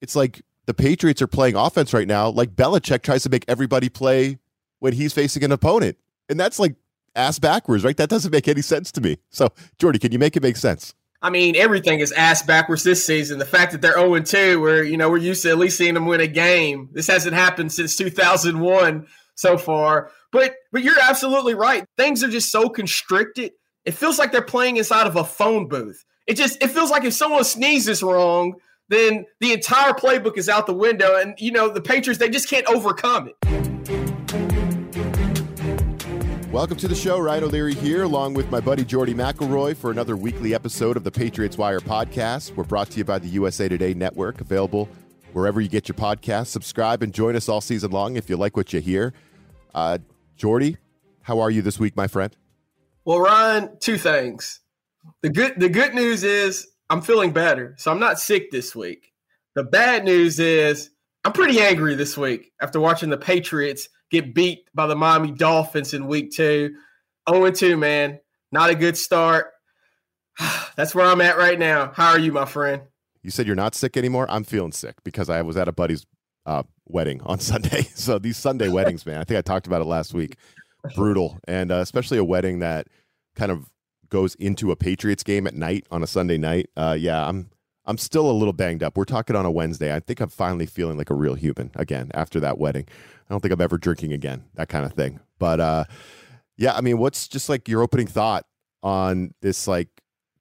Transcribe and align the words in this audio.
it's 0.00 0.16
like 0.16 0.42
the 0.66 0.74
Patriots 0.74 1.22
are 1.22 1.26
playing 1.26 1.56
offense 1.56 1.92
right 1.92 2.08
now, 2.08 2.28
like 2.28 2.54
Belichick 2.54 3.02
tries 3.02 3.22
to 3.22 3.28
make 3.28 3.44
everybody 3.48 3.88
play 3.88 4.38
when 4.80 4.92
he's 4.92 5.12
facing 5.12 5.44
an 5.44 5.52
opponent. 5.52 5.96
And 6.28 6.38
that's 6.38 6.58
like 6.58 6.74
ass 7.14 7.38
backwards, 7.38 7.84
right? 7.84 7.96
That 7.96 8.08
doesn't 8.08 8.30
make 8.30 8.48
any 8.48 8.62
sense 8.62 8.92
to 8.92 9.00
me. 9.00 9.18
So, 9.30 9.48
Jordy, 9.78 9.98
can 9.98 10.12
you 10.12 10.18
make 10.18 10.36
it 10.36 10.42
make 10.42 10.56
sense? 10.56 10.94
I 11.22 11.30
mean, 11.30 11.56
everything 11.56 12.00
is 12.00 12.12
ass 12.12 12.42
backwards 12.42 12.84
this 12.84 13.04
season. 13.04 13.38
The 13.38 13.46
fact 13.46 13.72
that 13.72 13.80
they're 13.80 13.94
0 13.94 14.20
2, 14.20 14.60
where, 14.60 14.84
you 14.84 14.96
know, 14.96 15.08
we're 15.08 15.16
used 15.16 15.42
to 15.42 15.50
at 15.50 15.58
least 15.58 15.78
seeing 15.78 15.94
them 15.94 16.06
win 16.06 16.20
a 16.20 16.26
game. 16.26 16.90
This 16.92 17.06
hasn't 17.06 17.34
happened 17.34 17.72
since 17.72 17.96
2001 17.96 19.06
so 19.34 19.56
far. 19.56 20.10
But 20.32 20.54
but 20.72 20.82
you're 20.82 21.00
absolutely 21.00 21.54
right. 21.54 21.84
Things 21.96 22.22
are 22.22 22.28
just 22.28 22.50
so 22.50 22.68
constricted. 22.68 23.52
It 23.84 23.92
feels 23.92 24.18
like 24.18 24.32
they're 24.32 24.42
playing 24.42 24.76
inside 24.76 25.06
of 25.06 25.16
a 25.16 25.24
phone 25.24 25.68
booth. 25.68 26.04
It 26.26 26.34
just 26.34 26.62
it 26.62 26.68
feels 26.68 26.90
like 26.90 27.04
if 27.04 27.14
someone 27.14 27.44
sneezes 27.44 28.02
wrong, 28.02 28.54
then 28.88 29.26
the 29.40 29.52
entire 29.52 29.92
playbook 29.92 30.38
is 30.38 30.48
out 30.48 30.66
the 30.66 30.74
window. 30.74 31.16
And 31.16 31.34
you 31.38 31.50
know, 31.50 31.68
the 31.68 31.80
Patriots, 31.80 32.18
they 32.18 32.28
just 32.28 32.48
can't 32.48 32.66
overcome 32.68 33.28
it. 33.28 33.36
Welcome 36.52 36.76
to 36.78 36.88
the 36.88 36.94
show. 36.94 37.18
Ryan 37.18 37.44
O'Leary 37.44 37.74
here, 37.74 38.04
along 38.04 38.34
with 38.34 38.50
my 38.50 38.60
buddy 38.60 38.84
Jordy 38.84 39.12
McElroy 39.12 39.76
for 39.76 39.90
another 39.90 40.16
weekly 40.16 40.54
episode 40.54 40.96
of 40.96 41.04
the 41.04 41.10
Patriots 41.10 41.58
Wire 41.58 41.80
podcast. 41.80 42.54
We're 42.56 42.64
brought 42.64 42.90
to 42.90 42.98
you 42.98 43.04
by 43.04 43.18
the 43.18 43.28
USA 43.28 43.68
Today 43.68 43.92
Network, 43.92 44.40
available 44.40 44.88
wherever 45.32 45.60
you 45.60 45.68
get 45.68 45.86
your 45.86 45.96
podcasts. 45.96 46.46
Subscribe 46.46 47.02
and 47.02 47.12
join 47.12 47.36
us 47.36 47.48
all 47.48 47.60
season 47.60 47.90
long 47.90 48.16
if 48.16 48.30
you 48.30 48.36
like 48.36 48.56
what 48.56 48.72
you 48.72 48.80
hear. 48.80 49.12
Uh, 49.74 49.98
Jordy, 50.36 50.78
how 51.22 51.40
are 51.40 51.50
you 51.50 51.60
this 51.60 51.78
week, 51.78 51.94
my 51.94 52.06
friend? 52.06 52.34
Well, 53.04 53.20
Ryan, 53.20 53.76
two 53.78 53.98
things. 53.98 54.60
The 55.22 55.28
good 55.28 55.60
the 55.60 55.68
good 55.68 55.94
news 55.94 56.24
is 56.24 56.66
I'm 56.88 57.02
feeling 57.02 57.32
better, 57.32 57.74
so 57.78 57.90
I'm 57.90 58.00
not 58.00 58.20
sick 58.20 58.50
this 58.50 58.74
week. 58.74 59.12
The 59.54 59.64
bad 59.64 60.04
news 60.04 60.38
is 60.38 60.90
I'm 61.24 61.32
pretty 61.32 61.60
angry 61.60 61.94
this 61.94 62.16
week 62.16 62.52
after 62.60 62.78
watching 62.78 63.10
the 63.10 63.16
Patriots 63.16 63.88
get 64.10 64.34
beat 64.34 64.68
by 64.74 64.86
the 64.86 64.94
Miami 64.94 65.32
Dolphins 65.32 65.94
in 65.94 66.06
week 66.06 66.30
two. 66.30 66.74
0 67.28 67.50
2, 67.50 67.76
man. 67.76 68.20
Not 68.52 68.70
a 68.70 68.74
good 68.74 68.96
start. 68.96 69.48
That's 70.76 70.94
where 70.94 71.06
I'm 71.06 71.20
at 71.20 71.36
right 71.36 71.58
now. 71.58 71.92
How 71.94 72.10
are 72.10 72.18
you, 72.18 72.32
my 72.32 72.44
friend? 72.44 72.82
You 73.22 73.30
said 73.30 73.46
you're 73.46 73.56
not 73.56 73.74
sick 73.74 73.96
anymore. 73.96 74.26
I'm 74.28 74.44
feeling 74.44 74.72
sick 74.72 74.94
because 75.02 75.28
I 75.28 75.42
was 75.42 75.56
at 75.56 75.66
a 75.66 75.72
buddy's 75.72 76.06
uh, 76.44 76.62
wedding 76.86 77.20
on 77.22 77.40
Sunday. 77.40 77.82
So 77.94 78.18
these 78.18 78.36
Sunday 78.36 78.68
weddings, 78.68 79.04
man, 79.04 79.20
I 79.20 79.24
think 79.24 79.38
I 79.38 79.42
talked 79.42 79.66
about 79.66 79.80
it 79.80 79.86
last 79.86 80.14
week. 80.14 80.36
Brutal, 80.94 81.40
and 81.48 81.72
uh, 81.72 81.76
especially 81.76 82.18
a 82.18 82.24
wedding 82.24 82.60
that 82.60 82.86
kind 83.34 83.50
of 83.50 83.68
goes 84.16 84.34
into 84.36 84.70
a 84.70 84.76
Patriots 84.76 85.22
game 85.22 85.46
at 85.46 85.54
night 85.54 85.86
on 85.90 86.02
a 86.02 86.06
Sunday 86.06 86.38
night. 86.38 86.70
Uh, 86.74 86.96
yeah, 86.98 87.28
I'm 87.28 87.50
I'm 87.84 87.98
still 87.98 88.30
a 88.30 88.32
little 88.32 88.54
banged 88.54 88.82
up. 88.82 88.96
We're 88.96 89.04
talking 89.04 89.36
on 89.36 89.44
a 89.44 89.50
Wednesday. 89.50 89.94
I 89.94 90.00
think 90.00 90.20
I'm 90.20 90.30
finally 90.30 90.64
feeling 90.64 90.96
like 90.96 91.10
a 91.10 91.14
real 91.14 91.34
human 91.34 91.70
again 91.74 92.10
after 92.14 92.40
that 92.40 92.56
wedding. 92.56 92.86
I 92.88 93.34
don't 93.34 93.40
think 93.40 93.52
I'm 93.52 93.60
ever 93.60 93.76
drinking 93.76 94.14
again, 94.14 94.44
that 94.54 94.70
kind 94.70 94.86
of 94.86 94.94
thing. 94.94 95.20
But 95.38 95.60
uh, 95.60 95.84
yeah, 96.56 96.74
I 96.74 96.80
mean, 96.80 96.96
what's 96.96 97.28
just 97.28 97.50
like 97.50 97.68
your 97.68 97.82
opening 97.82 98.06
thought 98.06 98.46
on 98.82 99.34
this 99.42 99.68
like 99.68 99.88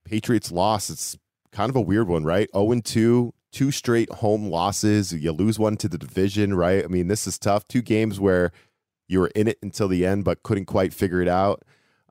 Patriots 0.06 0.54
loss? 0.54 0.90
It's 0.90 1.18
kind 1.52 1.70
of 1.70 1.76
a 1.76 1.82
weird 1.82 2.08
one, 2.08 2.24
right? 2.24 2.48
0 2.56 2.80
2, 2.80 3.34
two 3.52 3.72
straight 3.72 4.10
home 4.10 4.48
losses. 4.48 5.12
You 5.12 5.34
lose 5.34 5.60
one 5.60 5.76
to 5.78 5.90
the 5.90 5.98
division, 5.98 6.54
right? 6.54 6.82
I 6.82 6.88
mean, 6.88 7.10
this 7.10 7.28
is 7.28 7.38
tough. 7.38 7.68
Two 7.68 7.82
games 7.82 8.22
where 8.22 8.54
you 9.10 9.20
were 9.20 9.32
in 9.36 9.50
it 9.50 9.58
until 9.62 9.90
the 9.90 10.06
end, 10.06 10.24
but 10.24 10.44
couldn't 10.44 10.66
quite 10.66 10.94
figure 10.94 11.22
it 11.22 11.28
out. 11.28 11.62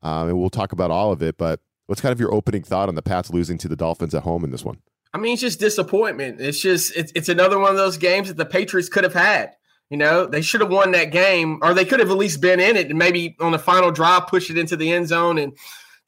Um, 0.04 0.28
and 0.28 0.38
we'll 0.38 0.50
talk 0.50 0.72
about 0.72 0.90
all 0.90 1.10
of 1.10 1.22
it. 1.22 1.36
But 1.36 1.60
what's 1.86 2.00
kind 2.00 2.12
of 2.12 2.20
your 2.20 2.32
opening 2.32 2.62
thought 2.62 2.88
on 2.88 2.94
the 2.94 3.02
Pats 3.02 3.30
losing 3.30 3.58
to 3.58 3.68
the 3.68 3.76
Dolphins 3.76 4.14
at 4.14 4.22
home 4.22 4.44
in 4.44 4.50
this 4.50 4.64
one? 4.64 4.78
I 5.12 5.18
mean, 5.18 5.32
it's 5.32 5.42
just 5.42 5.60
disappointment. 5.60 6.40
It's 6.40 6.60
just 6.60 6.94
it's, 6.96 7.12
it's 7.14 7.28
another 7.28 7.58
one 7.58 7.70
of 7.70 7.76
those 7.76 7.96
games 7.96 8.28
that 8.28 8.36
the 8.36 8.46
Patriots 8.46 8.88
could 8.88 9.04
have 9.04 9.14
had. 9.14 9.54
You 9.90 9.98
know, 9.98 10.26
they 10.26 10.42
should 10.42 10.60
have 10.60 10.70
won 10.70 10.92
that 10.92 11.12
game, 11.12 11.58
or 11.62 11.74
they 11.74 11.84
could 11.84 12.00
have 12.00 12.10
at 12.10 12.16
least 12.16 12.40
been 12.40 12.58
in 12.58 12.76
it 12.76 12.88
and 12.88 12.98
maybe 12.98 13.36
on 13.40 13.52
the 13.52 13.58
final 13.58 13.90
drive 13.90 14.26
push 14.26 14.50
it 14.50 14.58
into 14.58 14.76
the 14.76 14.92
end 14.92 15.08
zone 15.08 15.38
and 15.38 15.56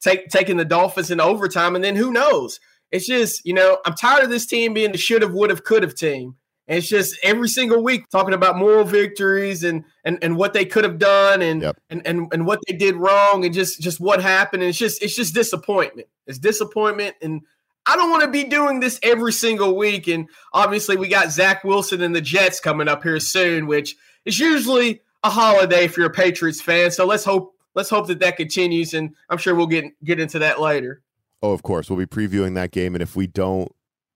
take 0.01 0.29
taking 0.29 0.57
the 0.57 0.65
Dolphins 0.65 1.11
in 1.11 1.21
overtime. 1.21 1.75
And 1.75 1.83
then 1.83 1.95
who 1.95 2.11
knows? 2.11 2.59
It's 2.91 3.05
just, 3.05 3.45
you 3.45 3.53
know, 3.53 3.79
I'm 3.85 3.93
tired 3.93 4.23
of 4.23 4.29
this 4.29 4.45
team 4.45 4.73
being 4.73 4.91
the 4.91 4.97
should 4.97 5.21
have, 5.21 5.33
would 5.33 5.49
have, 5.49 5.63
could 5.63 5.83
have 5.83 5.95
team. 5.95 6.35
And 6.67 6.77
it's 6.77 6.89
just 6.89 7.17
every 7.23 7.47
single 7.47 7.81
week 7.81 8.09
talking 8.09 8.33
about 8.33 8.57
moral 8.57 8.83
victories 8.83 9.63
and 9.63 9.85
and, 10.03 10.19
and 10.21 10.35
what 10.35 10.53
they 10.53 10.65
could 10.65 10.83
have 10.83 10.99
done 10.99 11.41
and, 11.41 11.61
yep. 11.61 11.77
and 11.89 12.05
and 12.05 12.27
and 12.33 12.45
what 12.45 12.59
they 12.67 12.75
did 12.75 12.95
wrong 12.95 13.45
and 13.45 13.53
just 13.53 13.79
just 13.79 13.99
what 13.99 14.21
happened. 14.21 14.63
And 14.63 14.69
it's 14.69 14.77
just 14.77 15.01
it's 15.01 15.15
just 15.15 15.33
disappointment. 15.33 16.07
It's 16.25 16.39
disappointment. 16.39 17.15
And 17.21 17.41
I 17.85 17.95
don't 17.95 18.11
want 18.11 18.23
to 18.23 18.31
be 18.31 18.43
doing 18.43 18.81
this 18.81 18.99
every 19.01 19.31
single 19.31 19.77
week. 19.77 20.07
And 20.07 20.27
obviously 20.51 20.97
we 20.97 21.07
got 21.07 21.31
Zach 21.31 21.63
Wilson 21.63 22.01
and 22.01 22.13
the 22.13 22.21
Jets 22.21 22.59
coming 22.59 22.89
up 22.89 23.01
here 23.01 23.19
soon, 23.19 23.65
which 23.65 23.95
is 24.25 24.37
usually 24.37 25.01
a 25.23 25.29
holiday 25.29 25.85
if 25.85 25.95
you're 25.95 26.07
a 26.07 26.11
Patriots 26.11 26.61
fan. 26.61 26.91
So 26.91 27.05
let's 27.05 27.23
hope 27.23 27.55
let's 27.75 27.89
hope 27.89 28.07
that 28.07 28.19
that 28.19 28.35
continues. 28.35 28.93
And 28.93 29.15
I'm 29.29 29.37
sure 29.37 29.55
we'll 29.55 29.67
get 29.67 29.85
get 30.03 30.19
into 30.19 30.39
that 30.39 30.59
later. 30.59 31.01
Oh, 31.41 31.53
of 31.53 31.63
course. 31.63 31.89
We'll 31.89 31.99
be 31.99 32.05
previewing 32.05 32.55
that 32.55 32.71
game. 32.71 32.93
And 32.93 33.01
if 33.01 33.15
we 33.15 33.27
don't 33.27 33.71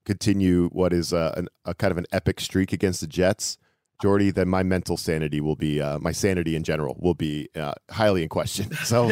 continue 0.06 0.69
what 0.69 0.94
is 0.94 1.13
a, 1.13 1.34
an, 1.38 1.47
a 1.66 1.73
kind 1.73 1.91
of 1.91 1.97
an 1.97 2.06
epic 2.12 2.39
streak 2.39 2.73
against 2.73 3.01
the 3.01 3.07
Jets, 3.07 3.57
Jordy, 4.01 4.31
then 4.31 4.50
my 4.50 4.63
mental 4.63 4.97
sanity 4.97 5.39
will 5.39 5.56
be, 5.56 5.79
uh, 5.79 6.00
my 6.00 6.12
sanity 6.12 6.56
in 6.56 6.63
general 6.63 6.97
will 7.00 7.13
be 7.13 7.50
uh, 7.56 7.73
highly 7.91 8.23
in 8.23 8.29
question. 8.29 8.69
So 8.84 9.11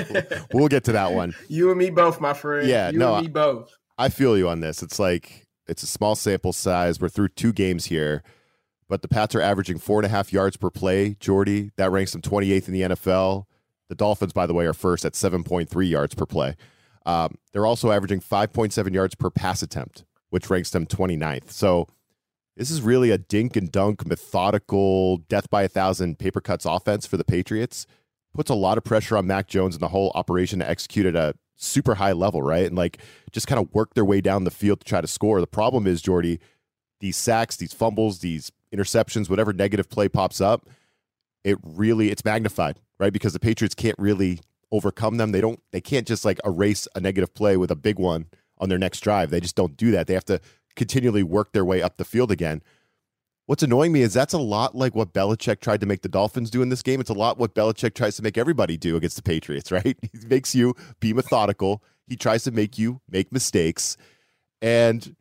we'll 0.51 0.67
get 0.67 0.83
to 0.85 0.91
that 0.93 1.13
one. 1.13 1.35
You 1.47 1.69
and 1.69 1.77
me 1.77 1.89
both, 1.89 2.19
my 2.19 2.33
friend. 2.33 2.67
Yeah, 2.67 2.89
you 2.89 2.97
no, 2.97 3.15
and 3.15 3.27
me 3.27 3.31
both. 3.31 3.77
I 3.97 4.09
feel 4.09 4.37
you 4.37 4.49
on 4.49 4.61
this. 4.61 4.81
It's 4.81 4.99
like 4.99 5.47
it's 5.67 5.83
a 5.83 5.87
small 5.87 6.15
sample 6.15 6.51
size. 6.51 6.99
We're 6.99 7.09
through 7.09 7.29
two 7.29 7.53
games 7.53 7.85
here, 7.85 8.23
but 8.89 9.01
the 9.01 9.07
Pats 9.07 9.35
are 9.35 9.41
averaging 9.41 9.77
four 9.77 9.99
and 9.99 10.05
a 10.05 10.09
half 10.09 10.33
yards 10.33 10.57
per 10.57 10.69
play. 10.69 11.15
Jordy, 11.19 11.71
that 11.77 11.91
ranks 11.91 12.11
them 12.11 12.21
28th 12.21 12.67
in 12.67 12.73
the 12.73 12.81
NFL. 12.81 13.45
The 13.87 13.95
Dolphins, 13.95 14.33
by 14.33 14.47
the 14.47 14.53
way, 14.53 14.65
are 14.65 14.73
first 14.73 15.05
at 15.05 15.13
7.3 15.13 15.89
yards 15.89 16.15
per 16.15 16.25
play. 16.25 16.55
Um, 17.05 17.35
they're 17.53 17.65
also 17.65 17.91
averaging 17.91 18.21
5.7 18.21 18.93
yards 18.93 19.15
per 19.15 19.29
pass 19.29 19.61
attempt, 19.61 20.03
which 20.29 20.49
ranks 20.49 20.69
them 20.69 20.85
29th. 20.85 21.51
So 21.51 21.87
this 22.55 22.71
is 22.71 22.81
really 22.81 23.11
a 23.11 23.17
dink 23.17 23.55
and 23.55 23.71
dunk, 23.71 24.05
methodical, 24.05 25.17
death 25.17 25.49
by 25.49 25.63
a 25.63 25.67
thousand 25.67 26.19
paper 26.19 26.41
cuts 26.41 26.65
offense 26.65 27.05
for 27.05 27.17
the 27.17 27.23
Patriots. 27.23 27.85
Puts 28.33 28.49
a 28.49 28.55
lot 28.55 28.77
of 28.77 28.83
pressure 28.83 29.17
on 29.17 29.27
Mac 29.27 29.47
Jones 29.47 29.75
and 29.75 29.81
the 29.81 29.87
whole 29.87 30.11
operation 30.13 30.59
to 30.59 30.69
execute 30.69 31.05
at 31.05 31.15
a 31.15 31.35
super 31.55 31.95
high 31.95 32.11
level, 32.11 32.41
right? 32.41 32.65
And 32.65 32.75
like 32.75 32.99
just 33.31 33.47
kind 33.47 33.61
of 33.61 33.73
work 33.73 33.93
their 33.93 34.05
way 34.05 34.21
down 34.21 34.43
the 34.43 34.51
field 34.51 34.81
to 34.81 34.85
try 34.85 35.01
to 35.01 35.07
score. 35.07 35.39
The 35.39 35.47
problem 35.47 35.87
is, 35.87 36.01
Jordy, 36.01 36.39
these 36.99 37.17
sacks, 37.17 37.55
these 37.55 37.73
fumbles, 37.73 38.19
these 38.19 38.51
interceptions, 38.73 39.29
whatever 39.29 39.53
negative 39.53 39.89
play 39.89 40.09
pops 40.09 40.41
up, 40.41 40.69
it 41.43 41.57
really 41.63 42.11
it's 42.11 42.25
magnified, 42.25 42.79
right? 42.99 43.13
Because 43.13 43.33
the 43.33 43.39
Patriots 43.39 43.75
can't 43.75 43.97
really 43.97 44.39
overcome 44.71 45.17
them. 45.17 45.31
They 45.31 45.41
don't 45.41 45.61
they 45.71 45.81
can't 45.81 46.07
just 46.07 46.25
like 46.25 46.39
erase 46.45 46.87
a 46.95 46.99
negative 46.99 47.33
play 47.33 47.57
with 47.57 47.71
a 47.71 47.75
big 47.75 47.99
one 47.99 48.27
on 48.59 48.69
their 48.69 48.77
next 48.77 48.99
drive. 49.01 49.29
They 49.29 49.39
just 49.39 49.55
don't 49.55 49.77
do 49.77 49.91
that. 49.91 50.07
They 50.07 50.13
have 50.13 50.25
to 50.25 50.39
continually 50.75 51.23
work 51.23 51.51
their 51.51 51.65
way 51.65 51.81
up 51.81 51.97
the 51.97 52.05
field 52.05 52.31
again. 52.31 52.61
What's 53.45 53.63
annoying 53.63 53.91
me 53.91 54.01
is 54.01 54.13
that's 54.13 54.33
a 54.33 54.39
lot 54.39 54.75
like 54.75 54.93
what 54.93 55.11
Belichick 55.11 55.59
tried 55.59 55.81
to 55.81 55.87
make 55.87 56.03
the 56.03 56.09
Dolphins 56.09 56.51
do 56.51 56.61
in 56.61 56.69
this 56.69 56.83
game. 56.83 57.01
It's 57.01 57.09
a 57.09 57.15
lot 57.15 57.39
what 57.39 57.55
Belichick 57.55 57.95
tries 57.95 58.15
to 58.17 58.21
make 58.21 58.37
everybody 58.37 58.77
do 58.77 58.95
against 58.95 59.15
the 59.15 59.23
Patriots, 59.23 59.71
right? 59.73 59.97
He 60.01 60.27
makes 60.27 60.53
you 60.53 60.75
be 60.99 61.13
methodical. 61.13 61.83
He 62.07 62.15
tries 62.15 62.43
to 62.43 62.51
make 62.51 62.77
you 62.77 63.01
make 63.09 63.31
mistakes. 63.31 63.97
And 64.61 65.15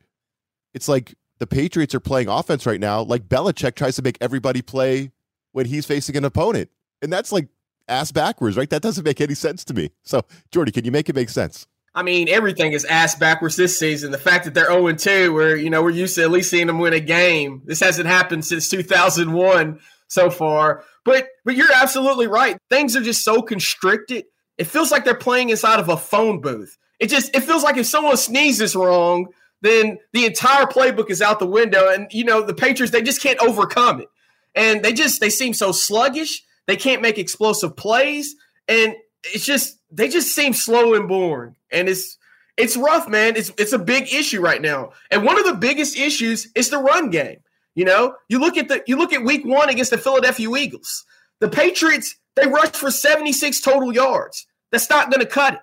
it's 0.73 0.87
like 0.87 1.15
the 1.39 1.47
Patriots 1.47 1.95
are 1.95 1.99
playing 1.99 2.27
offense 2.27 2.65
right 2.65 2.79
now, 2.79 3.01
like 3.01 3.27
Belichick 3.27 3.75
tries 3.75 3.95
to 3.95 4.01
make 4.01 4.17
everybody 4.21 4.61
play 4.61 5.11
when 5.51 5.65
he's 5.65 5.85
facing 5.85 6.15
an 6.15 6.25
opponent. 6.25 6.69
And 7.01 7.11
that's 7.11 7.31
like 7.31 7.47
ass 7.87 8.11
backwards, 8.11 8.57
right? 8.57 8.69
That 8.69 8.81
doesn't 8.81 9.03
make 9.03 9.21
any 9.21 9.33
sense 9.33 9.63
to 9.65 9.73
me. 9.73 9.89
So, 10.03 10.21
Jordy, 10.51 10.71
can 10.71 10.85
you 10.85 10.91
make 10.91 11.09
it 11.09 11.15
make 11.15 11.29
sense? 11.29 11.65
I 11.95 12.03
mean, 12.03 12.29
everything 12.29 12.73
is 12.73 12.85
ass 12.85 13.15
backwards 13.15 13.55
this 13.55 13.77
season. 13.79 14.11
The 14.11 14.17
fact 14.17 14.45
that 14.45 14.53
they're 14.53 14.67
0 14.67 14.93
2, 14.93 15.33
where, 15.33 15.55
you 15.55 15.69
know, 15.69 15.81
we're 15.81 15.89
used 15.89 16.15
to 16.15 16.23
at 16.23 16.31
least 16.31 16.51
seeing 16.51 16.67
them 16.67 16.79
win 16.79 16.93
a 16.93 16.99
game. 16.99 17.61
This 17.65 17.79
hasn't 17.79 18.07
happened 18.07 18.45
since 18.45 18.69
2001 18.69 19.79
so 20.07 20.29
far. 20.29 20.83
But 21.05 21.27
but 21.45 21.55
you're 21.55 21.71
absolutely 21.73 22.27
right. 22.27 22.57
Things 22.69 22.95
are 22.95 23.01
just 23.01 23.23
so 23.23 23.41
constricted. 23.41 24.25
It 24.57 24.65
feels 24.65 24.91
like 24.91 25.05
they're 25.05 25.15
playing 25.15 25.49
inside 25.49 25.79
of 25.79 25.89
a 25.89 25.97
phone 25.97 26.41
booth. 26.41 26.77
It 26.99 27.07
just 27.07 27.35
it 27.35 27.41
feels 27.41 27.63
like 27.63 27.77
if 27.77 27.85
someone 27.85 28.17
sneezes 28.17 28.75
wrong, 28.75 29.27
then 29.61 29.97
the 30.13 30.25
entire 30.25 30.65
playbook 30.65 31.09
is 31.09 31.21
out 31.21 31.39
the 31.39 31.47
window. 31.47 31.89
And 31.89 32.07
you 32.11 32.25
know, 32.25 32.41
the 32.41 32.53
Patriots, 32.53 32.91
they 32.91 33.01
just 33.01 33.23
can't 33.23 33.39
overcome 33.39 34.01
it. 34.01 34.09
And 34.53 34.83
they 34.83 34.93
just 34.93 35.21
they 35.21 35.29
seem 35.29 35.53
so 35.53 35.71
sluggish. 35.71 36.43
They 36.67 36.75
can't 36.75 37.01
make 37.01 37.17
explosive 37.17 37.75
plays, 37.75 38.35
and 38.67 38.93
it's 39.23 39.45
just 39.45 39.78
they 39.91 40.07
just 40.07 40.35
seem 40.35 40.53
slow 40.53 40.93
and 40.93 41.07
boring. 41.07 41.55
And 41.71 41.89
it's 41.89 42.17
it's 42.57 42.75
rough, 42.75 43.07
man. 43.07 43.35
It's 43.35 43.51
it's 43.57 43.73
a 43.73 43.79
big 43.79 44.13
issue 44.13 44.41
right 44.41 44.61
now. 44.61 44.91
And 45.11 45.23
one 45.23 45.39
of 45.39 45.45
the 45.45 45.53
biggest 45.53 45.97
issues 45.97 46.47
is 46.55 46.69
the 46.69 46.77
run 46.77 47.09
game. 47.09 47.37
You 47.75 47.85
know, 47.85 48.15
you 48.27 48.39
look 48.39 48.57
at 48.57 48.67
the 48.67 48.83
you 48.87 48.97
look 48.97 49.13
at 49.13 49.23
week 49.23 49.45
one 49.45 49.69
against 49.69 49.91
the 49.91 49.97
Philadelphia 49.97 50.49
Eagles. 50.55 51.05
The 51.39 51.47
Patriots, 51.47 52.17
they 52.35 52.47
rushed 52.47 52.75
for 52.75 52.91
76 52.91 53.61
total 53.61 53.93
yards. 53.93 54.45
That's 54.71 54.89
not 54.89 55.09
going 55.09 55.21
to 55.21 55.25
cut 55.25 55.53
it. 55.53 55.59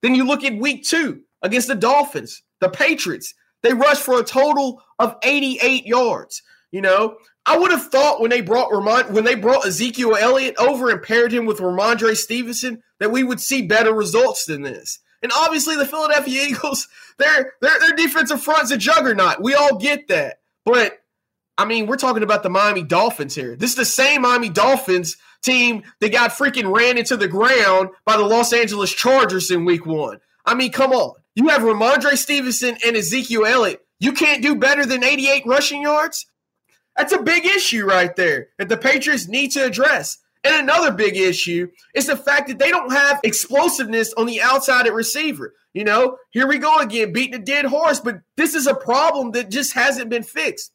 Then 0.00 0.14
you 0.14 0.24
look 0.24 0.42
at 0.42 0.56
week 0.56 0.84
two 0.84 1.20
against 1.42 1.68
the 1.68 1.74
Dolphins, 1.74 2.42
the 2.60 2.70
Patriots, 2.70 3.34
they 3.62 3.74
rushed 3.74 4.02
for 4.02 4.18
a 4.18 4.24
total 4.24 4.82
of 4.98 5.16
88 5.22 5.86
yards. 5.86 6.42
You 6.70 6.80
know, 6.80 7.16
I 7.48 7.56
would 7.56 7.70
have 7.70 7.88
thought 7.88 8.20
when 8.20 8.28
they 8.28 8.42
brought 8.42 8.70
Ramon, 8.70 9.14
when 9.14 9.24
they 9.24 9.34
brought 9.34 9.66
Ezekiel 9.66 10.14
Elliott 10.14 10.56
over 10.58 10.90
and 10.90 11.02
paired 11.02 11.32
him 11.32 11.46
with 11.46 11.60
Rhamondre 11.60 12.14
Stevenson 12.14 12.82
that 13.00 13.10
we 13.10 13.24
would 13.24 13.40
see 13.40 13.62
better 13.62 13.94
results 13.94 14.44
than 14.44 14.60
this. 14.60 14.98
And 15.22 15.32
obviously, 15.34 15.74
the 15.74 15.86
Philadelphia 15.86 16.42
Eagles, 16.48 16.88
their 17.16 17.54
their 17.62 17.80
their 17.80 17.96
defensive 17.96 18.42
front's 18.42 18.70
a 18.70 18.76
juggernaut. 18.76 19.42
We 19.42 19.54
all 19.54 19.78
get 19.78 20.08
that, 20.08 20.40
but 20.66 20.98
I 21.56 21.64
mean, 21.64 21.86
we're 21.86 21.96
talking 21.96 22.22
about 22.22 22.42
the 22.42 22.50
Miami 22.50 22.82
Dolphins 22.82 23.34
here. 23.34 23.56
This 23.56 23.70
is 23.70 23.76
the 23.76 23.84
same 23.86 24.22
Miami 24.22 24.50
Dolphins 24.50 25.16
team 25.42 25.84
that 26.00 26.12
got 26.12 26.32
freaking 26.32 26.76
ran 26.76 26.98
into 26.98 27.16
the 27.16 27.28
ground 27.28 27.88
by 28.04 28.18
the 28.18 28.24
Los 28.24 28.52
Angeles 28.52 28.92
Chargers 28.92 29.50
in 29.50 29.64
Week 29.64 29.86
One. 29.86 30.18
I 30.44 30.54
mean, 30.54 30.70
come 30.70 30.92
on. 30.92 31.14
You 31.34 31.48
have 31.48 31.62
Rhamondre 31.62 32.18
Stevenson 32.18 32.76
and 32.84 32.94
Ezekiel 32.94 33.46
Elliott. 33.46 33.80
You 34.00 34.12
can't 34.12 34.42
do 34.42 34.54
better 34.54 34.84
than 34.84 35.02
88 35.02 35.46
rushing 35.46 35.82
yards. 35.82 36.26
That's 36.98 37.12
a 37.12 37.22
big 37.22 37.46
issue 37.46 37.86
right 37.86 38.14
there 38.16 38.48
that 38.58 38.68
the 38.68 38.76
Patriots 38.76 39.28
need 39.28 39.52
to 39.52 39.64
address. 39.64 40.18
And 40.42 40.56
another 40.56 40.90
big 40.90 41.16
issue 41.16 41.68
is 41.94 42.06
the 42.06 42.16
fact 42.16 42.48
that 42.48 42.58
they 42.58 42.70
don't 42.70 42.92
have 42.92 43.20
explosiveness 43.22 44.12
on 44.14 44.26
the 44.26 44.42
outside 44.42 44.86
at 44.86 44.92
receiver. 44.92 45.54
You 45.74 45.84
know, 45.84 46.16
here 46.30 46.48
we 46.48 46.58
go 46.58 46.78
again, 46.80 47.12
beating 47.12 47.40
a 47.40 47.44
dead 47.44 47.66
horse, 47.66 48.00
but 48.00 48.20
this 48.36 48.56
is 48.56 48.66
a 48.66 48.74
problem 48.74 49.30
that 49.32 49.48
just 49.48 49.74
hasn't 49.74 50.10
been 50.10 50.24
fixed. 50.24 50.72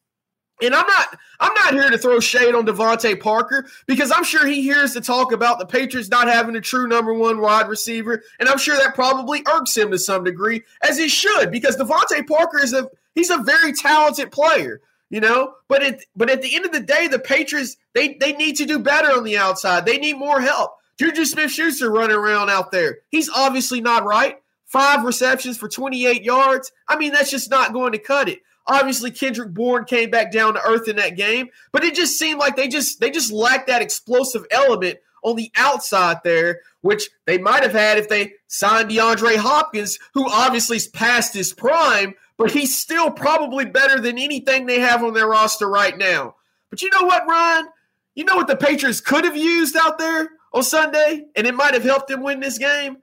And 0.62 0.74
I'm 0.74 0.88
not 0.88 1.18
I'm 1.42 1.54
not 1.56 1.74
here 1.74 1.90
to 1.90 1.98
throw 1.98 2.22
shade 2.22 2.56
on 2.56 2.66
DeVante 2.66 3.20
Parker 3.20 3.68
because 3.86 4.12
I'm 4.12 4.24
sure 4.24 4.48
he 4.48 4.62
hears 4.62 4.94
the 4.94 5.02
talk 5.02 5.34
about 5.34 5.60
the 5.60 5.66
Patriots 5.66 6.10
not 6.10 6.30
having 6.30 6.56
a 6.56 6.62
true 6.62 6.88
number 6.88 7.14
one 7.14 7.42
wide 7.42 7.68
receiver, 7.68 8.24
and 8.40 8.48
I'm 8.48 8.60
sure 8.60 8.78
that 8.78 8.96
probably 8.96 9.44
irks 9.52 9.76
him 9.76 9.92
to 9.92 10.00
some 10.00 10.24
degree, 10.24 10.62
as 10.84 10.98
he 10.98 11.10
should, 11.10 11.52
because 11.52 11.76
DeVante 11.76 12.26
Parker 12.28 12.60
is 12.60 12.72
a 12.72 12.88
he's 13.14 13.32
a 13.32 13.40
very 13.40 13.74
talented 13.74 14.32
player 14.32 14.80
you 15.14 15.20
know. 15.22 15.54
But 15.68 15.84
it, 15.84 16.06
but 16.16 16.32
at 16.32 16.42
the 16.42 16.56
end 16.56 16.66
of 16.66 16.72
the 16.72 16.80
day, 16.80 17.08
the 17.08 17.20
Patriots 17.20 17.78
they 17.94 18.16
they 18.16 18.34
need 18.34 18.58
to 18.58 18.66
do 18.66 18.80
better 18.80 19.10
on 19.16 19.24
the 19.24 19.38
outside. 19.38 19.86
They 19.86 20.00
need 20.00 20.18
more 20.18 20.42
help. 20.42 20.72
Juju 20.98 21.26
Smith 21.26 21.52
Schuster 21.52 21.92
running 21.92 22.18
around 22.18 22.50
out 22.50 22.72
there. 22.72 23.00
He's 23.10 23.30
obviously 23.30 23.80
not 23.80 24.06
right. 24.06 24.38
Five 24.66 25.04
receptions 25.04 25.58
for 25.58 25.70
28 25.70 26.24
yards. 26.24 26.72
I 26.88 26.98
mean, 26.98 27.14
that's 27.14 27.30
just 27.30 27.52
not 27.52 27.74
going 27.74 27.92
to 27.92 28.00
cut 28.00 28.28
it. 28.28 28.40
Obviously, 28.66 29.12
Kendrick 29.12 29.54
Bourne 29.54 29.86
came 29.86 30.10
back 30.10 30.32
down 30.32 30.56
to 30.56 30.62
earth 30.66 30.88
in 30.88 30.96
that 30.96 31.16
game, 31.16 31.50
but 31.72 31.84
it 31.84 31.94
just 31.94 32.18
seemed 32.18 32.40
like 32.40 32.56
they 32.56 32.68
just 32.68 33.00
they 33.00 33.12
just 33.12 33.32
lacked 33.32 33.68
that 33.68 33.84
explosive 33.84 34.46
element 34.50 34.98
on 35.24 35.36
the 35.36 35.52
outside 35.56 36.18
there, 36.24 36.62
which 36.82 37.10
they 37.26 37.38
might 37.38 37.64
have 37.64 37.74
had 37.74 38.00
if 38.00 38.10
they 38.10 38.34
signed 38.48 38.90
DeAndre 38.90 39.38
Hopkins, 39.38 40.00
who 40.14 40.28
obviously 40.28 40.78
is 40.78 40.88
past 40.88 41.34
his 41.34 41.54
prime, 41.54 42.16
but 42.44 42.52
he's 42.52 42.78
still 42.78 43.10
probably 43.10 43.66
better 43.66 44.02
than 44.02 44.18
anything 44.18 44.66
they 44.66 44.80
have 44.80 45.02
on 45.02 45.14
their 45.14 45.28
roster 45.28 45.70
right 45.70 45.98
now. 45.98 46.36
But 46.70 46.82
you 46.82 46.90
know 46.92 47.04
what, 47.04 47.26
Ryan? 47.26 47.68
You 48.16 48.26
know 48.26 48.36
what 48.36 48.48
the 48.48 48.58
Patriots 48.58 49.00
could 49.00 49.24
have 49.24 49.38
used 49.38 49.78
out 49.78 49.98
there 49.98 50.30
on 50.52 50.62
Sunday, 50.64 51.26
and 51.36 51.48
it 51.48 51.56
might 51.56 51.74
have 51.74 51.84
helped 51.84 52.10
them 52.10 52.22
win 52.22 52.42
this 52.42 52.58
game? 52.58 52.98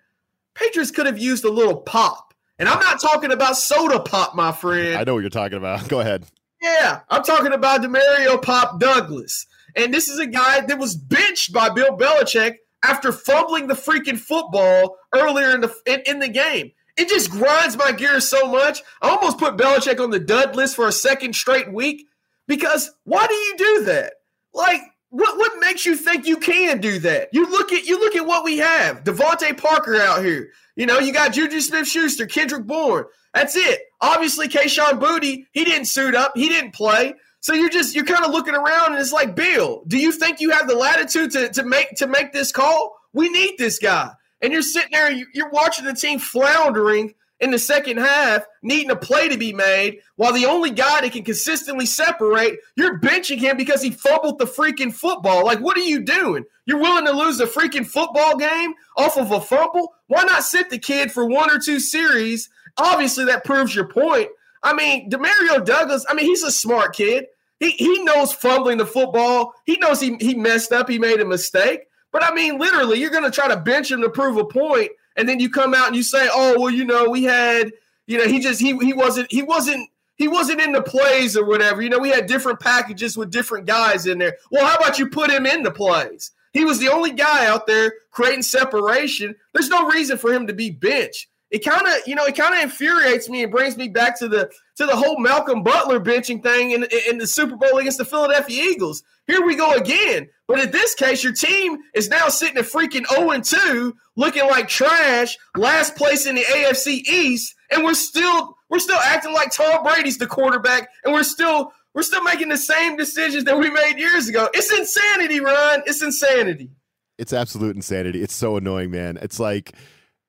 Patriots 0.55 0.91
could 0.91 1.07
have 1.07 1.19
used 1.19 1.45
a 1.45 1.51
little 1.51 1.77
pop. 1.77 2.35
And 2.59 2.69
I'm 2.69 2.81
not 2.81 3.01
talking 3.01 3.33
about 3.33 3.57
soda 3.57 4.01
pop, 4.01 4.35
my 4.35 4.53
friend. 4.53 4.97
I 4.97 5.05
know 5.05 5.15
what 5.15 5.21
you're 5.21 5.31
talking 5.31 5.57
about. 5.57 5.89
Go 5.89 6.01
ahead. 6.01 6.27
Yeah, 6.61 7.01
I'm 7.09 7.23
talking 7.23 7.55
about 7.55 7.81
Demario 7.81 8.43
Pop 8.43 8.79
Douglas. 8.79 9.47
And 9.75 9.95
this 9.95 10.09
is 10.09 10.19
a 10.19 10.27
guy 10.27 10.61
that 10.61 10.79
was 10.79 10.95
benched 10.95 11.55
by 11.55 11.71
Bill 11.71 11.97
Belichick 11.97 12.57
after 12.83 13.13
fumbling 13.13 13.69
the 13.69 13.75
freaking 13.75 14.19
football 14.19 14.99
earlier 15.15 15.55
in 15.55 15.63
the 15.63 15.75
in, 15.87 16.03
in 16.07 16.19
the 16.19 16.29
game. 16.29 16.73
It 17.01 17.09
just 17.09 17.31
grinds 17.31 17.79
my 17.79 17.93
gears 17.93 18.29
so 18.29 18.47
much. 18.53 18.83
I 19.01 19.09
almost 19.09 19.39
put 19.39 19.57
Belichick 19.57 20.01
on 20.01 20.11
the 20.11 20.21
dud 20.21 20.55
list 20.55 20.77
for 20.77 20.87
a 20.87 20.93
second 20.93 21.35
straight 21.35 21.73
week 21.73 22.07
because 22.47 22.91
why 23.05 23.27
do 23.27 23.33
you 23.33 23.55
do 23.57 23.85
that? 23.87 24.13
Like, 24.53 24.83
what 25.09 25.39
what 25.39 25.59
makes 25.61 25.87
you 25.87 25.97
think 25.97 26.27
you 26.27 26.37
can 26.37 26.79
do 26.79 26.99
that? 26.99 27.31
You 27.33 27.51
look 27.51 27.73
at 27.73 27.87
you 27.87 27.99
look 27.99 28.17
at 28.17 28.27
what 28.27 28.45
we 28.45 28.59
have. 28.59 29.03
DeVante 29.03 29.57
Parker 29.57 29.97
out 29.97 30.23
here. 30.23 30.51
You 30.77 30.85
know, 30.85 30.99
you 30.99 31.15
got 31.15 31.33
Juju 31.33 31.61
Smith 31.61 31.89
Schuster, 31.89 32.27
Kendrick 32.27 32.67
Bourne. 32.67 33.07
That's 33.33 33.57
it. 33.57 33.81
Obviously, 34.03 34.49
Kayshon 34.49 35.01
Boutte, 35.01 35.47
he 35.53 35.65
didn't 35.65 35.87
suit 35.87 36.15
up, 36.15 36.33
he 36.35 36.51
didn't 36.51 36.73
play. 36.73 37.15
So 37.41 37.55
you're 37.55 37.71
just 37.71 37.95
you're 37.95 38.05
kind 38.05 38.27
of 38.27 38.31
looking 38.31 38.55
around 38.55 38.93
and 38.93 39.01
it's 39.01 39.11
like, 39.11 39.35
Bill, 39.35 39.85
do 39.87 39.97
you 39.97 40.13
think 40.13 40.41
you 40.41 40.51
have 40.51 40.69
the 40.69 40.77
latitude 40.77 41.31
to, 41.31 41.49
to 41.49 41.65
make 41.65 41.95
to 41.97 42.07
make 42.07 42.35
this 42.35 42.53
call? 42.53 42.95
We 43.15 43.31
need 43.31 43.55
this 43.57 43.79
guy 43.79 44.11
and 44.43 44.53
you're 44.53 44.63
sitting 44.63 44.93
there, 44.93 45.11
you're 45.33 45.51
watching 45.51 45.85
the 45.85 45.95
team 45.95 46.19
floundering 46.19 47.15
in 47.41 47.51
the 47.51 47.59
second 47.59 47.97
half, 47.97 48.47
needing 48.63 48.91
a 48.91 48.97
play 48.97 49.29
to 49.29 49.39
be 49.39 49.53
made, 49.53 50.01
while 50.17 50.33
the 50.33 50.45
only 50.45 50.71
guy 50.71 51.01
that 51.01 51.13
can 51.13 51.25
consistently 51.25 51.87
separate, 51.87 52.59
you're 52.77 53.01
benching 53.01 53.39
him 53.39 53.57
because 53.57 53.83
he 53.83 53.91
fumbled 53.91 54.39
the 54.39 54.45
freaking 54.45 54.93
football. 54.93 55.45
Like, 55.45 55.61
what 55.61 55.77
are 55.79 55.81
you 55.81 56.01
doing? 56.01 56.45
You're 56.67 56.81
willing 56.81 57.07
to 57.07 57.13
lose 57.13 57.41
a 57.41 57.47
freaking 57.47 57.87
football 57.87 58.37
game 58.37 58.75
off 58.97 59.17
of 59.17 59.33
a 59.33 59.41
fumble? 59.41 59.95
Why 60.09 60.23
not 60.25 60.45
sit 60.45 60.69
the 60.69 60.79
kid 60.79 61.11
for 61.11 61.27
one 61.27 61.51
or 61.51 61.59
two 61.59 61.81
series? 61.81 62.51
Obviously, 62.77 63.25
that 63.25 63.45
proves 63.45 63.75
your 63.75 63.89
point. 63.89 64.29
I 64.63 64.75
mean, 64.75 65.11
Demario 65.11 65.65
Douglas, 65.65 66.05
I 66.09 66.15
mean, 66.15 66.27
he's 66.27 66.43
a 66.43 66.53
smart 66.53 66.95
kid. 66.95 67.27
He, 67.59 67.71
he 67.71 68.03
knows 68.05 68.33
fumbling 68.33 68.79
the 68.79 68.87
football. 68.87 69.55
He 69.65 69.79
knows 69.79 70.01
he, 70.01 70.17
he 70.21 70.35
messed 70.35 70.73
up. 70.73 70.89
He 70.89 70.99
made 70.99 71.21
a 71.21 71.25
mistake. 71.25 71.87
But 72.13 72.25
I 72.25 72.35
mean, 72.35 72.59
literally, 72.59 72.99
you're 72.99 73.11
going 73.11 73.25
to 73.25 73.31
try 73.31 73.49
to 73.49 73.57
bench 73.57 73.91
him 73.91 74.01
to 74.03 74.11
prove 74.11 74.37
a 74.37 74.45
point, 74.45 74.91
and 75.17 75.29
then 75.29 75.41
you 75.41 75.51
come 75.51 75.75
out 75.75 75.87
and 75.87 75.97
you 75.97 76.03
say, 76.03 76.29
"Oh, 76.33 76.61
well, 76.61 76.71
you 76.71 76.85
know, 76.85 77.09
we 77.09 77.25
had, 77.25 77.73
you 78.07 78.19
know, 78.19 78.27
he 78.27 78.41
just 78.41 78.61
he 78.61 78.77
he 78.79 78.93
wasn't 78.93 79.31
he 79.31 79.43
wasn't." 79.43 79.89
He 80.17 80.29
wasn't 80.29 80.61
in 80.61 80.73
the 80.73 80.83
plays 80.83 81.35
or 81.35 81.47
whatever. 81.47 81.81
You 81.81 81.89
know, 81.89 81.99
we 81.99 82.11
had 82.11 82.27
different 82.27 82.61
packages 82.61 83.17
with 83.17 83.31
different 83.31 83.65
guys 83.65 84.05
in 84.05 84.19
there. 84.19 84.37
Well, 84.51 84.67
how 84.67 84.77
about 84.77 84.99
you 84.99 85.09
put 85.09 85.31
him 85.31 85.47
in 85.47 85.63
the 85.63 85.71
plays? 85.71 86.33
He 86.53 86.63
was 86.67 86.79
the 86.79 86.91
only 86.91 87.13
guy 87.13 87.47
out 87.47 87.67
there 87.67 87.95
creating 88.11 88.43
separation. 88.43 89.35
There's 89.55 89.71
no 89.71 89.89
reason 89.89 90.19
for 90.19 90.31
him 90.31 90.47
to 90.47 90.53
be 90.53 90.73
benched 90.73 91.31
it 91.51 91.65
kind 91.65 91.87
of 91.87 91.95
you 92.07 92.15
know 92.15 92.25
it 92.25 92.37
kind 92.37 92.55
of 92.55 92.63
infuriates 92.63 93.29
me 93.29 93.43
and 93.43 93.53
brings 93.53 93.77
me 93.77 93.89
back 93.89 94.19
to 94.19 94.29
the 94.29 94.51
to 94.81 94.87
the 94.87 94.97
whole 94.97 95.19
Malcolm 95.19 95.63
Butler 95.63 96.01
benching 96.01 96.43
thing 96.43 96.71
in, 96.71 96.87
in 97.07 97.19
the 97.19 97.27
Super 97.27 97.55
Bowl 97.55 97.77
against 97.77 97.99
the 97.99 98.05
Philadelphia 98.07 98.65
Eagles. 98.65 99.03
Here 99.27 99.45
we 99.45 99.55
go 99.55 99.75
again. 99.75 100.31
But 100.49 100.59
in 100.59 100.71
this 100.71 100.95
case, 100.95 101.23
your 101.23 101.35
team 101.35 101.77
is 101.95 102.09
now 102.09 102.29
sitting 102.29 102.57
at 102.57 102.65
freaking 102.65 103.07
0 103.15 103.31
and 103.31 103.45
2, 103.45 103.95
looking 104.17 104.47
like 104.49 104.69
trash, 104.69 105.37
last 105.55 105.97
place 105.97 106.25
in 106.25 106.35
the 106.35 106.45
AFC 106.45 107.07
East, 107.07 107.55
and 107.71 107.85
we're 107.85 107.93
still 107.93 108.57
we're 108.71 108.79
still 108.79 108.99
acting 108.99 109.35
like 109.35 109.53
Tom 109.53 109.83
Brady's 109.83 110.17
the 110.17 110.27
quarterback, 110.27 110.89
and 111.05 111.13
we're 111.13 111.25
still 111.25 111.73
we're 111.95 112.03
still 112.03 112.23
making 112.23 112.49
the 112.49 112.57
same 112.57 112.97
decisions 112.97 113.45
that 113.45 113.59
we 113.59 113.71
made 113.71 113.99
years 113.99 114.29
ago. 114.29 114.49
It's 114.55 114.73
insanity, 114.73 115.41
Ron. 115.41 115.83
It's 115.85 116.03
insanity. 116.03 116.71
It's 117.19 117.35
absolute 117.35 117.77
insanity. 117.77 118.23
It's 118.23 118.35
so 118.35 118.57
annoying, 118.57 118.91
man. 118.91 119.19
It's 119.21 119.39
like 119.39 119.75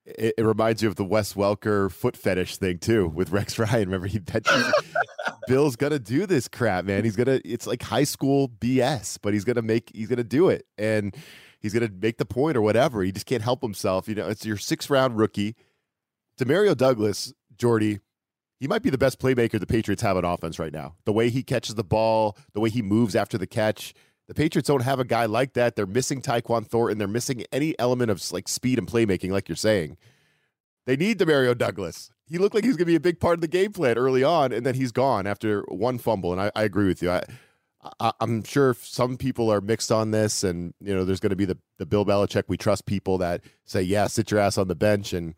it, 0.05 0.35
it, 0.37 0.45
reminds 0.45 0.81
you 0.81 0.89
of 0.89 0.95
the 0.95 1.05
Wes 1.05 1.33
Welker 1.33 1.91
foot 1.91 2.17
fetish 2.17 2.57
thing 2.57 2.79
too 2.79 3.07
with 3.07 3.31
Rex 3.31 3.57
Ryan. 3.59 3.87
Remember 3.87 4.07
he 4.07 4.19
bet 4.19 4.45
you 4.47 4.63
Bill's 5.47 5.75
gonna 5.75 5.99
do 5.99 6.25
this 6.25 6.47
crap, 6.47 6.85
man. 6.85 7.03
He's 7.03 7.15
gonna 7.15 7.39
it's 7.45 7.67
like 7.67 7.83
high 7.83 8.03
school 8.03 8.49
BS, 8.49 9.19
but 9.21 9.33
he's 9.33 9.43
gonna 9.43 9.61
make 9.61 9.91
he's 9.93 10.07
gonna 10.07 10.23
do 10.23 10.49
it 10.49 10.65
and 10.77 11.15
he's 11.59 11.73
gonna 11.73 11.91
make 12.01 12.17
the 12.17 12.25
point 12.25 12.57
or 12.57 12.61
whatever. 12.61 13.03
He 13.03 13.11
just 13.11 13.25
can't 13.25 13.43
help 13.43 13.61
himself. 13.61 14.07
You 14.07 14.15
know, 14.15 14.27
it's 14.27 14.45
your 14.45 14.57
six 14.57 14.89
round 14.89 15.17
rookie. 15.17 15.55
Demario 16.39 16.75
Douglas, 16.75 17.33
Jordy, 17.57 17.99
he 18.59 18.67
might 18.67 18.83
be 18.83 18.89
the 18.89 18.97
best 18.97 19.19
playmaker 19.19 19.59
the 19.59 19.65
Patriots 19.67 20.01
have 20.01 20.17
on 20.17 20.25
offense 20.25 20.59
right 20.59 20.73
now. 20.73 20.95
The 21.05 21.13
way 21.13 21.29
he 21.29 21.43
catches 21.43 21.75
the 21.75 21.83
ball, 21.83 22.37
the 22.53 22.59
way 22.59 22.69
he 22.69 22.81
moves 22.81 23.15
after 23.15 23.37
the 23.37 23.47
catch. 23.47 23.93
The 24.31 24.35
Patriots 24.35 24.69
don't 24.69 24.83
have 24.83 25.01
a 25.01 25.03
guy 25.03 25.25
like 25.25 25.55
that. 25.55 25.75
They're 25.75 25.85
missing 25.85 26.21
Tyquan 26.21 26.65
Thornton. 26.65 26.97
They're 26.97 27.05
missing 27.05 27.43
any 27.51 27.77
element 27.77 28.09
of 28.11 28.31
like 28.31 28.47
speed 28.47 28.79
and 28.79 28.87
playmaking, 28.87 29.29
like 29.29 29.49
you're 29.49 29.57
saying. 29.57 29.97
They 30.85 30.95
need 30.95 31.19
Demario 31.19 31.57
Douglas. 31.57 32.11
He 32.29 32.37
looked 32.37 32.55
like 32.55 32.63
he 32.63 32.69
was 32.69 32.77
going 32.77 32.85
to 32.85 32.91
be 32.91 32.95
a 32.95 33.01
big 33.01 33.19
part 33.19 33.33
of 33.33 33.41
the 33.41 33.49
game 33.49 33.73
plan 33.73 33.97
early 33.97 34.23
on, 34.23 34.53
and 34.53 34.65
then 34.65 34.75
he's 34.75 34.93
gone 34.93 35.27
after 35.27 35.63
one 35.63 35.97
fumble. 35.97 36.31
And 36.31 36.39
I, 36.39 36.49
I 36.55 36.63
agree 36.63 36.87
with 36.87 37.03
you. 37.03 37.11
I, 37.11 37.23
I, 37.99 38.13
am 38.21 38.41
sure 38.43 38.73
some 38.73 39.17
people 39.17 39.51
are 39.51 39.59
mixed 39.59 39.91
on 39.91 40.11
this, 40.11 40.45
and 40.45 40.73
you 40.79 40.95
know, 40.95 41.03
there's 41.03 41.19
going 41.19 41.31
to 41.31 41.35
be 41.35 41.43
the 41.43 41.57
the 41.77 41.85
Bill 41.85 42.05
Belichick 42.05 42.43
we 42.47 42.55
trust 42.55 42.85
people 42.85 43.17
that 43.17 43.41
say, 43.65 43.81
"Yeah, 43.81 44.07
sit 44.07 44.31
your 44.31 44.39
ass 44.39 44.57
on 44.57 44.69
the 44.69 44.75
bench." 44.75 45.11
And 45.11 45.35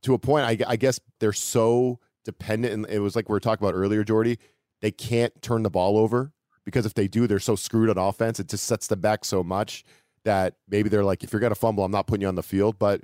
to 0.00 0.14
a 0.14 0.18
point, 0.18 0.46
I, 0.46 0.56
I 0.66 0.76
guess 0.76 0.98
they're 1.20 1.34
so 1.34 1.98
dependent. 2.24 2.72
And 2.72 2.86
it 2.88 3.00
was 3.00 3.14
like 3.14 3.28
we 3.28 3.34
were 3.34 3.40
talking 3.40 3.68
about 3.68 3.76
earlier, 3.76 4.02
Jordy. 4.02 4.38
They 4.80 4.92
can't 4.92 5.42
turn 5.42 5.62
the 5.62 5.68
ball 5.68 5.98
over 5.98 6.32
because 6.68 6.86
if 6.86 6.94
they 6.94 7.08
do, 7.08 7.26
they're 7.26 7.38
so 7.38 7.56
screwed 7.56 7.90
on 7.90 7.98
offense. 7.98 8.38
It 8.38 8.48
just 8.48 8.64
sets 8.64 8.86
them 8.86 9.00
back 9.00 9.24
so 9.24 9.42
much 9.42 9.84
that 10.24 10.56
maybe 10.68 10.88
they're 10.88 11.04
like, 11.04 11.24
if 11.24 11.32
you're 11.32 11.40
going 11.40 11.52
to 11.52 11.58
fumble, 11.58 11.84
I'm 11.84 11.90
not 11.90 12.06
putting 12.06 12.22
you 12.22 12.28
on 12.28 12.34
the 12.34 12.42
field. 12.42 12.78
But 12.78 13.02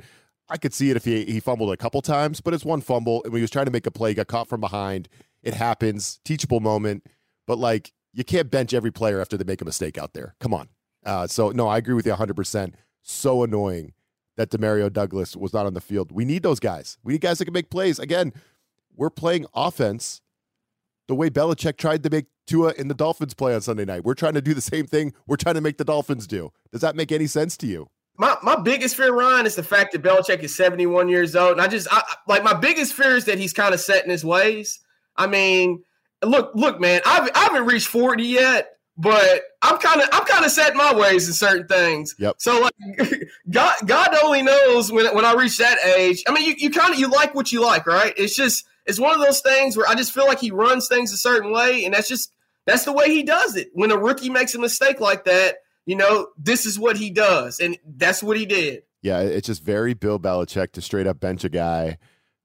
I 0.48 0.56
could 0.56 0.74
see 0.74 0.90
it 0.90 0.96
if 0.96 1.04
he, 1.04 1.24
he 1.24 1.40
fumbled 1.40 1.72
a 1.72 1.76
couple 1.76 2.02
times, 2.02 2.40
but 2.40 2.52
it's 2.52 2.64
one 2.64 2.80
fumble. 2.80 3.22
And 3.24 3.32
when 3.32 3.40
he 3.40 3.42
was 3.42 3.50
trying 3.50 3.64
to 3.64 3.70
make 3.70 3.86
a 3.86 3.90
play, 3.90 4.12
got 4.14 4.26
caught 4.26 4.48
from 4.48 4.60
behind. 4.60 5.08
It 5.42 5.54
happens. 5.54 6.20
Teachable 6.24 6.60
moment. 6.60 7.06
But 7.46 7.58
like, 7.58 7.92
you 8.12 8.24
can't 8.24 8.50
bench 8.50 8.74
every 8.74 8.92
player 8.92 9.20
after 9.20 9.36
they 9.36 9.44
make 9.44 9.62
a 9.62 9.64
mistake 9.64 9.98
out 9.98 10.12
there. 10.12 10.34
Come 10.40 10.54
on. 10.54 10.68
Uh, 11.04 11.26
so, 11.26 11.50
no, 11.50 11.66
I 11.66 11.78
agree 11.78 11.94
with 11.94 12.06
you 12.06 12.12
100%. 12.12 12.74
So 13.02 13.42
annoying 13.42 13.92
that 14.36 14.50
Demario 14.50 14.92
Douglas 14.92 15.36
was 15.36 15.52
not 15.52 15.66
on 15.66 15.74
the 15.74 15.80
field. 15.80 16.12
We 16.12 16.24
need 16.24 16.42
those 16.42 16.60
guys. 16.60 16.98
We 17.02 17.14
need 17.14 17.20
guys 17.20 17.38
that 17.38 17.44
can 17.44 17.54
make 17.54 17.70
plays. 17.70 17.98
Again, 17.98 18.32
we're 18.96 19.10
playing 19.10 19.46
offense 19.54 20.20
the 21.06 21.14
way 21.14 21.30
Belichick 21.30 21.76
tried 21.76 22.02
to 22.04 22.10
make 22.10 22.26
Tua 22.46 22.74
and 22.78 22.90
the 22.90 22.94
Dolphins 22.94 23.34
play 23.34 23.54
on 23.54 23.60
Sunday 23.60 23.84
night. 23.84 24.04
We're 24.04 24.14
trying 24.14 24.34
to 24.34 24.42
do 24.42 24.54
the 24.54 24.60
same 24.60 24.86
thing 24.86 25.12
we're 25.26 25.36
trying 25.36 25.54
to 25.54 25.60
make 25.60 25.78
the 25.78 25.84
Dolphins 25.84 26.26
do. 26.26 26.50
Does 26.72 26.80
that 26.80 26.96
make 26.96 27.12
any 27.12 27.26
sense 27.26 27.56
to 27.58 27.66
you? 27.66 27.88
My, 28.16 28.36
my 28.42 28.56
biggest 28.56 28.96
fear, 28.96 29.12
Ryan, 29.12 29.44
is 29.44 29.56
the 29.56 29.62
fact 29.62 29.92
that 29.92 30.02
Belichick 30.02 30.40
is 30.42 30.54
71 30.56 31.08
years 31.08 31.34
old. 31.34 31.52
And 31.52 31.60
I 31.60 31.66
just, 31.66 31.88
I, 31.90 32.02
like, 32.28 32.44
my 32.44 32.54
biggest 32.54 32.92
fear 32.92 33.16
is 33.16 33.24
that 33.24 33.38
he's 33.38 33.52
kind 33.52 33.74
of 33.74 33.80
set 33.80 34.04
in 34.04 34.10
his 34.10 34.24
ways. 34.24 34.80
I 35.16 35.26
mean, 35.26 35.82
look, 36.22 36.52
look, 36.54 36.80
man, 36.80 37.00
I've, 37.04 37.28
I 37.34 37.44
haven't 37.44 37.66
reached 37.66 37.88
40 37.88 38.22
yet, 38.22 38.76
but 38.96 39.42
I'm 39.62 39.78
kind 39.78 40.00
of, 40.00 40.08
I'm 40.12 40.24
kind 40.26 40.44
of 40.44 40.52
set 40.52 40.76
my 40.76 40.94
ways 40.94 41.26
in 41.26 41.34
certain 41.34 41.66
things. 41.66 42.14
Yep. 42.20 42.36
So, 42.38 42.60
like, 42.60 43.12
God, 43.50 43.74
God 43.84 44.14
only 44.22 44.42
knows 44.42 44.92
when, 44.92 45.12
when 45.12 45.24
I 45.24 45.34
reach 45.34 45.58
that 45.58 45.78
age. 45.84 46.22
I 46.28 46.32
mean, 46.32 46.44
you, 46.44 46.54
you 46.56 46.70
kind 46.70 46.94
of, 46.94 47.00
you 47.00 47.08
like 47.08 47.34
what 47.34 47.50
you 47.50 47.62
like, 47.62 47.84
right? 47.84 48.14
It's 48.16 48.36
just, 48.36 48.64
it's 48.86 49.00
one 49.00 49.14
of 49.14 49.20
those 49.24 49.40
things 49.40 49.76
where 49.76 49.88
I 49.88 49.94
just 49.94 50.12
feel 50.12 50.26
like 50.26 50.40
he 50.40 50.50
runs 50.50 50.88
things 50.88 51.12
a 51.12 51.16
certain 51.16 51.52
way, 51.52 51.84
and 51.84 51.94
that's 51.94 52.08
just, 52.08 52.32
that's 52.66 52.84
the 52.84 52.92
way 52.92 53.08
he 53.08 53.22
does 53.22 53.56
it. 53.56 53.70
When 53.72 53.90
a 53.90 53.96
rookie 53.96 54.30
makes 54.30 54.54
a 54.54 54.58
mistake 54.58 55.00
like 55.00 55.24
that, 55.24 55.56
you 55.86 55.96
know, 55.96 56.28
this 56.38 56.66
is 56.66 56.78
what 56.78 56.96
he 56.96 57.10
does. 57.10 57.60
And 57.60 57.78
that's 57.86 58.22
what 58.22 58.36
he 58.36 58.46
did. 58.46 58.82
Yeah, 59.02 59.20
it's 59.20 59.46
just 59.46 59.62
very 59.62 59.94
Bill 59.94 60.18
Belichick 60.18 60.72
to 60.72 60.80
straight 60.80 61.06
up 61.06 61.20
bench 61.20 61.44
a 61.44 61.50
guy 61.50 61.98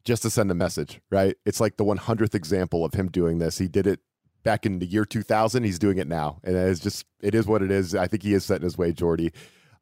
just 0.04 0.24
to 0.24 0.30
send 0.30 0.52
a 0.52 0.56
message, 0.56 1.00
right? 1.10 1.36
It's 1.46 1.62
like 1.62 1.78
the 1.78 1.86
100th 1.86 2.36
example 2.36 2.84
of 2.84 2.94
him 2.94 3.10
doing 3.10 3.40
this. 3.40 3.58
He 3.58 3.68
did 3.68 3.88
it 3.88 4.02
back 4.44 4.66
in 4.66 4.80
the 4.80 4.86
year 4.86 5.06
2000. 5.06 5.64
He's 5.64 5.80
doing 5.80 6.00
it 6.00 6.08
now. 6.08 6.40
And 6.44 6.56
it's 6.56 6.82
just, 6.82 7.06
it 7.22 7.34
is 7.34 7.46
what 7.48 7.62
it 7.62 7.72
is. 7.72 7.96
I 7.96 8.08
think 8.08 8.24
he 8.24 8.34
is 8.34 8.44
setting 8.44 8.64
his 8.64 8.78
way, 8.78 8.92
Jordy. 8.92 9.32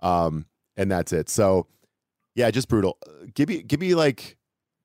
Um, 0.02 0.46
and 0.76 0.92
that's 0.92 1.14
it. 1.14 1.30
So, 1.30 1.68
yeah, 2.36 2.52
just 2.52 2.68
brutal. 2.68 3.00
Give 3.34 3.50
me, 3.50 3.64
give 3.64 3.80
me 3.80 3.96
like, 3.96 4.38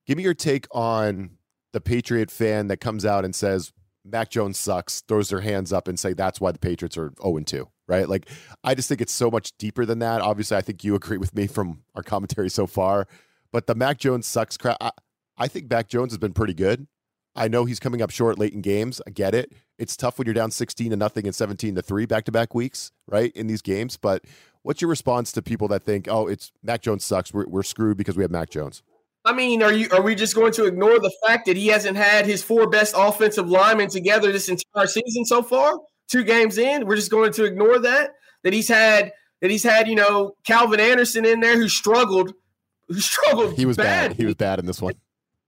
give 0.07 0.17
me 0.17 0.23
your 0.23 0.33
take 0.33 0.67
on 0.71 1.31
the 1.73 1.81
Patriot 1.81 2.31
fan 2.31 2.67
that 2.67 2.77
comes 2.77 3.05
out 3.05 3.25
and 3.25 3.35
says, 3.35 3.73
Mac 4.05 4.29
Jones 4.29 4.57
sucks, 4.57 5.01
throws 5.01 5.29
their 5.29 5.41
hands 5.41 5.73
up 5.73 5.87
and 5.87 5.99
say 5.99 6.13
that's 6.13 6.39
why 6.39 6.51
the 6.51 6.59
Patriots 6.59 6.97
are 6.97 7.13
0 7.21 7.39
2 7.39 7.67
right? 7.87 8.07
Like, 8.07 8.29
I 8.63 8.75
just 8.75 8.89
think 8.89 9.01
it's 9.01 9.13
so 9.13 9.29
much 9.29 9.57
deeper 9.57 9.85
than 9.85 9.99
that. 9.99 10.21
Obviously, 10.21 10.57
I 10.57 10.61
think 10.61 10.83
you 10.83 10.95
agree 10.95 11.17
with 11.17 11.35
me 11.35 11.47
from 11.47 11.81
our 11.95 12.03
commentary 12.03 12.49
so 12.49 12.67
far, 12.67 13.07
but 13.51 13.67
the 13.67 13.75
Mac 13.75 13.97
Jones 13.97 14.25
sucks 14.25 14.57
crap. 14.57 14.77
I, 14.81 14.91
I 15.37 15.47
think 15.47 15.69
Mac 15.69 15.89
Jones 15.89 16.11
has 16.11 16.17
been 16.17 16.33
pretty 16.33 16.53
good. 16.53 16.87
I 17.35 17.47
know 17.47 17.65
he's 17.65 17.79
coming 17.79 18.01
up 18.01 18.11
short 18.11 18.37
late 18.37 18.53
in 18.53 18.61
games. 18.61 19.01
I 19.07 19.09
get 19.09 19.33
it. 19.33 19.53
It's 19.79 19.97
tough 19.97 20.19
when 20.19 20.27
you're 20.27 20.35
down 20.35 20.51
16 20.51 20.91
to 20.91 20.95
nothing 20.95 21.25
and 21.25 21.33
17 21.33 21.75
to 21.75 21.81
3 21.81 22.05
back 22.05 22.25
to 22.25 22.31
back 22.31 22.53
weeks, 22.53 22.91
right? 23.07 23.31
In 23.35 23.47
these 23.47 23.63
games. 23.63 23.97
But 23.97 24.23
what's 24.61 24.81
your 24.81 24.89
response 24.89 25.31
to 25.31 25.41
people 25.41 25.67
that 25.69 25.83
think, 25.83 26.07
oh, 26.07 26.27
it's 26.27 26.51
Mac 26.61 26.81
Jones 26.81 27.03
sucks. 27.03 27.33
We're, 27.33 27.47
we're 27.47 27.63
screwed 27.63 27.97
because 27.97 28.15
we 28.15 28.23
have 28.23 28.31
Mac 28.31 28.51
Jones? 28.51 28.83
I 29.25 29.33
mean, 29.33 29.63
are 29.63 29.71
you 29.71 29.87
are 29.91 30.01
we 30.01 30.15
just 30.15 30.35
going 30.35 30.51
to 30.53 30.65
ignore 30.65 30.99
the 30.99 31.13
fact 31.25 31.45
that 31.45 31.55
he 31.55 31.67
hasn't 31.67 31.97
had 31.97 32.25
his 32.25 32.43
four 32.43 32.69
best 32.69 32.93
offensive 32.97 33.49
linemen 33.49 33.89
together 33.89 34.31
this 34.31 34.49
entire 34.49 34.87
season 34.87 35.25
so 35.25 35.41
far? 35.41 35.79
two 36.13 36.23
games 36.23 36.57
in. 36.57 36.85
We're 36.85 36.95
just 36.95 37.11
going 37.11 37.33
to 37.33 37.43
ignore 37.43 37.79
that 37.79 38.11
that 38.43 38.53
he's 38.53 38.67
had 38.67 39.11
that 39.41 39.51
he's 39.51 39.63
had 39.63 39.87
you 39.87 39.95
know 39.95 40.35
Calvin 40.45 40.79
Anderson 40.79 41.25
in 41.25 41.39
there 41.39 41.57
who 41.57 41.67
struggled 41.67 42.33
who 42.87 42.99
struggled. 42.99 43.55
He 43.55 43.65
was 43.65 43.77
bad. 43.77 44.09
bad. 44.09 44.17
He 44.17 44.25
was 44.25 44.35
bad 44.35 44.59
in 44.59 44.65
this 44.65 44.81
one. 44.81 44.93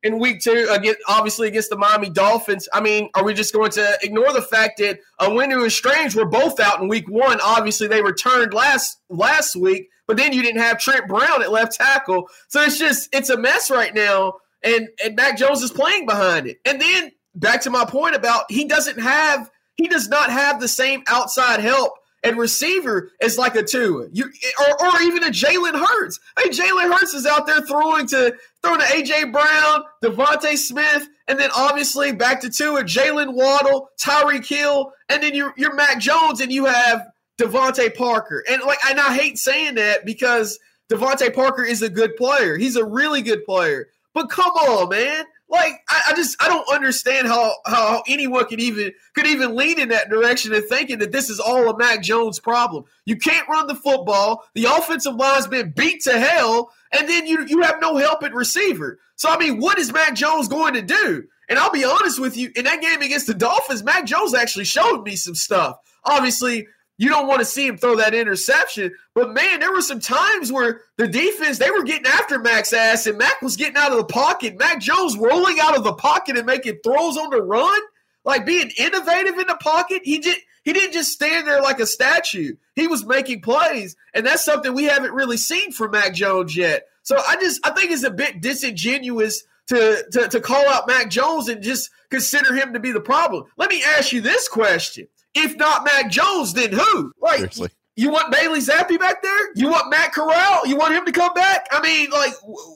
In 0.04 0.20
week 0.20 0.40
two, 0.40 0.68
again, 0.70 0.94
obviously 1.08 1.48
against 1.48 1.72
the 1.72 1.78
Miami 1.78 2.12
Dolphins. 2.12 2.70
I 2.72 2.80
mean, 2.80 3.10
are 3.16 3.24
we 3.24 3.34
just 3.34 3.54
going 3.54 3.72
to 3.72 3.98
ignore 4.04 4.32
the 4.34 4.42
fact 4.42 4.78
that 4.78 5.00
Onwenu 5.20 5.64
and 5.64 5.72
Strange 5.72 6.16
were 6.16 6.28
both 6.28 6.60
out 6.60 6.80
in 6.80 6.88
week 6.88 7.10
one? 7.10 7.40
Obviously, 7.42 7.88
they 7.88 8.04
returned 8.04 8.54
last 8.54 9.00
last 9.10 9.56
week, 9.56 9.90
but 10.08 10.18
then 10.18 10.34
you 10.34 10.42
didn't 10.42 10.62
have 10.62 10.80
Trent 10.80 11.08
Brown 11.08 11.42
at 11.42 11.52
left 11.52 11.74
tackle. 11.74 12.30
So 12.48 12.62
it's 12.62 12.78
just 12.78 13.10
it's 13.14 13.30
a 13.30 13.38
mess 13.38 13.70
right 13.70 13.94
now. 13.94 14.36
And 14.64 14.90
and 15.04 15.16
Mac 15.16 15.38
Jones 15.38 15.62
is 15.62 15.72
playing 15.72 16.06
behind 16.06 16.48
it. 16.48 16.58
And 16.66 16.82
then 16.82 17.12
back 17.36 17.62
to 17.62 17.70
my 17.70 17.86
point 17.86 18.16
about 18.16 18.46
he 18.50 18.66
doesn't 18.66 19.00
have 19.00 19.50
he 19.76 19.88
does 19.88 20.08
not 20.08 20.30
have 20.30 20.60
the 20.60 20.68
same 20.68 21.04
outside 21.08 21.60
help 21.60 21.94
and 22.24 22.38
receiver 22.38 23.12
as 23.22 23.38
like 23.38 23.56
a 23.56 23.64
Tua 23.64 24.06
or, 24.06 24.86
or 24.86 25.02
even 25.04 25.24
a 25.24 25.30
Jalen 25.30 25.80
Hurts. 25.80 26.20
Hey, 26.40 26.50
Jalen 26.50 26.92
Hurts 26.92 27.14
is 27.14 27.26
out 27.26 27.46
there 27.46 27.62
throwing 27.62 28.08
to 28.08 28.36
throwing 28.64 28.80
to 28.80 28.86
AJ 28.86 29.32
Brown, 29.32 29.84
DeVonta 30.04 30.58
Smith, 30.58 31.08
and 31.28 31.40
then 31.40 31.52
obviously 31.56 32.12
back 32.12 32.42
to 32.42 32.50
Tua, 32.50 32.84
Jaylen 32.84 33.34
Waddle, 33.34 33.90
Tyreek 34.02 34.48
Hill, 34.48 34.92
and 35.10 35.22
then 35.22 35.36
you're 35.36 35.54
you're 35.56 35.76
Mac 35.76 36.00
Jones 36.00 36.42
and 36.42 36.52
you 36.52 36.66
have 36.66 37.06
DeVante 37.38 37.96
Parker. 37.96 38.44
And 38.50 38.62
like 38.64 38.80
and 38.88 39.00
I 39.00 39.16
hate 39.16 39.38
saying 39.38 39.76
that 39.76 40.06
because 40.06 40.60
DeVante 40.92 41.34
Parker 41.34 41.64
is 41.64 41.82
a 41.82 41.90
good 41.90 42.16
player. 42.16 42.58
He's 42.58 42.76
a 42.76 42.86
really 42.86 43.22
good 43.22 43.46
player. 43.46 43.88
But 44.14 44.30
come 44.30 44.52
on, 44.52 44.90
man. 44.90 45.26
Like 45.48 45.74
I, 45.90 46.02
I, 46.08 46.14
just 46.16 46.42
I 46.42 46.48
don't 46.48 46.68
understand 46.74 47.28
how 47.28 47.54
how 47.66 48.02
anyone 48.08 48.46
could 48.46 48.60
even 48.60 48.92
could 49.14 49.28
even 49.28 49.56
lean 49.56 49.80
in 49.80 49.90
that 49.90 50.10
direction 50.10 50.54
and 50.54 50.66
thinking 50.66 51.00
that 51.00 51.12
this 51.12 51.30
is 51.30 51.40
all 51.40 51.70
a 51.70 51.78
Mac 51.78 52.02
Jones 52.02 52.40
problem. 52.40 52.86
You 53.06 53.18
can't 53.18 53.48
run 53.48 53.68
the 53.68 53.76
football. 53.76 54.44
The 54.56 54.66
offensive 54.66 55.16
line's 55.16 55.48
been 55.48 55.72
beat 55.72 56.02
to 56.04 56.18
hell, 56.18 56.72
and 56.92 57.08
then 57.08 57.28
you 57.28 57.46
you 57.46 57.62
have 57.62 57.80
no 57.80 57.98
help 57.98 58.24
at 58.24 58.34
receiver. 58.34 58.98
So 59.18 59.30
I 59.30 59.38
mean, 59.38 59.60
what 59.60 59.78
is 59.78 59.94
Mac 59.94 60.16
Jones 60.16 60.48
going 60.48 60.74
to 60.74 60.82
do? 60.82 61.26
And 61.48 61.60
I'll 61.60 61.72
be 61.72 61.86
honest 61.86 62.20
with 62.20 62.36
you, 62.38 62.52
in 62.56 62.66
that 62.66 62.82
game 62.82 63.02
against 63.02 63.28
the 63.28 63.36
Dolphins, 63.36 63.84
Mac 63.84 64.06
Jones 64.06 64.34
actually 64.34 64.66
showed 64.66 65.04
me 65.04 65.16
some 65.16 65.36
stuff. 65.36 65.78
Obviously, 66.04 66.68
you 66.98 67.10
don't 67.10 67.28
want 67.28 67.40
to 67.40 67.46
see 67.46 67.68
him 67.68 67.78
throw 67.78 67.96
that 67.98 68.14
interception. 68.14 68.94
But 69.14 69.34
man, 69.34 69.60
there 69.60 69.72
were 69.72 69.82
some 69.82 70.00
times 70.00 70.52
where 70.52 70.82
the 70.98 71.08
defense 71.08 71.58
they 71.58 71.72
were 71.72 71.84
getting 71.84 72.08
after 72.08 72.40
Mac's 72.40 72.74
ass, 72.74 73.06
and 73.08 73.18
Mac 73.18 73.42
was 73.42 73.58
getting 73.58 73.78
out 73.78 73.92
of 73.92 73.98
the 73.98 74.06
pocket. 74.06 74.58
Mac 74.58 74.80
Jones 74.80 75.18
rolling 75.18 75.60
out 75.60 75.78
of 75.78 75.84
the 75.84 75.94
pocket 75.94 76.38
and 76.38 76.46
making 76.46 76.80
throws 76.84 77.18
on 77.18 77.30
the 77.30 77.42
run, 77.42 77.80
like 78.24 78.46
being 78.46 78.72
innovative 78.78 79.38
in 79.38 79.48
the 79.48 79.58
pocket. 79.60 80.02
He 80.04 80.20
did. 80.20 80.38
He 80.64 80.74
didn't 80.74 80.94
just 80.94 81.12
stand 81.12 81.48
there 81.48 81.62
like 81.62 81.80
a 81.80 81.86
statue. 81.86 82.56
He 82.76 82.88
was 82.88 83.06
making 83.06 83.42
plays, 83.42 83.96
and 84.14 84.26
that's 84.26 84.44
something 84.44 84.74
we 84.74 84.86
haven't 84.86 85.14
really 85.14 85.38
seen 85.38 85.72
from 85.72 85.92
Mac 85.92 86.14
Jones 86.14 86.56
yet. 86.56 86.88
So 87.04 87.18
I 87.18 87.36
just 87.36 87.66
I 87.66 87.72
think 87.72 87.92
it's 87.92 88.04
a 88.04 88.10
bit 88.10 88.42
disingenuous 88.42 89.44
to, 89.68 90.06
to, 90.12 90.28
to 90.30 90.40
call 90.40 90.68
out 90.70 90.88
Mac 90.88 91.10
Jones 91.10 91.50
and 91.50 91.62
just 91.62 91.90
consider 92.10 92.54
him 92.56 92.74
to 92.74 92.80
be 92.80 92.92
the 92.92 93.00
problem. 93.00 93.46
Let 93.58 93.70
me 93.70 93.84
ask 93.84 94.12
you 94.12 94.22
this 94.22 94.48
question 94.48 95.08
if 95.36 95.56
not 95.58 95.84
Mac 95.86 96.10
Jones, 96.10 96.54
then 96.54 96.72
who? 96.72 97.14
Like, 97.22 97.38
Seriously. 97.40 97.70
you 97.96 98.10
want 98.10 98.32
Bailey 98.32 98.60
Zappe 98.60 98.98
back 99.00 99.22
there? 99.22 99.54
You 99.56 99.70
want 99.70 99.90
Matt 99.90 100.14
Corral? 100.14 100.66
You 100.66 100.78
want 100.78 100.94
him 100.94 101.06
to 101.06 101.12
come 101.12 101.34
back? 101.34 101.68
I 101.72 101.82
mean, 101.82 102.10
like, 102.10 102.34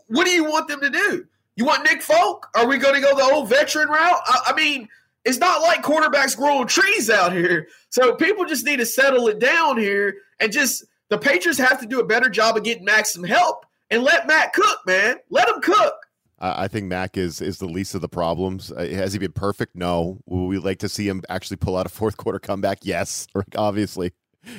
what 0.07 0.25
do 0.25 0.31
you 0.31 0.43
want 0.43 0.67
them 0.67 0.81
to 0.81 0.89
do? 0.89 1.25
You 1.55 1.65
want 1.65 1.83
Nick 1.83 2.01
Folk? 2.01 2.47
Are 2.55 2.67
we 2.67 2.77
going 2.77 2.95
to 2.95 3.01
go 3.01 3.15
the 3.15 3.33
old 3.33 3.49
veteran 3.49 3.89
route? 3.89 4.21
I, 4.25 4.39
I 4.47 4.55
mean, 4.55 4.87
it's 5.25 5.39
not 5.39 5.61
like 5.61 5.83
quarterbacks 5.83 6.35
growing 6.37 6.67
trees 6.67 7.09
out 7.09 7.33
here. 7.33 7.67
So 7.89 8.15
people 8.15 8.45
just 8.45 8.65
need 8.65 8.77
to 8.77 8.85
settle 8.85 9.27
it 9.27 9.39
down 9.39 9.77
here 9.77 10.15
and 10.39 10.51
just 10.51 10.85
the 11.09 11.17
Patriots 11.17 11.59
have 11.59 11.79
to 11.81 11.85
do 11.85 11.99
a 11.99 12.05
better 12.05 12.29
job 12.29 12.55
of 12.55 12.63
getting 12.63 12.85
Mac 12.85 13.05
some 13.05 13.23
help 13.23 13.65
and 13.89 14.03
let 14.03 14.27
Matt 14.27 14.53
cook, 14.53 14.79
man. 14.85 15.17
Let 15.29 15.49
him 15.49 15.59
cook. 15.61 15.93
I 16.41 16.67
think 16.67 16.88
Mac 16.88 17.17
is 17.17 17.41
is 17.41 17.58
the 17.58 17.67
least 17.67 17.96
of 17.96 18.01
the 18.01 18.10
problems. 18.10 18.72
Uh, 18.72 18.88
has 18.88 19.13
he 19.13 19.19
been 19.19 19.31
perfect? 19.31 19.75
No. 19.75 20.19
Will 20.25 20.48
we 20.48 20.58
like 20.58 20.79
to 20.79 20.89
see 20.89 21.08
him 21.08 21.22
actually 21.29 21.58
pull 21.58 21.77
out 21.77 21.86
a 21.86 21.89
fourth 22.00 22.17
quarter 22.17 22.39
comeback? 22.39 22.79
Yes, 22.84 23.27
obviously. 23.55 24.13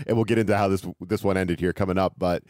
And 0.07 0.17
we'll 0.17 0.25
get 0.25 0.39
into 0.39 0.57
how 0.57 0.69
this 0.69 0.87
this 1.01 1.25
one 1.25 1.37
ended 1.37 1.61
here 1.61 1.73
coming 1.73 1.99
up. 1.99 2.15
But 2.19 2.45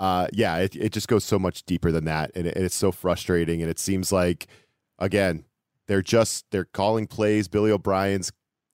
uh, 0.00 0.26
yeah, 0.32 0.58
it, 0.58 0.74
it 0.74 0.92
just 0.92 1.08
goes 1.08 1.24
so 1.24 1.38
much 1.38 1.64
deeper 1.64 1.92
than 1.92 2.06
that, 2.06 2.32
and, 2.34 2.46
it, 2.46 2.56
and 2.56 2.64
it's 2.64 2.74
so 2.74 2.90
frustrating. 2.90 3.62
And 3.62 3.70
it 3.70 3.78
seems 3.78 4.10
like 4.10 4.48
again 4.98 5.44
they're 5.86 6.02
just 6.02 6.46
they're 6.50 6.64
calling 6.64 7.06
plays. 7.06 7.48
Billy 7.48 7.70
O'Brien's 7.70 8.32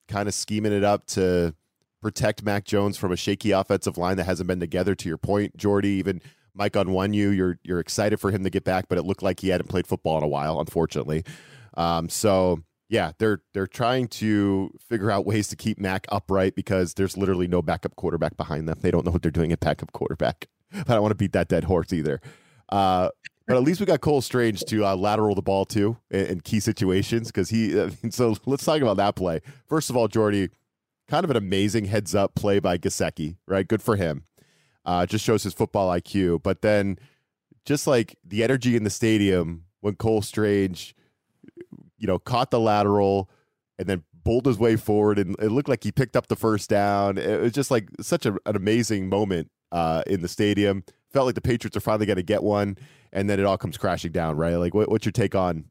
kind 0.08 0.28
of 0.28 0.34
scheming 0.34 0.72
it 0.72 0.84
up 0.84 1.06
to 1.06 1.54
protect 2.00 2.42
Mac 2.42 2.64
Jones 2.64 2.96
from 2.96 3.12
a 3.12 3.16
shaky 3.16 3.50
offensive 3.50 3.98
line 3.98 4.16
that 4.16 4.24
hasn't 4.24 4.46
been 4.46 4.60
together. 4.60 4.94
To 4.94 5.08
your 5.08 5.18
point, 5.18 5.56
Jordy, 5.56 5.90
even 5.90 6.22
Mike 6.58 6.72
Onwenu. 6.72 7.14
you. 7.14 7.30
You're 7.30 7.58
you're 7.62 7.80
excited 7.80 8.20
for 8.20 8.30
him 8.30 8.44
to 8.44 8.50
get 8.50 8.64
back, 8.64 8.88
but 8.88 8.98
it 8.98 9.04
looked 9.04 9.22
like 9.22 9.40
he 9.40 9.48
hadn't 9.48 9.68
played 9.68 9.86
football 9.86 10.18
in 10.18 10.24
a 10.24 10.28
while, 10.28 10.60
unfortunately. 10.60 11.24
Um, 11.74 12.08
so 12.08 12.62
yeah, 12.88 13.12
they're 13.18 13.42
they're 13.54 13.66
trying 13.66 14.08
to 14.08 14.70
figure 14.80 15.10
out 15.10 15.26
ways 15.26 15.48
to 15.48 15.56
keep 15.56 15.78
Mac 15.78 16.06
upright 16.10 16.54
because 16.54 16.94
there's 16.94 17.16
literally 17.16 17.46
no 17.46 17.62
backup 17.62 17.96
quarterback 17.96 18.36
behind 18.36 18.68
them. 18.68 18.78
They 18.80 18.90
don't 18.90 19.04
know 19.04 19.12
what 19.12 19.22
they're 19.22 19.30
doing 19.30 19.52
at 19.52 19.60
backup 19.60 19.92
quarterback. 19.92 20.48
But 20.72 20.88
I 20.90 20.94
don't 20.94 21.02
want 21.02 21.12
to 21.12 21.16
beat 21.16 21.32
that 21.32 21.48
dead 21.48 21.64
horse 21.64 21.92
either. 21.92 22.20
Uh, 22.68 23.10
but 23.46 23.56
at 23.56 23.62
least 23.62 23.80
we 23.80 23.86
got 23.86 24.02
Cole 24.02 24.20
Strange 24.20 24.60
to 24.64 24.84
uh, 24.84 24.94
lateral 24.94 25.34
the 25.34 25.42
ball 25.42 25.64
to 25.66 25.96
in, 26.10 26.26
in 26.26 26.40
key 26.40 26.60
situations 26.60 27.28
because 27.28 27.50
he. 27.50 27.80
I 27.80 27.86
mean, 28.02 28.10
so 28.10 28.36
let's 28.46 28.64
talk 28.64 28.80
about 28.80 28.96
that 28.96 29.16
play. 29.16 29.40
First 29.66 29.90
of 29.90 29.96
all, 29.96 30.08
Jordy, 30.08 30.48
kind 31.08 31.24
of 31.24 31.30
an 31.30 31.36
amazing 31.36 31.86
heads 31.86 32.14
up 32.14 32.34
play 32.34 32.58
by 32.58 32.78
Gesicki, 32.78 33.36
right? 33.46 33.66
Good 33.66 33.82
for 33.82 33.96
him. 33.96 34.24
Uh, 34.84 35.04
just 35.04 35.24
shows 35.24 35.42
his 35.42 35.54
football 35.54 35.90
IQ. 35.90 36.42
But 36.42 36.62
then, 36.62 36.98
just 37.64 37.86
like 37.86 38.16
the 38.24 38.42
energy 38.42 38.76
in 38.76 38.84
the 38.84 38.90
stadium 38.90 39.64
when 39.80 39.94
Cole 39.94 40.22
Strange, 40.22 40.94
you 41.98 42.06
know, 42.06 42.18
caught 42.18 42.50
the 42.50 42.60
lateral 42.60 43.28
and 43.78 43.88
then 43.88 44.04
bowled 44.24 44.46
his 44.46 44.58
way 44.58 44.76
forward, 44.76 45.18
and 45.18 45.36
it 45.38 45.50
looked 45.50 45.68
like 45.68 45.84
he 45.84 45.92
picked 45.92 46.16
up 46.16 46.26
the 46.26 46.36
first 46.36 46.68
down. 46.68 47.16
It 47.18 47.40
was 47.40 47.52
just 47.52 47.70
like 47.70 47.88
such 48.00 48.26
a, 48.26 48.34
an 48.46 48.56
amazing 48.56 49.08
moment 49.08 49.50
uh, 49.72 50.02
in 50.06 50.22
the 50.22 50.28
stadium. 50.28 50.84
Felt 51.12 51.26
like 51.26 51.34
the 51.34 51.40
Patriots 51.40 51.76
are 51.76 51.80
finally 51.80 52.06
going 52.06 52.16
to 52.16 52.22
get 52.22 52.42
one, 52.42 52.76
and 53.12 53.30
then 53.30 53.40
it 53.40 53.46
all 53.46 53.56
comes 53.56 53.78
crashing 53.78 54.12
down. 54.12 54.36
Right? 54.36 54.56
Like, 54.56 54.74
what, 54.74 54.90
what's 54.90 55.06
your 55.06 55.12
take 55.12 55.34
on, 55.34 55.64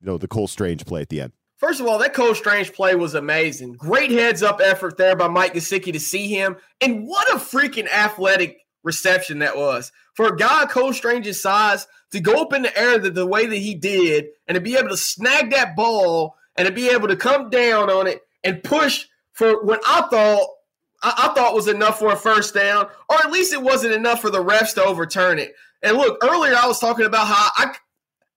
you 0.00 0.06
know, 0.06 0.18
the 0.18 0.28
Cole 0.28 0.48
Strange 0.48 0.84
play 0.86 1.02
at 1.02 1.08
the 1.08 1.20
end? 1.20 1.32
First 1.60 1.78
of 1.78 1.86
all, 1.86 1.98
that 1.98 2.14
Cole 2.14 2.34
Strange 2.34 2.72
play 2.72 2.94
was 2.94 3.14
amazing. 3.14 3.74
Great 3.74 4.10
heads 4.10 4.42
up 4.42 4.62
effort 4.64 4.96
there 4.96 5.14
by 5.14 5.28
Mike 5.28 5.52
Gesicki 5.52 5.92
to 5.92 6.00
see 6.00 6.26
him. 6.26 6.56
And 6.80 7.06
what 7.06 7.30
a 7.30 7.36
freaking 7.36 7.86
athletic 7.86 8.56
reception 8.82 9.40
that 9.40 9.58
was. 9.58 9.92
For 10.14 10.28
a 10.28 10.36
guy 10.36 10.64
Cole 10.64 10.94
Strange's 10.94 11.42
size 11.42 11.86
to 12.12 12.20
go 12.20 12.40
up 12.40 12.54
in 12.54 12.62
the 12.62 12.78
air 12.78 12.98
the, 12.98 13.10
the 13.10 13.26
way 13.26 13.44
that 13.44 13.56
he 13.56 13.74
did 13.74 14.28
and 14.48 14.54
to 14.54 14.60
be 14.62 14.76
able 14.76 14.88
to 14.88 14.96
snag 14.96 15.50
that 15.50 15.76
ball 15.76 16.34
and 16.56 16.66
to 16.66 16.72
be 16.72 16.88
able 16.88 17.08
to 17.08 17.16
come 17.16 17.50
down 17.50 17.90
on 17.90 18.06
it 18.06 18.22
and 18.42 18.64
push 18.64 19.04
for 19.34 19.62
what 19.62 19.82
I 19.86 20.08
thought 20.08 20.48
I, 21.02 21.28
I 21.30 21.34
thought 21.34 21.54
was 21.54 21.68
enough 21.68 21.98
for 21.98 22.10
a 22.10 22.16
first 22.16 22.54
down, 22.54 22.86
or 23.10 23.16
at 23.18 23.30
least 23.30 23.52
it 23.52 23.62
wasn't 23.62 23.94
enough 23.94 24.22
for 24.22 24.30
the 24.30 24.42
refs 24.42 24.74
to 24.76 24.84
overturn 24.84 25.38
it. 25.38 25.52
And 25.82 25.98
look, 25.98 26.24
earlier 26.24 26.54
I 26.54 26.66
was 26.66 26.78
talking 26.78 27.04
about 27.04 27.26
how 27.26 27.50
I 27.56 27.74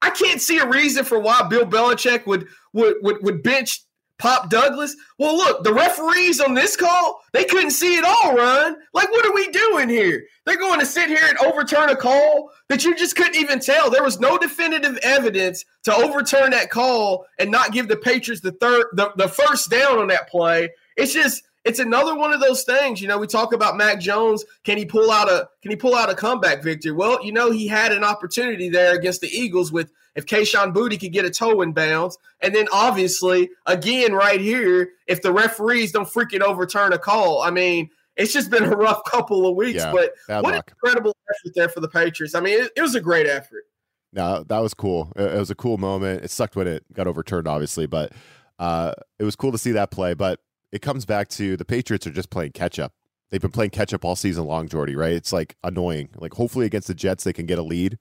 I 0.03 0.09
can't 0.09 0.41
see 0.41 0.59
a 0.59 0.67
reason 0.67 1.05
for 1.05 1.17
why 1.17 1.47
Bill 1.49 1.65
Belichick 1.65 2.27
would 2.27 2.47
would 2.73 2.95
would, 3.01 3.23
would 3.23 3.41
bench 3.41 3.79
Pop 4.19 4.49
Douglas. 4.49 4.95
Well, 5.17 5.35
look, 5.35 5.63
the 5.63 5.73
referees 5.73 6.39
on 6.39 6.53
this 6.53 6.75
call, 6.75 7.21
they 7.31 7.45
couldn't 7.45 7.71
see 7.71 7.95
it 7.95 8.03
all, 8.05 8.35
Run. 8.35 8.75
Like, 8.93 9.09
what 9.11 9.25
are 9.25 9.33
we 9.33 9.49
doing 9.49 9.89
here? 9.89 10.25
They're 10.45 10.59
going 10.59 10.79
to 10.79 10.85
sit 10.85 11.07
here 11.07 11.25
and 11.27 11.37
overturn 11.39 11.89
a 11.89 11.95
call 11.95 12.51
that 12.69 12.83
you 12.83 12.95
just 12.95 13.15
couldn't 13.15 13.37
even 13.37 13.59
tell. 13.59 13.89
There 13.89 14.03
was 14.03 14.19
no 14.19 14.37
definitive 14.37 14.97
evidence 15.03 15.65
to 15.85 15.95
overturn 15.95 16.51
that 16.51 16.69
call 16.69 17.25
and 17.39 17.49
not 17.49 17.71
give 17.71 17.87
the 17.87 17.97
Patriots 17.97 18.41
the 18.41 18.51
third 18.51 18.87
the, 18.93 19.11
the 19.15 19.27
first 19.29 19.69
down 19.69 19.99
on 19.99 20.07
that 20.09 20.29
play. 20.29 20.69
It's 20.95 21.13
just 21.13 21.43
it's 21.65 21.79
another 21.79 22.15
one 22.15 22.33
of 22.33 22.41
those 22.41 22.63
things. 22.63 23.01
You 23.01 23.07
know, 23.07 23.17
we 23.17 23.27
talk 23.27 23.53
about 23.53 23.77
Mac 23.77 23.99
Jones. 23.99 24.43
Can 24.63 24.77
he 24.77 24.85
pull 24.85 25.11
out 25.11 25.29
a 25.29 25.47
can 25.61 25.71
he 25.71 25.77
pull 25.77 25.95
out 25.95 26.09
a 26.09 26.15
comeback 26.15 26.61
victory? 26.61 26.91
Well, 26.91 27.23
you 27.23 27.31
know, 27.31 27.51
he 27.51 27.67
had 27.67 27.91
an 27.91 28.03
opportunity 28.03 28.69
there 28.69 28.95
against 28.95 29.21
the 29.21 29.29
Eagles 29.29 29.71
with 29.71 29.91
if 30.15 30.25
Kayshon 30.25 30.73
Boutte 30.73 30.99
could 30.99 31.13
get 31.13 31.25
a 31.25 31.29
toe 31.29 31.61
in 31.61 31.71
bounds. 31.71 32.17
And 32.41 32.53
then 32.53 32.67
obviously, 32.71 33.49
again, 33.65 34.13
right 34.13 34.39
here, 34.39 34.91
if 35.07 35.21
the 35.21 35.31
referees 35.31 35.91
don't 35.91 36.07
freaking 36.07 36.41
overturn 36.41 36.93
a 36.93 36.99
call, 36.99 37.41
I 37.41 37.49
mean, 37.49 37.89
it's 38.15 38.33
just 38.33 38.51
been 38.51 38.63
a 38.63 38.75
rough 38.75 39.03
couple 39.05 39.47
of 39.47 39.55
weeks. 39.55 39.79
Yeah, 39.79 39.91
but 39.91 40.13
what 40.43 40.53
luck. 40.53 40.71
incredible 40.71 41.15
effort 41.29 41.53
there 41.55 41.69
for 41.69 41.79
the 41.79 41.87
Patriots. 41.87 42.35
I 42.35 42.41
mean, 42.41 42.61
it, 42.61 42.71
it 42.75 42.81
was 42.81 42.95
a 42.95 43.01
great 43.01 43.25
effort. 43.25 43.63
No, 44.11 44.43
that 44.43 44.59
was 44.59 44.75
cool. 44.75 45.11
It 45.15 45.39
was 45.39 45.49
a 45.49 45.55
cool 45.55 45.77
moment. 45.77 46.23
It 46.23 46.29
sucked 46.29 46.55
when 46.55 46.67
it 46.67 46.83
got 46.93 47.07
overturned, 47.07 47.47
obviously, 47.47 47.87
but 47.87 48.11
uh, 48.59 48.93
it 49.17 49.23
was 49.23 49.35
cool 49.35 49.51
to 49.51 49.57
see 49.57 49.71
that 49.71 49.89
play. 49.89 50.13
But 50.13 50.39
it 50.73 50.81
comes 50.81 51.05
back 51.05 51.27
to 51.29 51.55
the 51.55 51.63
Patriots 51.63 52.07
are 52.07 52.11
just 52.11 52.31
playing 52.31 52.51
catch 52.51 52.79
up. 52.79 52.93
They've 53.29 53.39
been 53.39 53.51
playing 53.51 53.69
catch 53.69 53.93
up 53.93 54.03
all 54.03 54.15
season 54.15 54.45
long, 54.45 54.67
Jordy, 54.67 54.95
right? 54.95 55.13
It's 55.13 55.31
like 55.31 55.55
annoying. 55.63 56.09
Like 56.15 56.33
hopefully 56.33 56.65
against 56.65 56.87
the 56.87 56.95
Jets 56.95 57.23
they 57.23 57.31
can 57.31 57.45
get 57.45 57.59
a 57.59 57.63
lead 57.63 57.99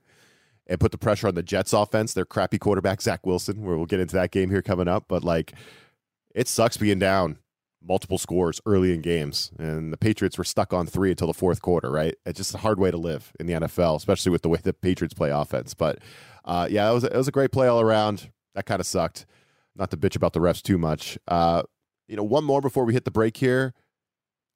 and 0.67 0.81
put 0.81 0.91
the 0.91 0.99
pressure 0.99 1.29
on 1.29 1.35
the 1.35 1.43
Jets 1.43 1.75
offense, 1.75 2.15
their 2.15 2.25
crappy 2.25 2.59
quarterback, 2.59 3.03
Zach 3.03 3.27
Wilson, 3.27 3.63
where 3.63 3.77
we'll 3.77 3.85
get 3.85 4.01
into 4.01 4.17
that 4.17 4.31
game 4.31 4.49
here 4.49 4.63
coming 4.63 4.89
up. 4.89 5.05
But 5.07 5.23
like 5.23 5.53
it 6.35 6.49
sucks 6.49 6.79
being 6.79 6.99
down 6.99 7.39
multiple 7.87 8.17
scores 8.17 8.59
early 8.65 8.95
in 8.95 9.03
games. 9.03 9.53
And 9.59 9.93
the 9.93 9.99
Patriots 9.99 10.39
were 10.39 10.45
stuck 10.45 10.73
on 10.73 10.87
three 10.87 11.11
until 11.11 11.27
the 11.27 11.35
fourth 11.35 11.61
quarter, 11.61 11.91
right? 11.91 12.15
It's 12.25 12.39
just 12.39 12.55
a 12.55 12.59
hard 12.59 12.79
way 12.79 12.91
to 12.91 12.97
live 12.97 13.33
in 13.39 13.47
the 13.47 13.53
NFL, 13.53 13.97
especially 13.97 14.33
with 14.33 14.41
the 14.41 14.49
way 14.49 14.61
the 14.63 14.73
Patriots 14.73 15.15
play 15.15 15.31
offense. 15.31 15.75
But 15.75 15.99
uh, 16.47 16.69
yeah, 16.71 16.91
it 16.91 16.95
was, 16.95 17.05
it 17.05 17.17
was 17.17 17.29
a 17.29 17.33
great 17.33 17.53
play 17.53 17.69
all 17.69 17.83
around. 17.83 18.31
That 18.55 18.65
kind 18.65 18.81
of 18.81 18.87
sucked. 18.87 19.27
Not 19.75 19.91
to 19.91 19.97
bitch 19.97 20.17
about 20.17 20.33
the 20.33 20.41
refs 20.41 20.63
too 20.63 20.79
much. 20.79 21.19
Uh, 21.27 21.63
you 22.09 22.17
know, 22.17 22.23
one 22.23 22.45
more 22.45 22.61
before 22.61 22.85
we 22.85 22.93
hit 22.93 23.05
the 23.05 23.11
break 23.11 23.37
here. 23.37 23.75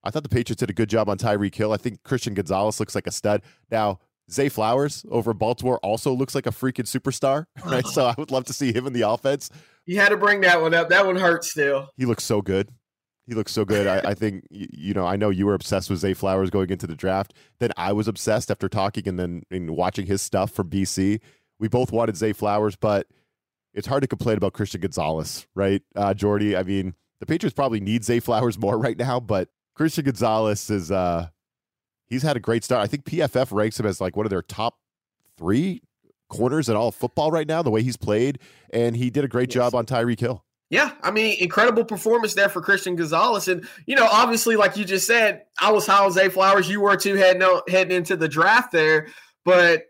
I 0.04 0.10
thought 0.10 0.22
the 0.22 0.28
Patriots 0.28 0.60
did 0.60 0.70
a 0.70 0.74
good 0.74 0.88
job 0.88 1.08
on 1.08 1.18
Tyreek 1.18 1.54
Hill. 1.54 1.72
I 1.72 1.76
think 1.76 2.02
Christian 2.04 2.34
Gonzalez 2.34 2.78
looks 2.78 2.94
like 2.94 3.06
a 3.06 3.10
stud. 3.10 3.42
Now, 3.70 3.98
Zay 4.30 4.48
Flowers 4.48 5.04
over 5.10 5.32
Baltimore 5.34 5.78
also 5.78 6.12
looks 6.12 6.34
like 6.34 6.46
a 6.46 6.50
freaking 6.50 6.86
superstar, 6.86 7.46
right? 7.64 7.86
so 7.86 8.06
I 8.06 8.14
would 8.18 8.30
love 8.30 8.44
to 8.44 8.52
see 8.52 8.72
him 8.72 8.86
in 8.86 8.92
the 8.92 9.02
offense. 9.02 9.50
You 9.84 10.00
had 10.00 10.10
to 10.10 10.16
bring 10.16 10.40
that 10.42 10.60
one 10.60 10.74
up. 10.74 10.88
That 10.88 11.06
one 11.06 11.16
hurts 11.16 11.50
still. 11.50 11.90
He 11.96 12.06
looks 12.06 12.24
so 12.24 12.42
good. 12.42 12.70
He 13.26 13.34
looks 13.34 13.52
so 13.52 13.64
good. 13.64 13.86
I, 13.86 14.10
I 14.10 14.14
think 14.14 14.46
you 14.50 14.94
know. 14.94 15.06
I 15.06 15.16
know 15.16 15.30
you 15.30 15.46
were 15.46 15.54
obsessed 15.54 15.90
with 15.90 16.00
Zay 16.00 16.14
Flowers 16.14 16.50
going 16.50 16.70
into 16.70 16.86
the 16.86 16.94
draft. 16.94 17.34
Then 17.58 17.72
I 17.76 17.92
was 17.92 18.08
obsessed 18.08 18.50
after 18.50 18.68
talking 18.68 19.08
and 19.08 19.18
then 19.18 19.42
in 19.50 19.74
watching 19.74 20.06
his 20.06 20.22
stuff 20.22 20.50
from 20.50 20.70
BC. 20.70 21.20
We 21.58 21.68
both 21.68 21.90
wanted 21.90 22.16
Zay 22.16 22.32
Flowers, 22.32 22.76
but 22.76 23.06
it's 23.74 23.86
hard 23.86 24.02
to 24.02 24.08
complain 24.08 24.36
about 24.36 24.52
Christian 24.52 24.80
Gonzalez, 24.80 25.46
right, 25.54 25.82
uh, 25.94 26.14
Jordy? 26.14 26.56
I 26.56 26.62
mean, 26.62 26.94
the 27.20 27.26
Patriots 27.26 27.54
probably 27.54 27.80
need 27.80 28.04
Zay 28.04 28.20
Flowers 28.20 28.58
more 28.58 28.78
right 28.86 28.96
now, 28.96 29.20
but 29.20 29.48
Christian 29.74 30.04
Gonzalez 30.04 30.70
is 30.70 30.90
uh 30.90 31.28
he's 32.06 32.22
had 32.22 32.36
a 32.36 32.40
great 32.40 32.64
start. 32.64 32.82
I 32.82 32.86
think 32.86 33.04
PFF 33.04 33.52
ranks 33.52 33.78
him 33.78 33.86
as 33.86 34.00
like 34.00 34.16
one 34.16 34.26
of 34.26 34.30
their 34.30 34.42
top 34.42 34.78
three 35.36 35.82
corners 36.28 36.68
in 36.68 36.76
all 36.76 36.90
football 36.90 37.30
right 37.30 37.46
now, 37.46 37.62
the 37.62 37.70
way 37.70 37.82
he's 37.82 37.96
played. 37.96 38.38
And 38.72 38.96
he 38.96 39.10
did 39.10 39.24
a 39.24 39.28
great 39.28 39.54
yes. 39.54 39.54
job 39.54 39.74
on 39.74 39.86
Tyreek 39.86 40.20
Hill. 40.20 40.42
Yeah, 40.68 40.92
I 41.02 41.12
mean, 41.12 41.36
incredible 41.38 41.84
performance 41.84 42.34
there 42.34 42.48
for 42.48 42.60
Christian 42.60 42.96
Gonzalez, 42.96 43.46
and 43.46 43.68
you 43.86 43.94
know, 43.94 44.08
obviously, 44.10 44.56
like 44.56 44.76
you 44.76 44.84
just 44.84 45.06
said, 45.06 45.44
I 45.60 45.70
was 45.70 45.86
high 45.86 46.04
on 46.04 46.10
Zay 46.10 46.28
Flowers. 46.28 46.68
You 46.68 46.80
were 46.80 46.96
too 46.96 47.14
heading 47.14 47.46
heading 47.68 47.96
into 47.96 48.16
the 48.16 48.28
draft 48.28 48.72
there, 48.72 49.06
but 49.44 49.84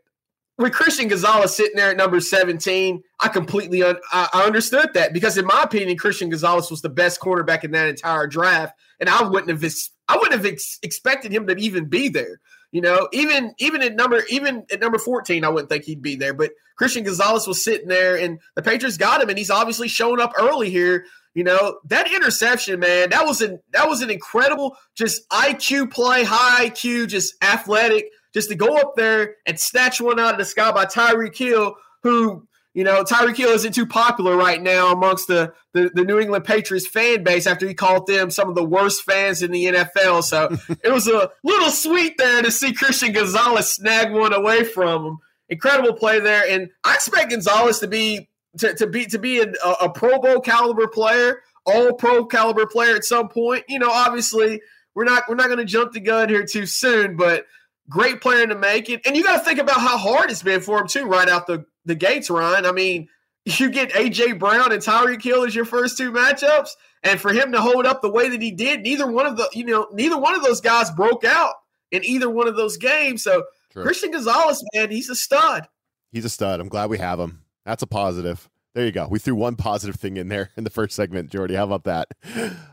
with 0.58 0.72
Christian 0.72 1.08
Gonzalez 1.08 1.54
sitting 1.54 1.76
there 1.76 1.90
at 1.90 1.96
number 1.96 2.18
17, 2.18 3.02
I 3.20 3.28
completely 3.28 3.82
un- 3.82 4.00
I 4.12 4.44
understood 4.46 4.94
that 4.94 5.12
because 5.12 5.36
in 5.36 5.46
my 5.46 5.62
opinion, 5.62 5.98
Christian 5.98 6.30
Gonzalez 6.30 6.70
was 6.70 6.80
the 6.80 6.88
best 6.88 7.20
cornerback 7.20 7.64
in 7.64 7.72
that 7.72 7.88
entire 7.88 8.26
draft, 8.26 8.74
and 8.98 9.08
I 9.08 9.22
wouldn't 9.28 9.50
have 9.50 9.72
I 10.08 10.16
wouldn't 10.16 10.32
have 10.32 10.46
ex- 10.46 10.78
expected 10.82 11.32
him 11.32 11.46
to 11.48 11.56
even 11.56 11.86
be 11.86 12.08
there. 12.08 12.40
You 12.72 12.80
know, 12.80 13.08
even 13.12 13.54
even 13.58 13.82
at 13.82 13.94
number 13.94 14.22
even 14.30 14.64
at 14.72 14.80
number 14.80 14.98
14, 14.98 15.44
I 15.44 15.48
wouldn't 15.48 15.68
think 15.68 15.84
he'd 15.84 16.02
be 16.02 16.16
there. 16.16 16.34
But 16.34 16.52
Christian 16.76 17.04
Gonzalez 17.04 17.46
was 17.46 17.62
sitting 17.62 17.88
there, 17.88 18.16
and 18.16 18.38
the 18.54 18.62
Patriots 18.62 18.96
got 18.96 19.20
him, 19.20 19.28
and 19.28 19.38
he's 19.38 19.50
obviously 19.50 19.88
showing 19.88 20.20
up 20.20 20.32
early 20.38 20.70
here. 20.70 21.04
You 21.34 21.44
know, 21.44 21.78
that 21.88 22.10
interception, 22.10 22.80
man, 22.80 23.10
that 23.10 23.26
was 23.26 23.42
an 23.42 23.60
that 23.72 23.88
was 23.88 24.00
an 24.00 24.10
incredible 24.10 24.76
just 24.94 25.28
IQ 25.28 25.90
play, 25.90 26.24
high 26.24 26.70
IQ, 26.70 27.08
just 27.08 27.34
athletic 27.44 28.06
just 28.36 28.50
to 28.50 28.54
go 28.54 28.76
up 28.76 28.96
there 28.96 29.36
and 29.46 29.58
snatch 29.58 29.98
one 29.98 30.20
out 30.20 30.34
of 30.34 30.38
the 30.38 30.44
sky 30.44 30.70
by 30.70 30.84
Tyreek 30.84 31.34
Hill, 31.34 31.74
who 32.02 32.46
you 32.74 32.84
know, 32.84 33.02
Tyreek 33.02 33.38
Hill 33.38 33.52
isn't 33.52 33.72
too 33.72 33.86
popular 33.86 34.36
right 34.36 34.60
now 34.60 34.92
amongst 34.92 35.28
the, 35.28 35.54
the, 35.72 35.90
the, 35.94 36.04
New 36.04 36.18
England 36.18 36.44
Patriots 36.44 36.86
fan 36.86 37.24
base 37.24 37.46
after 37.46 37.66
he 37.66 37.72
called 37.72 38.06
them 38.06 38.30
some 38.30 38.50
of 38.50 38.54
the 38.54 38.62
worst 38.62 39.02
fans 39.04 39.40
in 39.40 39.50
the 39.50 39.64
NFL. 39.64 40.22
So 40.22 40.54
it 40.84 40.92
was 40.92 41.08
a 41.08 41.30
little 41.42 41.70
sweet 41.70 42.18
there 42.18 42.42
to 42.42 42.50
see 42.50 42.74
Christian 42.74 43.12
Gonzalez 43.12 43.72
snag 43.72 44.12
one 44.12 44.34
away 44.34 44.64
from 44.64 45.06
him. 45.06 45.18
Incredible 45.48 45.94
play 45.94 46.20
there. 46.20 46.44
And 46.46 46.68
I 46.84 46.96
expect 46.96 47.30
Gonzalez 47.30 47.78
to 47.78 47.86
be 47.86 48.28
to, 48.58 48.74
to 48.74 48.86
be 48.86 49.06
to 49.06 49.18
be 49.18 49.40
a, 49.40 49.50
a 49.80 49.90
Pro 49.90 50.18
Bowl 50.18 50.42
caliber 50.42 50.88
player, 50.88 51.40
all 51.64 51.94
pro 51.94 52.26
caliber 52.26 52.66
player 52.66 52.94
at 52.94 53.04
some 53.04 53.30
point. 53.30 53.64
You 53.70 53.78
know, 53.78 53.90
obviously 53.90 54.60
we're 54.94 55.04
not 55.04 55.22
we're 55.30 55.36
not 55.36 55.46
going 55.46 55.60
to 55.60 55.64
jump 55.64 55.92
the 55.92 56.00
gun 56.00 56.28
here 56.28 56.44
too 56.44 56.66
soon, 56.66 57.16
but 57.16 57.46
great 57.88 58.20
player 58.20 58.46
to 58.46 58.54
make 58.54 58.88
it. 58.88 59.06
And 59.06 59.16
you 59.16 59.22
got 59.22 59.38
to 59.38 59.44
think 59.44 59.58
about 59.58 59.80
how 59.80 59.96
hard 59.98 60.30
it's 60.30 60.42
been 60.42 60.60
for 60.60 60.80
him 60.80 60.88
too, 60.88 61.06
right 61.06 61.28
out 61.28 61.46
the, 61.46 61.64
the 61.84 61.94
gates, 61.94 62.30
Ryan. 62.30 62.66
I 62.66 62.72
mean, 62.72 63.08
you 63.44 63.70
get 63.70 63.90
AJ 63.90 64.38
Brown 64.38 64.72
and 64.72 64.82
Tyreek 64.82 65.22
Hill 65.22 65.44
as 65.44 65.54
your 65.54 65.64
first 65.64 65.96
two 65.96 66.12
matchups, 66.12 66.70
and 67.02 67.20
for 67.20 67.32
him 67.32 67.52
to 67.52 67.60
hold 67.60 67.86
up 67.86 68.02
the 68.02 68.10
way 68.10 68.28
that 68.28 68.42
he 68.42 68.50
did, 68.50 68.82
neither 68.82 69.06
one 69.06 69.26
of 69.26 69.36
the 69.36 69.48
you 69.52 69.64
know 69.64 69.86
neither 69.92 70.18
one 70.18 70.34
of 70.34 70.42
those 70.42 70.60
guys 70.60 70.90
broke 70.90 71.24
out 71.24 71.54
in 71.92 72.04
either 72.04 72.28
one 72.28 72.48
of 72.48 72.56
those 72.56 72.76
games. 72.76 73.22
So 73.22 73.44
True. 73.70 73.84
Christian 73.84 74.10
Gonzalez, 74.10 74.64
man, 74.74 74.90
he's 74.90 75.08
a 75.08 75.14
stud. 75.14 75.68
He's 76.12 76.24
a 76.24 76.28
stud. 76.28 76.60
I'm 76.60 76.68
glad 76.68 76.90
we 76.90 76.98
have 76.98 77.20
him. 77.20 77.42
That's 77.64 77.82
a 77.82 77.86
positive. 77.86 78.48
There 78.76 78.84
you 78.84 78.92
go. 78.92 79.08
We 79.08 79.18
threw 79.18 79.34
one 79.34 79.56
positive 79.56 79.96
thing 79.96 80.18
in 80.18 80.28
there 80.28 80.50
in 80.54 80.64
the 80.64 80.68
first 80.68 80.94
segment, 80.94 81.30
Jordy. 81.30 81.54
How 81.54 81.64
about 81.64 81.84
that? 81.84 82.08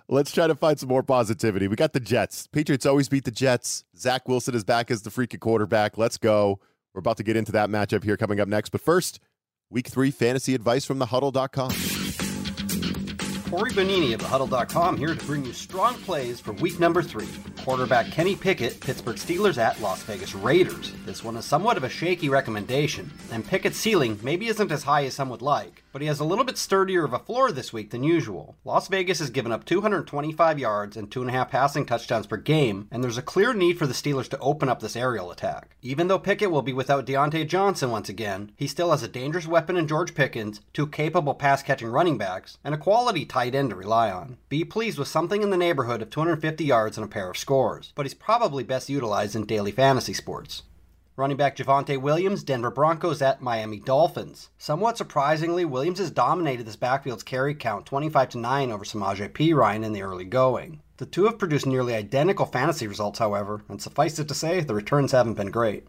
Let's 0.09 0.33
try 0.33 0.47
to 0.47 0.53
find 0.53 0.77
some 0.77 0.89
more 0.89 1.01
positivity. 1.01 1.69
We 1.69 1.77
got 1.77 1.93
the 1.93 2.01
Jets. 2.01 2.45
Patriots 2.47 2.85
always 2.85 3.07
beat 3.07 3.23
the 3.23 3.31
Jets. 3.31 3.85
Zach 3.95 4.27
Wilson 4.27 4.53
is 4.53 4.65
back 4.65 4.91
as 4.91 5.03
the 5.03 5.09
freaking 5.09 5.39
quarterback. 5.39 5.97
Let's 5.97 6.17
go. 6.17 6.59
We're 6.93 6.99
about 6.99 7.15
to 7.17 7.23
get 7.23 7.37
into 7.37 7.53
that 7.53 7.69
matchup 7.69 8.03
here 8.03 8.17
coming 8.17 8.41
up 8.41 8.49
next. 8.49 8.71
But 8.71 8.81
first, 8.81 9.21
week 9.69 9.87
three 9.87 10.11
fantasy 10.11 10.53
advice 10.53 10.83
from 10.83 10.99
thehuddle.com. 10.99 11.69
Corey 13.49 13.71
Bonini 13.71 14.13
of 14.13 14.19
thehuddle.com 14.19 14.97
here 14.97 15.15
to 15.15 15.25
bring 15.25 15.45
you 15.45 15.53
strong 15.53 15.93
plays 15.93 16.37
for 16.41 16.51
week 16.51 16.81
number 16.81 17.01
three. 17.01 17.29
Quarterback 17.63 18.07
Kenny 18.07 18.35
Pickett, 18.35 18.81
Pittsburgh 18.81 19.15
Steelers 19.15 19.57
at 19.57 19.79
Las 19.79 20.03
Vegas 20.03 20.35
Raiders. 20.35 20.91
This 21.05 21.23
one 21.23 21.37
is 21.37 21.45
somewhat 21.45 21.77
of 21.77 21.85
a 21.85 21.89
shaky 21.89 22.27
recommendation, 22.27 23.09
and 23.31 23.47
Pickett's 23.47 23.77
ceiling 23.77 24.19
maybe 24.21 24.47
isn't 24.47 24.69
as 24.69 24.83
high 24.83 25.05
as 25.05 25.13
some 25.13 25.29
would 25.29 25.41
like 25.41 25.82
but 25.93 26.01
he 26.01 26.07
has 26.07 26.19
a 26.19 26.25
little 26.25 26.43
bit 26.43 26.57
sturdier 26.57 27.05
of 27.05 27.13
a 27.13 27.19
floor 27.19 27.51
this 27.51 27.71
week 27.71 27.91
than 27.91 28.03
usual. 28.03 28.57
Las 28.65 28.87
Vegas 28.87 29.19
has 29.19 29.29
given 29.29 29.51
up 29.51 29.63
225 29.63 30.59
yards 30.59 30.97
and 30.97 31.09
two 31.09 31.21
and 31.21 31.29
a 31.29 31.33
half 31.33 31.51
passing 31.51 31.85
touchdowns 31.85 32.25
per 32.25 32.35
game, 32.35 32.87
and 32.91 33.03
there's 33.03 33.17
a 33.17 33.21
clear 33.21 33.53
need 33.53 33.77
for 33.77 33.85
the 33.85 33.93
Steelers 33.93 34.27
to 34.27 34.39
open 34.39 34.67
up 34.67 34.79
this 34.79 34.95
aerial 34.95 35.31
attack. 35.31 35.77
Even 35.83 36.07
though 36.07 36.17
Pickett 36.17 36.49
will 36.49 36.63
be 36.63 36.73
without 36.73 37.05
Diontae 37.05 37.47
Johnson 37.47 37.91
once 37.91 38.09
again, 38.09 38.51
he 38.57 38.67
still 38.67 38.89
has 38.89 39.03
a 39.03 39.07
dangerous 39.07 39.47
weapon 39.47 39.77
in 39.77 39.87
George 39.87 40.15
Pickens, 40.15 40.61
two 40.73 40.87
capable 40.87 41.35
pass 41.35 41.61
catching 41.61 41.89
running 41.89 42.17
backs, 42.17 42.57
and 42.63 42.73
a 42.73 42.77
quality 42.77 43.23
tight 43.23 43.53
end 43.53 43.69
to 43.69 43.75
rely 43.75 44.09
on. 44.09 44.37
Be 44.49 44.65
pleased 44.65 44.97
with 44.97 45.07
something 45.07 45.43
in 45.43 45.51
the 45.51 45.57
neighborhood 45.57 46.01
of 46.01 46.09
250 46.09 46.65
yards 46.65 46.97
and 46.97 47.05
a 47.05 47.07
pair 47.07 47.29
of 47.29 47.37
scores, 47.37 47.93
but 47.93 48.07
he's 48.07 48.15
probably 48.15 48.63
best 48.63 48.89
utilized 48.89 49.35
in 49.35 49.45
daily 49.45 49.71
fantasy 49.71 50.13
sports. 50.13 50.63
Running 51.15 51.37
back 51.37 51.55
Javonte 51.55 52.01
Williams, 52.01 52.43
Denver 52.43 52.71
Broncos 52.71 53.21
at 53.21 53.39
Miami 53.39 53.79
Dolphins. 53.79 54.49
Somewhat 54.57 54.97
surprisingly, 54.97 55.63
Williams 55.63 55.99
has 55.99 56.09
dominated 56.09 56.65
this 56.65 56.75
backfield's 56.75 57.21
carry 57.21 57.53
count 57.53 57.85
25 57.85 58.29
to 58.29 58.37
9 58.39 58.71
over 58.71 58.83
Samaje 58.83 59.29
Perine 59.29 59.85
in 59.85 59.93
the 59.93 60.01
early 60.01 60.25
going. 60.25 60.81
The 60.97 61.05
two 61.05 61.25
have 61.25 61.37
produced 61.37 61.67
nearly 61.67 61.93
identical 61.93 62.47
fantasy 62.47 62.87
results, 62.87 63.19
however, 63.19 63.61
and 63.69 63.79
suffice 63.79 64.17
it 64.17 64.27
to 64.27 64.33
say, 64.33 64.61
the 64.61 64.73
returns 64.73 65.11
haven't 65.11 65.35
been 65.35 65.51
great. 65.51 65.85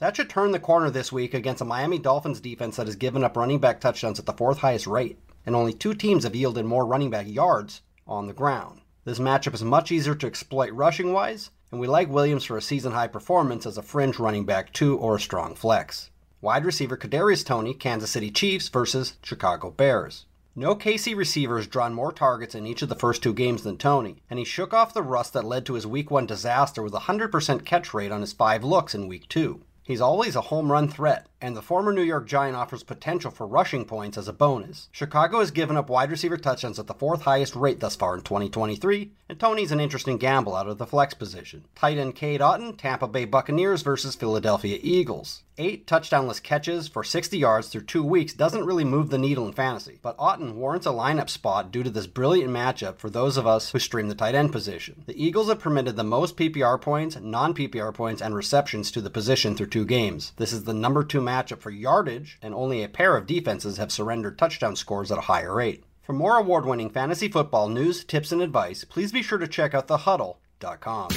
That 0.00 0.16
should 0.16 0.28
turn 0.28 0.50
the 0.50 0.58
corner 0.58 0.90
this 0.90 1.12
week 1.12 1.34
against 1.34 1.62
a 1.62 1.64
Miami 1.64 2.00
Dolphins 2.00 2.40
defense 2.40 2.74
that 2.74 2.88
has 2.88 2.96
given 2.96 3.22
up 3.22 3.36
running 3.36 3.60
back 3.60 3.80
touchdowns 3.80 4.18
at 4.18 4.26
the 4.26 4.32
fourth 4.32 4.58
highest 4.58 4.88
rate, 4.88 5.20
and 5.46 5.54
only 5.54 5.72
two 5.72 5.94
teams 5.94 6.24
have 6.24 6.34
yielded 6.34 6.64
more 6.64 6.84
running 6.84 7.10
back 7.10 7.28
yards 7.28 7.82
on 8.08 8.26
the 8.26 8.32
ground. 8.32 8.80
This 9.04 9.20
matchup 9.20 9.54
is 9.54 9.62
much 9.62 9.92
easier 9.92 10.16
to 10.16 10.26
exploit 10.26 10.72
rushing 10.72 11.12
wise, 11.12 11.50
and 11.74 11.80
we 11.80 11.88
like 11.88 12.08
Williams 12.08 12.44
for 12.44 12.56
a 12.56 12.62
season 12.62 12.92
high 12.92 13.08
performance 13.08 13.66
as 13.66 13.76
a 13.76 13.82
fringe 13.82 14.20
running 14.20 14.44
back 14.44 14.72
2 14.72 14.96
or 14.96 15.16
a 15.16 15.20
strong 15.20 15.56
flex. 15.56 16.08
Wide 16.40 16.64
receiver 16.64 16.96
Kadarius 16.96 17.44
Toney, 17.44 17.74
Kansas 17.74 18.12
City 18.12 18.30
Chiefs 18.30 18.68
versus 18.68 19.14
Chicago 19.24 19.72
Bears. 19.72 20.26
No 20.54 20.76
KC 20.76 21.16
receiver 21.16 21.56
has 21.56 21.66
drawn 21.66 21.92
more 21.92 22.12
targets 22.12 22.54
in 22.54 22.64
each 22.64 22.82
of 22.82 22.88
the 22.88 22.94
first 22.94 23.24
two 23.24 23.34
games 23.34 23.64
than 23.64 23.76
Toney, 23.76 24.22
and 24.30 24.38
he 24.38 24.44
shook 24.44 24.72
off 24.72 24.94
the 24.94 25.02
rust 25.02 25.32
that 25.32 25.44
led 25.44 25.66
to 25.66 25.74
his 25.74 25.84
week 25.84 26.12
1 26.12 26.26
disaster 26.26 26.80
with 26.80 26.94
a 26.94 27.00
100% 27.10 27.64
catch 27.64 27.92
rate 27.92 28.12
on 28.12 28.20
his 28.20 28.32
5 28.32 28.62
looks 28.62 28.94
in 28.94 29.08
week 29.08 29.28
2. 29.28 29.60
He's 29.82 30.00
always 30.00 30.36
a 30.36 30.42
home 30.42 30.70
run 30.70 30.86
threat, 30.86 31.26
and 31.44 31.54
the 31.54 31.60
former 31.60 31.92
New 31.92 32.00
York 32.00 32.26
Giant 32.26 32.56
offers 32.56 32.82
potential 32.82 33.30
for 33.30 33.46
rushing 33.46 33.84
points 33.84 34.16
as 34.16 34.28
a 34.28 34.32
bonus. 34.32 34.88
Chicago 34.92 35.40
has 35.40 35.50
given 35.50 35.76
up 35.76 35.90
wide 35.90 36.10
receiver 36.10 36.38
touchdowns 36.38 36.78
at 36.78 36.86
the 36.86 36.94
fourth 36.94 37.20
highest 37.20 37.54
rate 37.54 37.80
thus 37.80 37.94
far 37.94 38.14
in 38.14 38.22
2023, 38.22 39.10
and 39.28 39.38
Toney's 39.38 39.70
an 39.70 39.78
interesting 39.78 40.16
gamble 40.16 40.56
out 40.56 40.68
of 40.68 40.78
the 40.78 40.86
flex 40.86 41.12
position. 41.12 41.66
Tight 41.74 41.98
end 41.98 42.14
Cade 42.14 42.40
Otton, 42.40 42.78
Tampa 42.78 43.06
Bay 43.06 43.26
Buccaneers 43.26 43.82
versus 43.82 44.14
Philadelphia 44.14 44.78
Eagles. 44.82 45.42
Eight 45.56 45.86
touchdownless 45.86 46.42
catches 46.42 46.88
for 46.88 47.04
60 47.04 47.38
yards 47.38 47.68
through 47.68 47.82
two 47.82 48.02
weeks 48.02 48.32
doesn't 48.32 48.64
really 48.64 48.82
move 48.82 49.10
the 49.10 49.18
needle 49.18 49.46
in 49.46 49.52
fantasy, 49.52 50.00
but 50.02 50.18
Otton 50.18 50.54
warrants 50.54 50.86
a 50.86 50.90
lineup 50.90 51.30
spot 51.30 51.70
due 51.70 51.84
to 51.84 51.90
this 51.90 52.08
brilliant 52.08 52.50
matchup 52.50 52.98
for 52.98 53.08
those 53.08 53.36
of 53.36 53.46
us 53.46 53.70
who 53.70 53.78
stream 53.78 54.08
the 54.08 54.16
tight 54.16 54.34
end 54.34 54.50
position. 54.50 55.04
The 55.06 55.24
Eagles 55.24 55.48
have 55.48 55.60
permitted 55.60 55.94
the 55.94 56.02
most 56.02 56.36
PPR 56.36 56.80
points, 56.80 57.16
non 57.20 57.54
PPR 57.54 57.94
points, 57.94 58.20
and 58.20 58.34
receptions 58.34 58.90
to 58.90 59.00
the 59.00 59.10
position 59.10 59.54
through 59.54 59.68
two 59.68 59.84
games. 59.84 60.32
This 60.38 60.52
is 60.52 60.64
the 60.64 60.74
number 60.74 61.04
two 61.04 61.20
matchup 61.20 61.33
for 61.42 61.70
yardage, 61.70 62.38
and 62.42 62.54
only 62.54 62.82
a 62.82 62.88
pair 62.88 63.16
of 63.16 63.26
defenses 63.26 63.76
have 63.76 63.92
surrendered 63.92 64.38
touchdown 64.38 64.76
scores 64.76 65.10
at 65.10 65.18
a 65.18 65.22
higher 65.22 65.54
rate. 65.54 65.84
For 66.02 66.12
more 66.12 66.36
award 66.36 66.66
winning 66.66 66.90
fantasy 66.90 67.28
football 67.28 67.68
news, 67.68 68.04
tips, 68.04 68.32
and 68.32 68.42
advice, 68.42 68.84
please 68.84 69.12
be 69.12 69.22
sure 69.22 69.38
to 69.38 69.48
check 69.48 69.74
out 69.74 69.88
thehuddle.com. 69.88 71.08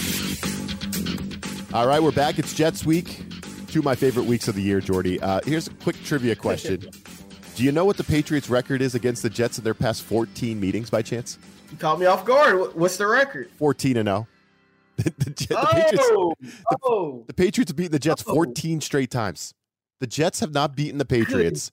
All 1.73 1.88
right, 1.88 2.01
we're 2.01 2.12
back. 2.12 2.39
It's 2.39 2.53
Jets 2.53 2.86
week 2.86 3.23
two 3.67 3.80
of 3.80 3.86
my 3.86 3.95
favorite 3.95 4.25
weeks 4.25 4.47
of 4.47 4.56
the 4.56 4.62
year, 4.62 4.82
Jordy. 4.82 5.19
Uh, 5.21 5.39
here's 5.45 5.67
a 5.67 5.71
quick 5.71 6.01
trivia 6.03 6.36
question. 6.36 6.89
Do 7.56 7.63
you 7.63 7.71
know 7.71 7.86
what 7.86 7.97
the 7.97 8.03
Patriots' 8.03 8.49
record 8.49 8.82
is 8.82 8.95
against 8.95 9.23
the 9.23 9.30
Jets 9.30 9.58
in 9.58 9.63
their 9.63 9.73
past 9.73 10.03
14 10.03 10.60
meetings 10.60 10.89
by 10.89 11.01
chance? 11.01 11.38
You 11.71 11.77
caught 11.77 11.99
me 11.99 12.06
off 12.06 12.23
guard. 12.23 12.75
What's 12.75 12.97
the 12.97 13.08
record? 13.08 13.49
14 13.58 13.97
and 13.97 14.08
0. 14.08 14.27
the, 14.97 15.03
the, 15.03 15.30
the, 15.30 15.58
oh, 15.58 15.65
Patriots, 15.71 16.08
the, 16.10 16.77
oh. 16.84 17.23
the 17.27 17.34
Patriots 17.34 17.69
have 17.69 17.75
beaten 17.75 17.91
the 17.91 17.99
Jets 17.99 18.21
14 18.21 18.82
straight 18.82 19.12
times. 19.12 19.53
The 19.99 20.07
Jets 20.07 20.39
have 20.39 20.53
not 20.53 20.75
beaten 20.75 20.97
the 20.97 21.05
Patriots 21.05 21.71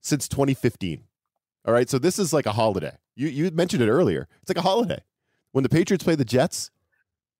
since 0.00 0.28
2015. 0.28 1.04
All 1.66 1.74
right, 1.74 1.90
so 1.90 1.98
this 1.98 2.18
is 2.18 2.32
like 2.32 2.46
a 2.46 2.52
holiday. 2.52 2.96
You 3.14 3.28
you 3.28 3.50
mentioned 3.50 3.82
it 3.82 3.88
earlier. 3.88 4.28
It's 4.40 4.50
like 4.50 4.58
a 4.58 4.68
holiday. 4.68 5.02
When 5.52 5.62
the 5.62 5.68
Patriots 5.68 6.04
play 6.04 6.14
the 6.14 6.24
Jets, 6.24 6.70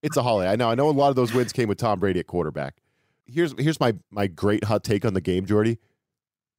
it's 0.03 0.16
a 0.16 0.22
holiday. 0.22 0.51
I 0.51 0.57
know. 0.57 0.70
I 0.70 0.75
know 0.75 0.88
a 0.88 0.90
lot 0.90 1.11
of 1.11 1.16
those 1.16 1.33
wins 1.33 1.53
came 1.53 1.68
with 1.68 1.79
Tom 1.79 2.01
Brady 2.01 2.20
at 2.20 2.27
quarterback 2.27 2.81
here's 3.27 3.55
here's 3.59 3.81
my 3.81 3.94
my 4.11 4.27
great 4.27 4.64
hot 4.64 4.85
take 4.85 5.05
on 5.05 5.14
the 5.14 5.20
game, 5.20 5.46
Jordy. 5.46 5.79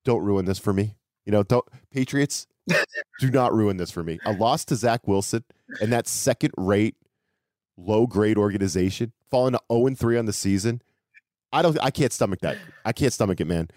Don't 0.06 0.24
ruin 0.24 0.46
this 0.46 0.60
for 0.60 0.74
me. 0.74 0.96
You 1.26 1.32
know, 1.32 1.44
don't 1.44 1.66
Patriots 1.92 2.48
do 3.20 3.32
not 3.32 3.54
ruin 3.54 3.78
this 3.78 3.92
for 3.92 4.04
me. 4.04 4.20
A 4.26 4.34
loss 4.34 4.66
to 4.66 4.76
Zach 4.76 5.08
Wilson 5.08 5.44
and 5.82 5.92
that 5.92 6.08
second 6.08 6.54
rate, 6.58 6.96
low 7.78 8.08
grade 8.08 8.38
organization 8.38 9.14
falling 9.30 9.54
to 9.54 9.62
0 9.72 9.96
3 9.96 10.18
on 10.18 10.26
the 10.26 10.34
season. 10.34 10.82
I 11.52 11.62
don't 11.62 11.78
I 11.82 11.92
can't 11.92 12.12
stomach 12.12 12.40
that. 12.42 12.58
I 12.86 12.94
can't 12.94 13.14
stomach 13.14 13.40
it, 13.40 13.46
man. 13.46 13.70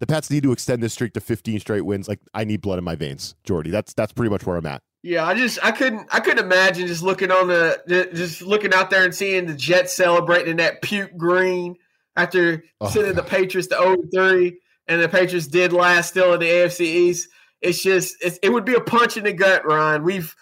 The 0.00 0.06
Pats 0.06 0.30
need 0.30 0.42
to 0.44 0.52
extend 0.52 0.82
this 0.82 0.94
streak 0.94 1.12
to 1.12 1.20
15 1.20 1.60
straight 1.60 1.82
wins. 1.82 2.08
Like 2.08 2.20
I 2.32 2.44
need 2.44 2.62
blood 2.62 2.78
in 2.78 2.84
my 2.84 2.96
veins, 2.96 3.34
Jordy. 3.44 3.70
That's 3.70 3.92
that's 3.92 4.12
pretty 4.12 4.30
much 4.30 4.46
where 4.46 4.56
I'm 4.56 4.66
at. 4.66 4.82
Yeah, 5.02 5.24
I 5.24 5.34
just 5.34 5.58
I 5.62 5.70
couldn't 5.70 6.08
I 6.12 6.20
couldn't 6.20 6.44
imagine 6.44 6.86
just 6.86 7.02
looking 7.02 7.30
on 7.30 7.48
the 7.48 8.10
just 8.14 8.42
looking 8.42 8.74
out 8.74 8.90
there 8.90 9.04
and 9.04 9.14
seeing 9.14 9.46
the 9.46 9.54
Jets 9.54 9.96
celebrating 9.96 10.52
in 10.52 10.56
that 10.58 10.82
puke 10.82 11.16
green 11.16 11.76
after 12.16 12.64
oh, 12.80 12.88
sending 12.88 13.14
the 13.14 13.22
Patriots 13.22 13.68
to 13.68 13.76
0 13.76 13.96
3, 14.12 14.58
and 14.88 15.00
the 15.00 15.08
Patriots 15.08 15.46
did 15.46 15.72
last 15.72 16.10
still 16.10 16.34
in 16.34 16.40
the 16.40 16.48
AFC 16.48 16.80
East. 16.80 17.28
It's 17.62 17.82
just 17.82 18.16
it's, 18.20 18.38
it 18.42 18.50
would 18.50 18.64
be 18.64 18.74
a 18.74 18.80
punch 18.80 19.16
in 19.16 19.24
the 19.24 19.32
gut, 19.32 19.64
Ryan. 19.64 20.02
We've 20.02 20.34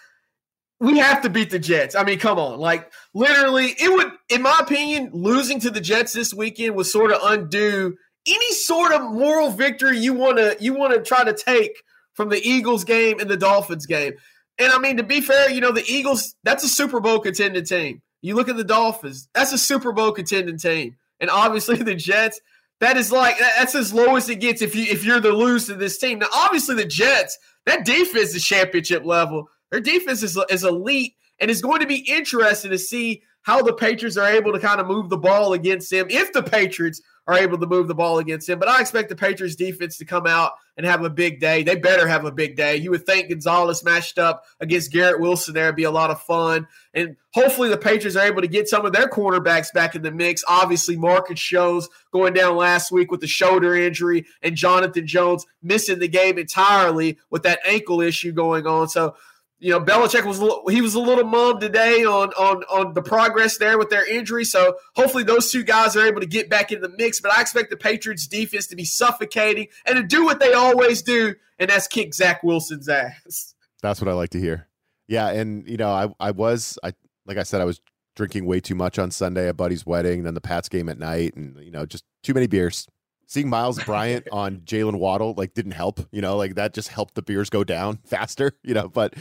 we 0.79 0.97
have 0.97 1.21
to 1.23 1.29
beat 1.29 1.49
the 1.49 1.59
Jets. 1.59 1.95
I 1.95 2.03
mean, 2.03 2.19
come 2.19 2.39
on. 2.39 2.59
Like 2.59 2.91
literally, 3.13 3.75
it 3.79 3.91
would, 3.91 4.11
in 4.29 4.41
my 4.41 4.57
opinion, 4.61 5.09
losing 5.13 5.59
to 5.61 5.69
the 5.69 5.81
Jets 5.81 6.13
this 6.13 6.33
weekend 6.33 6.75
would 6.75 6.85
sort 6.85 7.11
of 7.11 7.19
undo 7.23 7.97
any 8.27 8.51
sort 8.53 8.91
of 8.93 9.01
moral 9.11 9.49
victory 9.51 9.97
you 9.97 10.13
want 10.13 10.37
to 10.37 10.57
you 10.59 10.73
want 10.73 10.93
to 10.93 11.01
try 11.01 11.23
to 11.23 11.33
take 11.33 11.81
from 12.13 12.29
the 12.29 12.41
Eagles 12.41 12.83
game 12.83 13.19
and 13.19 13.29
the 13.29 13.37
Dolphins 13.37 13.85
game. 13.85 14.13
And 14.57 14.71
I 14.71 14.77
mean, 14.77 14.97
to 14.97 15.03
be 15.03 15.21
fair, 15.21 15.49
you 15.49 15.61
know, 15.61 15.71
the 15.71 15.85
Eagles, 15.87 16.35
that's 16.43 16.63
a 16.63 16.67
Super 16.67 16.99
Bowl 16.99 17.19
contending 17.19 17.63
team. 17.63 18.01
You 18.21 18.35
look 18.35 18.49
at 18.49 18.57
the 18.57 18.65
Dolphins, 18.65 19.29
that's 19.33 19.53
a 19.53 19.57
Super 19.57 19.93
Bowl 19.93 20.11
contending 20.11 20.57
team 20.57 20.97
and 21.19 21.29
obviously 21.29 21.77
the 21.77 21.95
Jets. 21.95 22.39
That 22.79 22.95
is 22.95 23.11
like 23.11 23.37
that's 23.39 23.75
as 23.75 23.93
low 23.93 24.15
as 24.15 24.29
it 24.29 24.39
gets 24.39 24.61
if 24.61 24.73
you 24.73 24.83
if 24.83 25.03
you're 25.03 25.19
the 25.19 25.33
loser 25.33 25.75
this 25.75 25.97
team. 25.97 26.19
Now, 26.19 26.27
obviously 26.33 26.75
the 26.75 26.85
Jets, 26.85 27.37
that 27.65 27.85
defense 27.85 28.33
is 28.33 28.43
championship 28.43 29.03
level. 29.03 29.49
Their 29.71 29.81
defense 29.81 30.23
is, 30.23 30.37
is 30.49 30.63
elite, 30.63 31.15
and 31.39 31.51
it's 31.51 31.61
going 31.61 31.81
to 31.81 31.87
be 31.87 31.97
interesting 32.09 32.71
to 32.71 32.77
see 32.77 33.23
how 33.41 33.61
the 33.61 33.73
Patriots 33.73 34.17
are 34.17 34.29
able 34.29 34.53
to 34.53 34.59
kind 34.59 34.81
of 34.81 34.87
move 34.87 35.09
the 35.09 35.17
ball 35.17 35.53
against 35.53 35.91
him 35.91 36.07
If 36.09 36.33
the 36.33 36.43
Patriots 36.43 37.01
are 37.29 37.37
able 37.37 37.59
to 37.59 37.67
move 37.67 37.87
the 37.87 37.93
ball 37.93 38.17
against 38.17 38.49
him. 38.49 38.57
But 38.57 38.69
I 38.69 38.81
expect 38.81 39.07
the 39.07 39.15
Patriots 39.15 39.55
defense 39.55 39.97
to 39.97 40.05
come 40.05 40.25
out 40.25 40.53
and 40.75 40.85
have 40.85 41.03
a 41.03 41.11
big 41.11 41.39
day. 41.39 41.61
They 41.61 41.75
better 41.75 42.07
have 42.07 42.25
a 42.25 42.31
big 42.31 42.55
day. 42.55 42.77
You 42.77 42.89
would 42.89 43.05
think 43.05 43.29
Gonzalez 43.29 43.83
matched 43.83 44.17
up 44.17 44.45
against 44.59 44.91
Garrett 44.91 45.19
Wilson 45.19 45.53
there 45.53 45.67
would 45.67 45.75
be 45.75 45.83
a 45.83 45.91
lot 45.91 46.09
of 46.09 46.19
fun. 46.23 46.67
And 46.91 47.17
hopefully 47.31 47.69
the 47.69 47.77
Patriots 47.77 48.15
are 48.15 48.25
able 48.25 48.41
to 48.41 48.47
get 48.47 48.67
some 48.67 48.83
of 48.83 48.93
their 48.93 49.07
cornerbacks 49.07 49.71
back 49.71 49.93
in 49.93 50.01
the 50.01 50.11
mix. 50.11 50.43
Obviously, 50.47 50.97
market 50.97 51.37
shows 51.37 51.87
going 52.11 52.33
down 52.33 52.55
last 52.55 52.91
week 52.91 53.11
with 53.11 53.21
the 53.21 53.27
shoulder 53.27 53.75
injury 53.75 54.25
and 54.41 54.55
Jonathan 54.55 55.05
Jones 55.05 55.45
missing 55.61 55.99
the 55.99 56.07
game 56.07 56.39
entirely 56.39 57.19
with 57.29 57.43
that 57.43 57.59
ankle 57.63 58.01
issue 58.01 58.31
going 58.31 58.65
on. 58.65 58.89
So 58.89 59.15
you 59.59 59.71
know, 59.71 59.81
Belichick 59.81 60.25
was 60.25 60.39
he 60.73 60.81
was 60.81 60.95
a 60.95 60.99
little 60.99 61.25
mum 61.25 61.59
today 61.59 62.05
on 62.05 62.29
on 62.29 62.63
on 62.63 62.93
the 62.93 63.01
progress 63.01 63.57
there 63.57 63.77
with 63.77 63.89
their 63.89 64.05
injury. 64.05 64.45
So 64.45 64.77
hopefully 64.95 65.23
those 65.23 65.51
two 65.51 65.63
guys 65.63 65.95
are 65.95 66.05
able 66.05 66.21
to 66.21 66.27
get 66.27 66.49
back 66.49 66.71
in 66.71 66.81
the 66.81 66.89
mix. 66.89 67.19
But 67.19 67.33
I 67.33 67.41
expect 67.41 67.69
the 67.69 67.77
Patriots 67.77 68.25
defense 68.25 68.67
to 68.67 68.75
be 68.75 68.85
suffocating 68.85 69.67
and 69.85 69.97
to 69.97 70.03
do 70.03 70.23
what 70.23 70.39
they 70.39 70.53
always 70.53 71.01
do, 71.01 71.35
and 71.57 71.69
that's 71.69 71.87
kick 71.87 72.13
Zach 72.13 72.41
Wilson's 72.43 72.89
ass. 72.89 73.55
That's 73.81 74.01
what 74.01 74.09
I 74.09 74.13
like 74.13 74.31
to 74.31 74.39
hear. 74.41 74.67
Yeah, 75.07 75.29
and 75.29 75.65
you 75.65 75.77
know, 75.77 75.89
I 75.89 76.09
I 76.19 76.31
was 76.31 76.77
I 76.83 76.91
like 77.25 77.37
I 77.37 77.43
said 77.43 77.61
I 77.61 77.65
was 77.65 77.79
drinking 78.15 78.45
way 78.45 78.59
too 78.59 78.75
much 78.75 78.99
on 78.99 79.09
Sunday 79.11 79.47
at 79.47 79.55
Buddy's 79.55 79.85
wedding, 79.85 80.23
then 80.23 80.33
the 80.33 80.41
Pats 80.41 80.67
game 80.67 80.89
at 80.89 80.99
night, 80.99 81.35
and 81.35 81.57
you 81.63 81.71
know, 81.71 81.85
just 81.85 82.03
too 82.23 82.33
many 82.33 82.47
beers. 82.47 82.87
Seeing 83.25 83.47
Miles 83.47 83.81
Bryant 83.83 84.27
on 84.31 84.57
Jaylen 84.61 84.95
Waddle 84.95 85.35
like 85.37 85.53
didn't 85.53 85.71
help, 85.71 86.01
you 86.11 86.21
know, 86.21 86.35
like 86.35 86.55
that 86.55 86.73
just 86.73 86.89
helped 86.89 87.15
the 87.15 87.21
beers 87.21 87.49
go 87.49 87.63
down 87.63 87.99
faster, 88.05 88.51
you 88.63 88.73
know. 88.73 88.89
But 88.89 89.13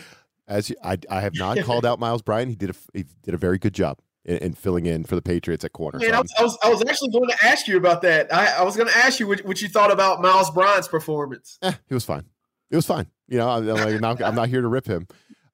as 0.48 0.70
you, 0.70 0.76
I, 0.82 0.98
I 1.08 1.20
have 1.20 1.34
not 1.34 1.58
called 1.60 1.86
out 1.86 2.00
Miles 2.00 2.22
Bryant. 2.22 2.48
He 2.48 2.56
did 2.56 2.70
a 2.70 2.74
he 2.92 3.04
did 3.22 3.34
a 3.34 3.38
very 3.38 3.58
good 3.58 3.74
job 3.74 3.98
in, 4.24 4.38
in 4.38 4.52
filling 4.54 4.86
in 4.86 5.04
for 5.04 5.14
the 5.14 5.22
Patriots 5.22 5.64
at 5.64 5.72
corner. 5.72 5.98
Man, 5.98 6.10
so 6.10 6.14
I, 6.16 6.20
was, 6.20 6.34
I, 6.38 6.42
was, 6.42 6.58
I 6.64 6.68
was 6.70 6.82
actually 6.88 7.10
going 7.10 7.28
to 7.28 7.36
ask 7.44 7.68
you 7.68 7.76
about 7.76 8.02
that. 8.02 8.32
I, 8.32 8.58
I 8.58 8.62
was 8.62 8.76
going 8.76 8.88
to 8.88 8.96
ask 8.96 9.20
you 9.20 9.26
what, 9.26 9.40
what, 9.40 9.60
you 9.60 9.68
thought 9.68 9.92
about 9.92 10.20
Miles 10.20 10.50
Bryant's 10.50 10.88
performance. 10.88 11.58
Eh, 11.62 11.72
it 11.88 11.94
was 11.94 12.04
fine. 12.04 12.24
It 12.70 12.76
was 12.76 12.86
fine. 12.86 13.06
You 13.28 13.38
know, 13.38 13.48
I'm, 13.48 13.66
like, 13.66 14.00
not, 14.00 14.22
I'm 14.22 14.34
not 14.34 14.48
here 14.48 14.62
to 14.62 14.68
rip 14.68 14.86
him. 14.86 15.06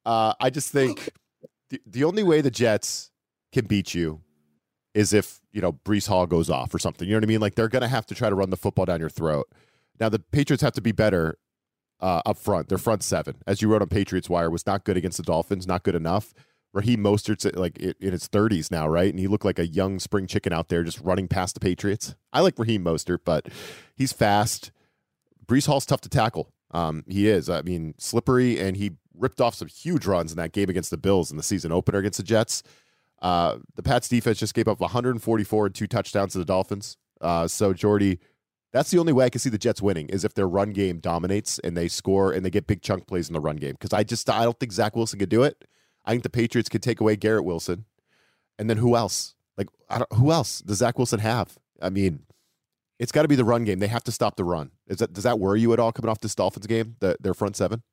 Uh, 0.05 0.35
I 0.41 0.51
just 0.51 0.71
think 0.71 1.11
the, 1.71 1.81
the 1.87 2.05
only 2.05 2.23
way 2.23 2.41
the 2.41 2.51
Jets 2.51 3.11
can 3.53 3.67
beat 3.67 3.95
you 3.95 4.21
is 4.95 5.13
if 5.13 5.41
you 5.53 5.61
know 5.61 5.73
Breece 5.73 6.07
Hall 6.07 6.27
goes 6.27 6.49
off 6.49 6.75
or 6.75 6.79
something. 6.79 7.09
You 7.09 7.15
know 7.15 7.19
what 7.19 7.25
I 7.25 7.27
mean? 7.27 7.41
Like 7.41 7.57
they're 7.57 7.69
going 7.69 7.83
to 7.83 7.89
have 7.89 8.07
to 8.07 8.15
try 8.15 8.29
to 8.29 8.35
run 8.35 8.51
the 8.51 8.57
football 8.57 8.85
down 8.85 9.01
your 9.01 9.09
throat. 9.09 9.49
Now 9.99 10.09
the 10.09 10.19
Patriots 10.19 10.63
have 10.63 10.73
to 10.75 10.81
be 10.81 10.93
better 10.93 11.39
uh, 12.05 12.21
up 12.27 12.37
front. 12.37 12.69
Their 12.69 12.79
front 12.79 13.03
seven, 13.03 13.37
as 13.47 13.63
you 13.63 13.69
wrote 13.69 13.81
on 13.81 13.89
Patriots 13.89 14.29
Wire, 14.29 14.51
was 14.51 14.67
not 14.67 14.85
good 14.85 14.99
against 14.99 15.17
the 15.17 15.23
Dolphins. 15.23 15.67
Not 15.67 15.85
good 15.85 15.95
enough. 15.95 16.35
Raheem 16.75 17.03
Mostert's 17.03 17.47
like 17.57 17.79
in 17.79 18.13
his 18.13 18.29
30s 18.29 18.71
now, 18.71 18.87
right? 18.87 19.09
And 19.09 19.19
he 19.19 19.27
looked 19.27 19.45
like 19.45 19.59
a 19.59 19.67
young 19.67 19.99
spring 19.99 20.27
chicken 20.27 20.53
out 20.53 20.69
there 20.69 20.83
just 20.83 21.01
running 21.01 21.29
past 21.29 21.55
the 21.55 21.61
Patriots. 21.61 22.15
I 22.33 22.41
like 22.41 22.59
Raheem 22.59 22.85
Mostert, 22.85 23.21
but 23.25 23.47
he's 23.97 24.13
fast. 24.13 24.71
Breece 25.47 25.67
Hall's 25.67 25.87
tough 25.87 26.03
to 26.03 26.09
tackle. 26.11 26.53
Um, 26.73 27.05
he 27.09 27.29
is. 27.29 27.49
I 27.49 27.63
mean, 27.63 27.95
slippery, 27.97 28.59
and 28.61 28.77
he 28.77 28.93
ripped 29.17 29.41
off 29.41 29.55
some 29.55 29.69
huge 29.69 30.05
runs 30.05 30.31
in 30.31 30.37
that 30.37 30.53
game 30.53 30.69
against 30.69 30.91
the 30.91 30.97
Bills 30.99 31.31
in 31.31 31.39
the 31.39 31.43
season 31.43 31.73
opener 31.73 32.01
against 32.01 32.19
the 32.19 32.25
Jets. 32.25 32.63
Uh, 33.23 33.59
the 33.77 33.83
Pats 33.83 34.09
defense 34.09 34.39
just 34.39 34.53
gave 34.53 34.69
up 34.69 34.81
144 34.81 35.67
and 35.67 35.75
two 35.75 35.87
touchdowns 35.87 36.33
to 36.33 36.39
the 36.39 36.45
Dolphins 36.45 36.99
Uh, 37.21 37.47
so 37.49 37.73
Jordy, 37.73 38.19
that's 38.75 38.91
the 38.91 38.99
only 38.99 39.13
way 39.13 39.25
I 39.25 39.31
can 39.31 39.39
see 39.39 39.51
the 39.51 39.57
Jets 39.57 39.81
winning 39.81 40.09
is 40.09 40.25
if 40.25 40.35
their 40.35 40.49
run 40.49 40.73
game 40.73 40.99
dominates 40.99 41.61
and 41.61 41.77
they 41.77 41.87
score 41.87 42.33
and 42.33 42.45
they 42.45 42.51
get 42.51 42.67
big 42.67 42.83
chunk 42.83 43.07
plays 43.07 43.29
in 43.29 43.33
the 43.33 43.41
run 43.41 43.55
game. 43.55 43.73
Because 43.73 43.93
I 43.93 44.03
just 44.03 44.29
I 44.29 44.43
don't 44.43 44.59
think 44.59 44.73
Zach 44.73 44.97
Wilson 44.97 45.21
could 45.21 45.29
do 45.29 45.45
it. 45.45 45.65
I 46.05 46.11
think 46.11 46.25
the 46.25 46.29
Patriots 46.29 46.69
could 46.69 46.83
take 46.83 47.01
away 47.01 47.15
Garrett 47.15 47.45
Wilson, 47.45 47.85
and 48.59 48.69
then 48.69 48.79
who 48.79 48.97
else? 48.97 49.37
Like 49.57 49.69
who 50.15 50.33
else 50.33 50.61
does 50.61 50.79
Zach 50.79 50.99
Wilson 50.99 51.21
have? 51.21 51.57
I 51.81 51.89
mean, 51.89 52.25
it's 52.99 53.13
got 53.13 53.23
to 53.23 53.29
be 53.29 53.37
the 53.37 53.45
run 53.45 53.63
game. 53.65 53.79
They 53.79 53.87
have 53.87 54.05
to 54.05 54.13
stop 54.13 54.35
the 54.35 54.45
run. 54.45 54.73
Is 54.89 54.99
that 54.99 55.13
does 55.13 55.23
that 55.23 55.39
worry 55.39 55.61
you 55.61 55.73
at 55.73 55.79
all 55.79 55.93
coming 55.93 56.11
off 56.11 56.19
this 56.19 56.35
Dolphins 56.35 56.67
game? 56.67 56.97
The, 56.99 57.17
their 57.21 57.33
front 57.33 57.55
seven. 57.55 57.85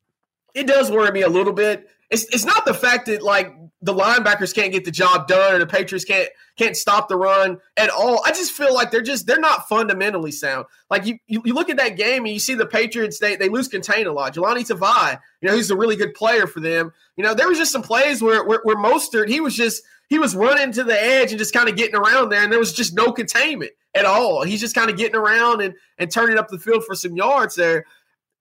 It 0.54 0.66
does 0.66 0.90
worry 0.90 1.10
me 1.10 1.22
a 1.22 1.28
little 1.28 1.52
bit. 1.52 1.88
It's 2.10 2.24
it's 2.24 2.44
not 2.44 2.64
the 2.66 2.74
fact 2.74 3.06
that 3.06 3.22
like 3.22 3.54
the 3.80 3.94
linebackers 3.94 4.54
can't 4.54 4.70
get 4.70 4.84
the 4.84 4.90
job 4.90 5.26
done 5.26 5.54
or 5.54 5.58
the 5.58 5.66
Patriots 5.66 6.04
can't 6.04 6.28
can't 6.56 6.76
stop 6.76 7.08
the 7.08 7.16
run 7.16 7.58
at 7.76 7.90
all. 7.90 8.22
I 8.24 8.30
just 8.30 8.52
feel 8.52 8.72
like 8.72 8.90
they're 8.90 9.02
just 9.02 9.26
they're 9.26 9.40
not 9.40 9.68
fundamentally 9.68 10.30
sound. 10.30 10.66
Like 10.90 11.06
you 11.06 11.18
you, 11.26 11.42
you 11.44 11.54
look 11.54 11.68
at 11.68 11.78
that 11.78 11.96
game 11.96 12.24
and 12.24 12.32
you 12.32 12.38
see 12.38 12.54
the 12.54 12.66
Patriots 12.66 13.18
they 13.18 13.36
they 13.36 13.48
lose 13.48 13.68
contain 13.68 14.06
a 14.06 14.12
lot. 14.12 14.34
Jahlani 14.34 14.68
Tavai, 14.68 15.18
you 15.40 15.48
know, 15.48 15.54
he's 15.54 15.70
a 15.70 15.76
really 15.76 15.96
good 15.96 16.14
player 16.14 16.46
for 16.46 16.60
them. 16.60 16.92
You 17.16 17.24
know, 17.24 17.34
there 17.34 17.48
was 17.48 17.58
just 17.58 17.72
some 17.72 17.82
plays 17.82 18.22
where 18.22 18.44
where, 18.44 18.60
where 18.62 18.76
Mostert 18.76 19.28
he 19.28 19.40
was 19.40 19.56
just 19.56 19.82
he 20.08 20.18
was 20.18 20.36
running 20.36 20.72
to 20.72 20.84
the 20.84 21.02
edge 21.02 21.32
and 21.32 21.38
just 21.38 21.54
kind 21.54 21.68
of 21.68 21.76
getting 21.76 21.96
around 21.96 22.28
there, 22.28 22.42
and 22.42 22.52
there 22.52 22.58
was 22.58 22.74
just 22.74 22.94
no 22.94 23.12
containment 23.12 23.72
at 23.94 24.04
all. 24.04 24.44
He's 24.44 24.60
just 24.60 24.74
kind 24.74 24.90
of 24.90 24.96
getting 24.96 25.16
around 25.16 25.60
and 25.62 25.74
and 25.98 26.10
turning 26.10 26.38
up 26.38 26.48
the 26.48 26.58
field 26.58 26.84
for 26.84 26.94
some 26.94 27.16
yards 27.16 27.54
there. 27.56 27.86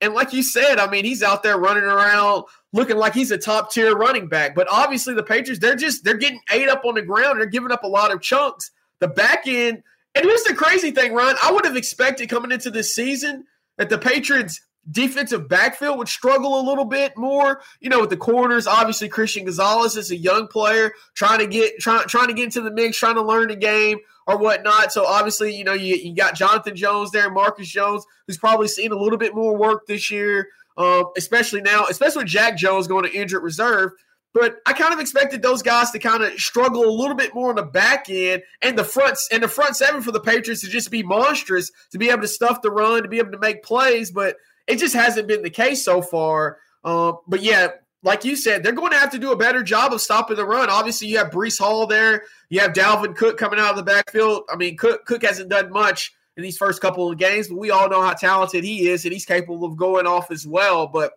And 0.01 0.13
like 0.13 0.33
you 0.33 0.41
said, 0.41 0.79
I 0.79 0.89
mean, 0.89 1.05
he's 1.05 1.21
out 1.21 1.43
there 1.43 1.57
running 1.57 1.83
around 1.83 2.45
looking 2.73 2.97
like 2.97 3.13
he's 3.13 3.31
a 3.31 3.37
top 3.37 3.71
tier 3.71 3.95
running 3.95 4.27
back. 4.27 4.55
But 4.55 4.67
obviously, 4.69 5.13
the 5.13 5.23
Patriots 5.23 5.61
they're 5.61 5.75
just 5.75 6.03
they're 6.03 6.17
getting 6.17 6.41
ate 6.51 6.69
up 6.69 6.83
on 6.85 6.95
the 6.95 7.01
ground. 7.01 7.39
They're 7.39 7.45
giving 7.45 7.71
up 7.71 7.83
a 7.83 7.87
lot 7.87 8.11
of 8.11 8.21
chunks. 8.21 8.71
The 8.99 9.07
back 9.07 9.43
end, 9.47 9.83
and 10.15 10.25
here's 10.25 10.43
the 10.43 10.53
crazy 10.53 10.91
thing, 10.91 11.13
Ron. 11.13 11.35
I 11.43 11.51
would 11.51 11.65
have 11.65 11.75
expected 11.75 12.29
coming 12.29 12.51
into 12.51 12.71
this 12.71 12.93
season 12.93 13.45
that 13.77 13.89
the 13.89 13.97
Patriots 13.97 14.59
defensive 14.89 15.47
backfield 15.47 15.97
would 15.97 16.07
struggle 16.07 16.59
a 16.59 16.63
little 16.67 16.85
bit 16.85 17.15
more. 17.15 17.61
You 17.79 17.89
know, 17.89 18.01
with 18.01 18.09
the 18.09 18.17
corners, 18.17 18.67
obviously 18.67 19.09
Christian 19.09 19.45
Gonzalez 19.45 19.95
is 19.95 20.11
a 20.11 20.15
young 20.15 20.47
player 20.47 20.93
trying 21.13 21.39
to 21.39 21.47
get 21.47 21.79
trying 21.79 22.07
trying 22.07 22.27
to 22.27 22.33
get 22.33 22.45
into 22.45 22.61
the 22.61 22.71
mix, 22.71 22.97
trying 22.97 23.15
to 23.15 23.21
learn 23.21 23.49
the 23.49 23.55
game 23.55 23.99
or 24.27 24.37
whatnot. 24.37 24.91
So 24.91 25.05
obviously, 25.05 25.55
you 25.55 25.63
know, 25.63 25.73
you, 25.73 25.95
you 25.95 26.15
got 26.15 26.35
Jonathan 26.35 26.75
Jones 26.75 27.11
there, 27.11 27.29
Marcus 27.29 27.67
Jones, 27.67 28.05
who's 28.27 28.37
probably 28.37 28.67
seen 28.67 28.91
a 28.91 28.97
little 28.97 29.17
bit 29.17 29.35
more 29.35 29.55
work 29.55 29.85
this 29.87 30.09
year, 30.09 30.47
um, 30.77 31.05
especially 31.17 31.61
now, 31.61 31.85
especially 31.89 32.23
with 32.23 32.31
Jack 32.31 32.57
Jones 32.57 32.87
going 32.87 33.03
to 33.03 33.11
injured 33.11 33.43
reserve. 33.43 33.91
But 34.33 34.59
I 34.65 34.71
kind 34.71 34.93
of 34.93 35.01
expected 35.01 35.41
those 35.41 35.61
guys 35.61 35.91
to 35.91 35.99
kind 35.99 36.23
of 36.23 36.33
struggle 36.39 36.85
a 36.85 36.89
little 36.89 37.15
bit 37.15 37.35
more 37.35 37.49
on 37.49 37.55
the 37.55 37.63
back 37.63 38.09
end 38.09 38.43
and 38.61 38.77
the 38.77 38.83
fronts 38.85 39.27
and 39.29 39.43
the 39.43 39.49
front 39.49 39.75
seven 39.75 40.01
for 40.01 40.13
the 40.13 40.21
Patriots 40.21 40.61
to 40.61 40.69
just 40.69 40.89
be 40.89 41.03
monstrous, 41.03 41.69
to 41.91 41.97
be 41.97 42.09
able 42.09 42.21
to 42.21 42.29
stuff 42.29 42.61
the 42.61 42.71
run, 42.71 43.03
to 43.03 43.09
be 43.09 43.19
able 43.19 43.31
to 43.31 43.39
make 43.39 43.61
plays. 43.61 44.09
But 44.09 44.37
it 44.71 44.79
just 44.79 44.95
hasn't 44.95 45.27
been 45.27 45.43
the 45.43 45.49
case 45.49 45.83
so 45.83 46.01
far. 46.01 46.57
Um, 46.83 47.17
but 47.27 47.41
yeah, 47.41 47.67
like 48.03 48.25
you 48.25 48.35
said, 48.35 48.63
they're 48.63 48.71
going 48.71 48.91
to 48.91 48.97
have 48.97 49.11
to 49.11 49.19
do 49.19 49.31
a 49.31 49.35
better 49.35 49.61
job 49.61 49.93
of 49.93 50.01
stopping 50.01 50.37
the 50.37 50.45
run. 50.45 50.69
Obviously, 50.69 51.07
you 51.07 51.17
have 51.17 51.29
Breece 51.29 51.59
Hall 51.59 51.85
there. 51.85 52.23
You 52.49 52.61
have 52.61 52.73
Dalvin 52.73 53.15
Cook 53.15 53.37
coming 53.37 53.59
out 53.59 53.71
of 53.71 53.75
the 53.75 53.83
backfield. 53.83 54.43
I 54.49 54.55
mean, 54.55 54.77
Cook, 54.77 55.05
Cook 55.05 55.23
hasn't 55.23 55.49
done 55.49 55.71
much 55.71 56.13
in 56.37 56.43
these 56.43 56.57
first 56.57 56.81
couple 56.81 57.11
of 57.11 57.17
games, 57.17 57.49
but 57.49 57.57
we 57.57 57.69
all 57.69 57.89
know 57.89 58.01
how 58.01 58.13
talented 58.13 58.63
he 58.63 58.87
is, 58.87 59.03
and 59.03 59.13
he's 59.13 59.25
capable 59.25 59.65
of 59.65 59.77
going 59.77 60.07
off 60.07 60.31
as 60.31 60.47
well. 60.47 60.87
But 60.87 61.11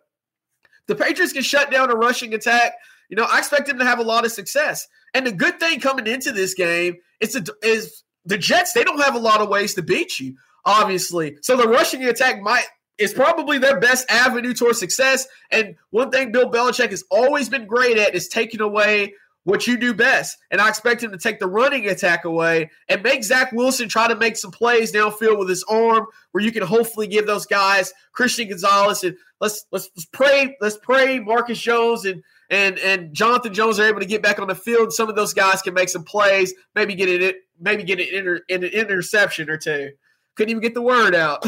the 0.87 0.95
Patriots 0.95 1.33
can 1.33 1.41
shut 1.41 1.71
down 1.71 1.89
a 1.89 1.95
rushing 1.95 2.33
attack. 2.33 2.73
You 3.09 3.15
know, 3.15 3.27
I 3.29 3.39
expect 3.39 3.67
them 3.67 3.79
to 3.79 3.85
have 3.85 3.99
a 3.99 4.03
lot 4.03 4.25
of 4.25 4.31
success. 4.31 4.87
And 5.13 5.25
the 5.25 5.31
good 5.31 5.59
thing 5.59 5.79
coming 5.79 6.07
into 6.07 6.31
this 6.31 6.53
game 6.53 6.97
is, 7.19 7.39
is 7.63 8.03
the 8.25 8.37
Jets, 8.37 8.73
they 8.73 8.83
don't 8.83 9.01
have 9.01 9.15
a 9.15 9.19
lot 9.19 9.41
of 9.41 9.49
ways 9.49 9.73
to 9.75 9.81
beat 9.81 10.19
you, 10.19 10.35
obviously. 10.65 11.37
So 11.41 11.55
the 11.55 11.67
rushing 11.67 12.03
attack 12.03 12.41
might 12.41 12.65
is 12.97 13.13
probably 13.13 13.57
their 13.57 13.79
best 13.79 14.09
avenue 14.09 14.53
towards 14.53 14.79
success. 14.79 15.27
And 15.51 15.75
one 15.89 16.11
thing 16.11 16.31
Bill 16.31 16.49
Belichick 16.49 16.91
has 16.91 17.03
always 17.09 17.49
been 17.49 17.65
great 17.65 17.97
at 17.97 18.15
is 18.15 18.27
taking 18.27 18.61
away 18.61 19.13
what 19.43 19.67
you 19.67 19.77
do 19.77 19.93
best. 19.93 20.37
And 20.49 20.59
I 20.59 20.69
expect 20.69 21.03
him 21.03 21.11
to 21.11 21.17
take 21.17 21.39
the 21.39 21.47
running 21.47 21.87
attack 21.87 22.25
away 22.25 22.71
and 22.89 23.03
make 23.03 23.23
Zach 23.23 23.51
Wilson 23.51 23.87
try 23.87 24.07
to 24.07 24.15
make 24.15 24.37
some 24.37 24.51
plays 24.51 24.91
downfield 24.91 25.37
with 25.37 25.49
his 25.49 25.63
arm 25.69 26.07
where 26.31 26.43
you 26.43 26.51
can 26.51 26.63
hopefully 26.63 27.07
give 27.07 27.27
those 27.27 27.45
guys 27.45 27.93
Christian 28.11 28.49
Gonzalez 28.49 29.03
and 29.03 29.15
let's 29.39 29.65
let's, 29.71 29.89
let's 29.95 30.05
pray, 30.05 30.57
let's 30.61 30.77
pray 30.77 31.19
Marcus 31.19 31.59
Jones 31.59 32.05
and 32.05 32.23
and 32.49 32.79
and 32.79 33.13
Jonathan 33.13 33.53
Jones 33.53 33.79
are 33.79 33.87
able 33.87 33.99
to 33.99 34.07
get 34.07 34.23
back 34.23 34.39
on 34.39 34.47
the 34.47 34.55
field. 34.55 34.93
Some 34.93 35.09
of 35.09 35.15
those 35.15 35.33
guys 35.33 35.61
can 35.61 35.75
make 35.75 35.89
some 35.89 36.03
plays, 36.03 36.53
maybe 36.73 36.95
get 36.95 37.09
it 37.09 37.35
maybe 37.59 37.83
get 37.83 37.99
an, 37.99 38.07
inter, 38.11 38.41
an 38.49 38.63
interception 38.63 39.49
or 39.49 39.57
two 39.57 39.91
couldn't 40.35 40.51
even 40.51 40.61
get 40.61 40.73
the 40.73 40.81
word 40.81 41.15
out. 41.15 41.45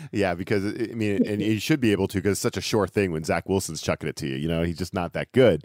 yeah, 0.12 0.34
because 0.34 0.64
I 0.64 0.94
mean, 0.94 1.26
and 1.26 1.40
he 1.40 1.58
should 1.58 1.80
be 1.80 1.92
able 1.92 2.08
to 2.08 2.18
because 2.18 2.32
it's 2.32 2.40
such 2.40 2.56
a 2.56 2.60
sure 2.60 2.86
thing 2.86 3.12
when 3.12 3.24
Zach 3.24 3.48
Wilson's 3.48 3.82
chucking 3.82 4.08
it 4.08 4.16
to 4.16 4.26
you. 4.26 4.36
You 4.36 4.48
know, 4.48 4.62
he's 4.62 4.78
just 4.78 4.94
not 4.94 5.12
that 5.14 5.32
good. 5.32 5.64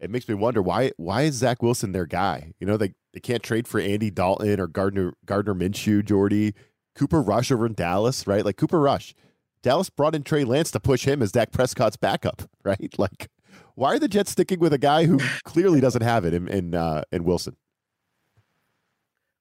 It 0.00 0.10
makes 0.10 0.28
me 0.28 0.34
wonder 0.34 0.60
why 0.62 0.92
why 0.96 1.22
is 1.22 1.34
Zach 1.36 1.62
Wilson 1.62 1.92
their 1.92 2.06
guy? 2.06 2.52
You 2.58 2.66
know, 2.66 2.76
they 2.76 2.94
they 3.12 3.20
can't 3.20 3.42
trade 3.42 3.68
for 3.68 3.80
Andy 3.80 4.10
Dalton 4.10 4.58
or 4.58 4.66
Gardner 4.66 5.14
Gardner 5.24 5.54
Minshew, 5.54 6.04
Jordy, 6.04 6.54
Cooper 6.94 7.22
Rush 7.22 7.52
over 7.52 7.66
in 7.66 7.74
Dallas, 7.74 8.26
right? 8.26 8.44
Like 8.44 8.56
Cooper 8.56 8.80
Rush. 8.80 9.14
Dallas 9.62 9.90
brought 9.90 10.14
in 10.14 10.24
Trey 10.24 10.44
Lance 10.44 10.72
to 10.72 10.80
push 10.80 11.06
him 11.06 11.22
as 11.22 11.30
Dak 11.30 11.52
Prescott's 11.52 11.96
backup, 11.96 12.42
right? 12.64 12.92
Like, 12.98 13.28
why 13.74 13.94
are 13.94 13.98
the 13.98 14.08
Jets 14.08 14.32
sticking 14.32 14.58
with 14.58 14.72
a 14.72 14.78
guy 14.78 15.06
who 15.06 15.20
clearly 15.44 15.80
doesn't 15.80 16.02
have 16.02 16.24
it 16.24 16.34
in 16.34 16.48
in, 16.48 16.74
uh, 16.74 17.02
in 17.12 17.24
Wilson? 17.24 17.56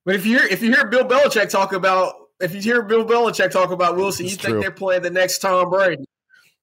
But 0.05 0.15
if 0.15 0.25
you 0.25 0.39
hear 0.39 0.47
if 0.47 0.61
you 0.61 0.73
hear 0.73 0.87
Bill 0.87 1.05
Belichick 1.05 1.49
talk 1.49 1.73
about 1.73 2.13
if 2.39 2.55
you 2.55 2.61
hear 2.61 2.81
Bill 2.81 3.05
Belichick 3.05 3.51
talk 3.51 3.71
about 3.71 3.95
Wilson, 3.95 4.25
it's 4.25 4.33
you 4.33 4.39
true. 4.39 4.51
think 4.53 4.63
they're 4.63 4.71
playing 4.71 5.03
the 5.03 5.09
next 5.09 5.39
Tom 5.39 5.69
Brady. 5.69 6.05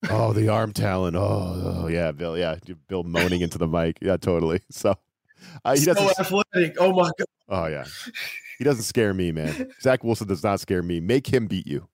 Oh, 0.09 0.33
the 0.33 0.47
arm 0.49 0.71
talent. 0.71 1.15
Oh, 1.17 1.81
oh, 1.83 1.87
yeah, 1.87 2.11
Bill. 2.11 2.37
Yeah, 2.37 2.55
Bill 2.87 3.03
moaning 3.03 3.41
into 3.41 3.57
the 3.57 3.67
mic. 3.67 3.97
Yeah, 4.01 4.17
totally. 4.17 4.61
So 4.71 4.95
uh, 5.63 5.73
he 5.73 5.81
so 5.81 5.93
doesn't. 5.93 6.19
athletic. 6.19 6.75
Oh 6.79 6.91
my 6.91 7.09
god. 7.17 7.27
Oh 7.47 7.65
yeah, 7.67 7.85
he 8.57 8.63
doesn't 8.63 8.83
scare 8.83 9.13
me, 9.13 9.31
man. 9.31 9.71
Zach 9.81 10.03
Wilson 10.03 10.27
does 10.27 10.43
not 10.43 10.59
scare 10.59 10.83
me. 10.83 10.99
Make 10.99 11.27
him 11.27 11.47
beat 11.47 11.65
you. 11.65 11.87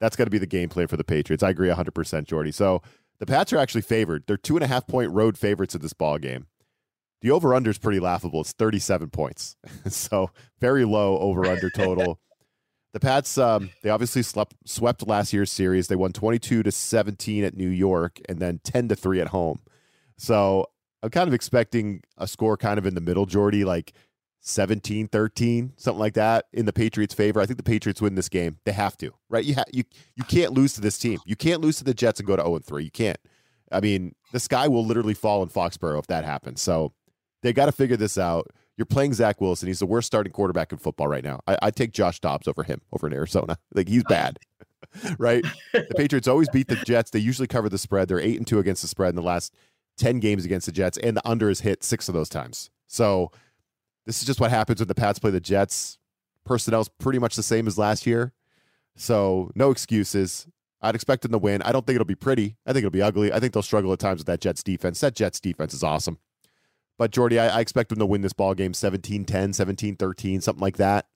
That's 0.00 0.16
got 0.16 0.24
to 0.24 0.30
be 0.30 0.38
the 0.38 0.46
game 0.46 0.68
plan 0.68 0.86
for 0.86 0.98
the 0.98 1.04
Patriots. 1.04 1.42
I 1.42 1.50
agree 1.50 1.68
100%, 1.68 2.24
Jordy. 2.24 2.52
So 2.52 2.82
the 3.20 3.26
Pats 3.26 3.52
are 3.54 3.58
actually 3.58 3.80
favored. 3.80 4.24
They're 4.26 4.36
two 4.36 4.56
and 4.56 4.62
a 4.62 4.66
half 4.66 4.86
point 4.86 5.10
road 5.12 5.38
favorites 5.38 5.74
in 5.74 5.80
this 5.80 5.94
ball 5.94 6.18
game. 6.18 6.46
The 7.24 7.30
over 7.30 7.54
under 7.54 7.70
is 7.70 7.78
pretty 7.78 8.00
laughable. 8.00 8.42
It's 8.42 8.52
37 8.52 9.08
points. 9.08 9.56
so 9.88 10.28
very 10.60 10.84
low 10.84 11.18
over 11.18 11.46
under 11.46 11.70
total. 11.70 12.20
the 12.92 13.00
Pats, 13.00 13.38
um, 13.38 13.70
they 13.82 13.88
obviously 13.88 14.22
slept, 14.22 14.54
swept 14.66 15.08
last 15.08 15.32
year's 15.32 15.50
series. 15.50 15.88
They 15.88 15.96
won 15.96 16.12
22 16.12 16.62
to 16.62 16.70
17 16.70 17.42
at 17.44 17.56
New 17.56 17.70
York 17.70 18.20
and 18.28 18.40
then 18.40 18.60
10 18.62 18.88
to 18.88 18.94
3 18.94 19.22
at 19.22 19.28
home. 19.28 19.60
So 20.18 20.66
I'm 21.02 21.08
kind 21.08 21.26
of 21.26 21.32
expecting 21.32 22.02
a 22.18 22.26
score 22.26 22.58
kind 22.58 22.76
of 22.76 22.84
in 22.84 22.94
the 22.94 23.00
middle, 23.00 23.24
Jordy, 23.24 23.64
like 23.64 23.94
17 24.42 25.08
13, 25.08 25.72
something 25.78 25.98
like 25.98 26.12
that 26.12 26.44
in 26.52 26.66
the 26.66 26.74
Patriots' 26.74 27.14
favor. 27.14 27.40
I 27.40 27.46
think 27.46 27.56
the 27.56 27.62
Patriots 27.62 28.02
win 28.02 28.16
this 28.16 28.28
game. 28.28 28.58
They 28.66 28.72
have 28.72 28.98
to, 28.98 29.12
right? 29.30 29.46
You, 29.46 29.54
ha- 29.54 29.64
you, 29.72 29.84
you 30.14 30.24
can't 30.24 30.52
lose 30.52 30.74
to 30.74 30.82
this 30.82 30.98
team. 30.98 31.20
You 31.24 31.36
can't 31.36 31.62
lose 31.62 31.78
to 31.78 31.84
the 31.84 31.94
Jets 31.94 32.20
and 32.20 32.26
go 32.26 32.36
to 32.36 32.42
0 32.42 32.58
3. 32.58 32.84
You 32.84 32.90
can't. 32.90 33.18
I 33.72 33.80
mean, 33.80 34.14
the 34.32 34.40
sky 34.40 34.68
will 34.68 34.84
literally 34.84 35.14
fall 35.14 35.42
in 35.42 35.48
Foxborough 35.48 36.00
if 36.00 36.06
that 36.08 36.26
happens. 36.26 36.60
So 36.60 36.92
they 37.44 37.52
got 37.52 37.66
to 37.66 37.72
figure 37.72 37.96
this 37.96 38.16
out. 38.16 38.48
You're 38.76 38.86
playing 38.86 39.12
Zach 39.12 39.40
Wilson. 39.40 39.68
He's 39.68 39.78
the 39.78 39.86
worst 39.86 40.06
starting 40.06 40.32
quarterback 40.32 40.72
in 40.72 40.78
football 40.78 41.06
right 41.06 41.22
now. 41.22 41.40
I, 41.46 41.58
I 41.62 41.70
take 41.70 41.92
Josh 41.92 42.18
Dobbs 42.18 42.48
over 42.48 42.64
him 42.64 42.80
over 42.92 43.06
in 43.06 43.12
Arizona. 43.12 43.58
Like 43.74 43.88
he's 43.88 44.04
bad, 44.04 44.38
right? 45.18 45.44
The 45.72 45.94
Patriots 45.96 46.28
always 46.28 46.48
beat 46.48 46.68
the 46.68 46.76
Jets. 46.76 47.10
They 47.10 47.18
usually 47.18 47.48
cover 47.48 47.68
the 47.68 47.78
spread. 47.78 48.08
They're 48.08 48.20
eight 48.20 48.38
and 48.38 48.46
two 48.46 48.60
against 48.60 48.82
the 48.82 48.88
spread 48.88 49.10
in 49.10 49.16
the 49.16 49.22
last 49.22 49.52
ten 49.98 50.20
games 50.20 50.44
against 50.44 50.66
the 50.66 50.72
Jets, 50.72 50.96
and 50.98 51.16
the 51.16 51.28
under 51.28 51.50
is 51.50 51.60
hit 51.60 51.82
six 51.82 52.08
of 52.08 52.14
those 52.14 52.28
times. 52.28 52.70
So 52.86 53.30
this 54.06 54.20
is 54.20 54.26
just 54.26 54.40
what 54.40 54.50
happens 54.50 54.80
when 54.80 54.88
the 54.88 54.94
Pats 54.94 55.18
play 55.18 55.32
the 55.32 55.40
Jets. 55.40 55.98
Personnel's 56.44 56.88
pretty 56.88 57.18
much 57.18 57.34
the 57.34 57.42
same 57.42 57.66
as 57.66 57.76
last 57.76 58.06
year, 58.06 58.32
so 58.96 59.50
no 59.54 59.70
excuses. 59.70 60.46
I'd 60.80 60.94
expect 60.94 61.22
them 61.22 61.32
to 61.32 61.38
win. 61.38 61.62
I 61.62 61.72
don't 61.72 61.84
think 61.84 61.96
it'll 61.96 62.04
be 62.04 62.14
pretty. 62.14 62.56
I 62.64 62.72
think 62.72 62.84
it'll 62.84 62.90
be 62.90 63.02
ugly. 63.02 63.32
I 63.32 63.40
think 63.40 63.54
they'll 63.54 63.62
struggle 63.62 63.92
at 63.92 63.98
times 63.98 64.20
with 64.20 64.26
that 64.28 64.40
Jets 64.40 64.62
defense. 64.62 65.00
That 65.00 65.16
Jets 65.16 65.40
defense 65.40 65.74
is 65.74 65.82
awesome. 65.82 66.18
But 66.98 67.10
Jordy, 67.10 67.38
I, 67.38 67.58
I, 67.58 67.60
expect 67.60 67.88
them 67.88 67.98
to 67.98 68.06
win 68.06 68.20
this 68.20 68.32
ball 68.32 68.54
game 68.54 68.72
17 68.72 69.24
10, 69.24 69.52
17 69.52 69.96
13, 69.96 70.40
something 70.40 70.62
like 70.62 70.76
that, 70.76 71.06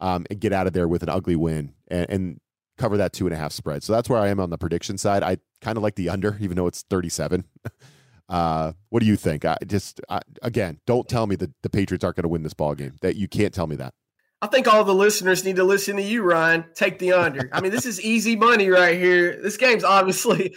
um, 0.00 0.24
and 0.30 0.38
get 0.40 0.52
out 0.52 0.66
of 0.66 0.72
there 0.72 0.86
with 0.86 1.02
an 1.02 1.08
ugly 1.08 1.36
win 1.36 1.74
and, 1.88 2.06
and, 2.08 2.40
cover 2.78 2.98
that 2.98 3.12
two 3.12 3.26
and 3.26 3.34
a 3.34 3.38
half 3.38 3.52
spread. 3.52 3.82
So 3.82 3.92
that's 3.92 4.08
where 4.08 4.20
I 4.20 4.28
am 4.28 4.38
on 4.38 4.50
the 4.50 4.58
prediction 4.58 4.98
side. 4.98 5.22
I 5.22 5.38
kind 5.60 5.76
of 5.76 5.82
like 5.82 5.94
the 5.94 6.10
under, 6.10 6.36
even 6.40 6.56
though 6.56 6.66
it's 6.66 6.82
37. 6.82 7.44
uh, 8.28 8.72
what 8.90 9.00
do 9.00 9.06
you 9.06 9.16
think? 9.16 9.44
I 9.44 9.56
just, 9.66 10.00
I, 10.08 10.20
again, 10.42 10.78
don't 10.86 11.08
tell 11.08 11.26
me 11.26 11.36
that 11.36 11.50
the 11.62 11.70
Patriots 11.70 12.04
aren't 12.04 12.16
going 12.16 12.24
to 12.24 12.28
win 12.28 12.42
this 12.42 12.54
ball 12.54 12.74
game. 12.74 12.96
That 13.00 13.16
you 13.16 13.28
can't 13.28 13.54
tell 13.54 13.66
me 13.66 13.76
that. 13.76 13.94
I 14.42 14.48
think 14.48 14.68
all 14.68 14.84
the 14.84 14.94
listeners 14.94 15.44
need 15.44 15.56
to 15.56 15.64
listen 15.64 15.96
to 15.96 16.02
you, 16.02 16.22
Ryan. 16.22 16.66
Take 16.74 16.98
the 16.98 17.12
under. 17.12 17.48
I 17.52 17.62
mean, 17.62 17.72
this 17.72 17.86
is 17.86 18.00
easy 18.02 18.36
money 18.36 18.68
right 18.68 18.98
here. 18.98 19.40
This 19.42 19.56
game's 19.56 19.84
obviously 19.84 20.54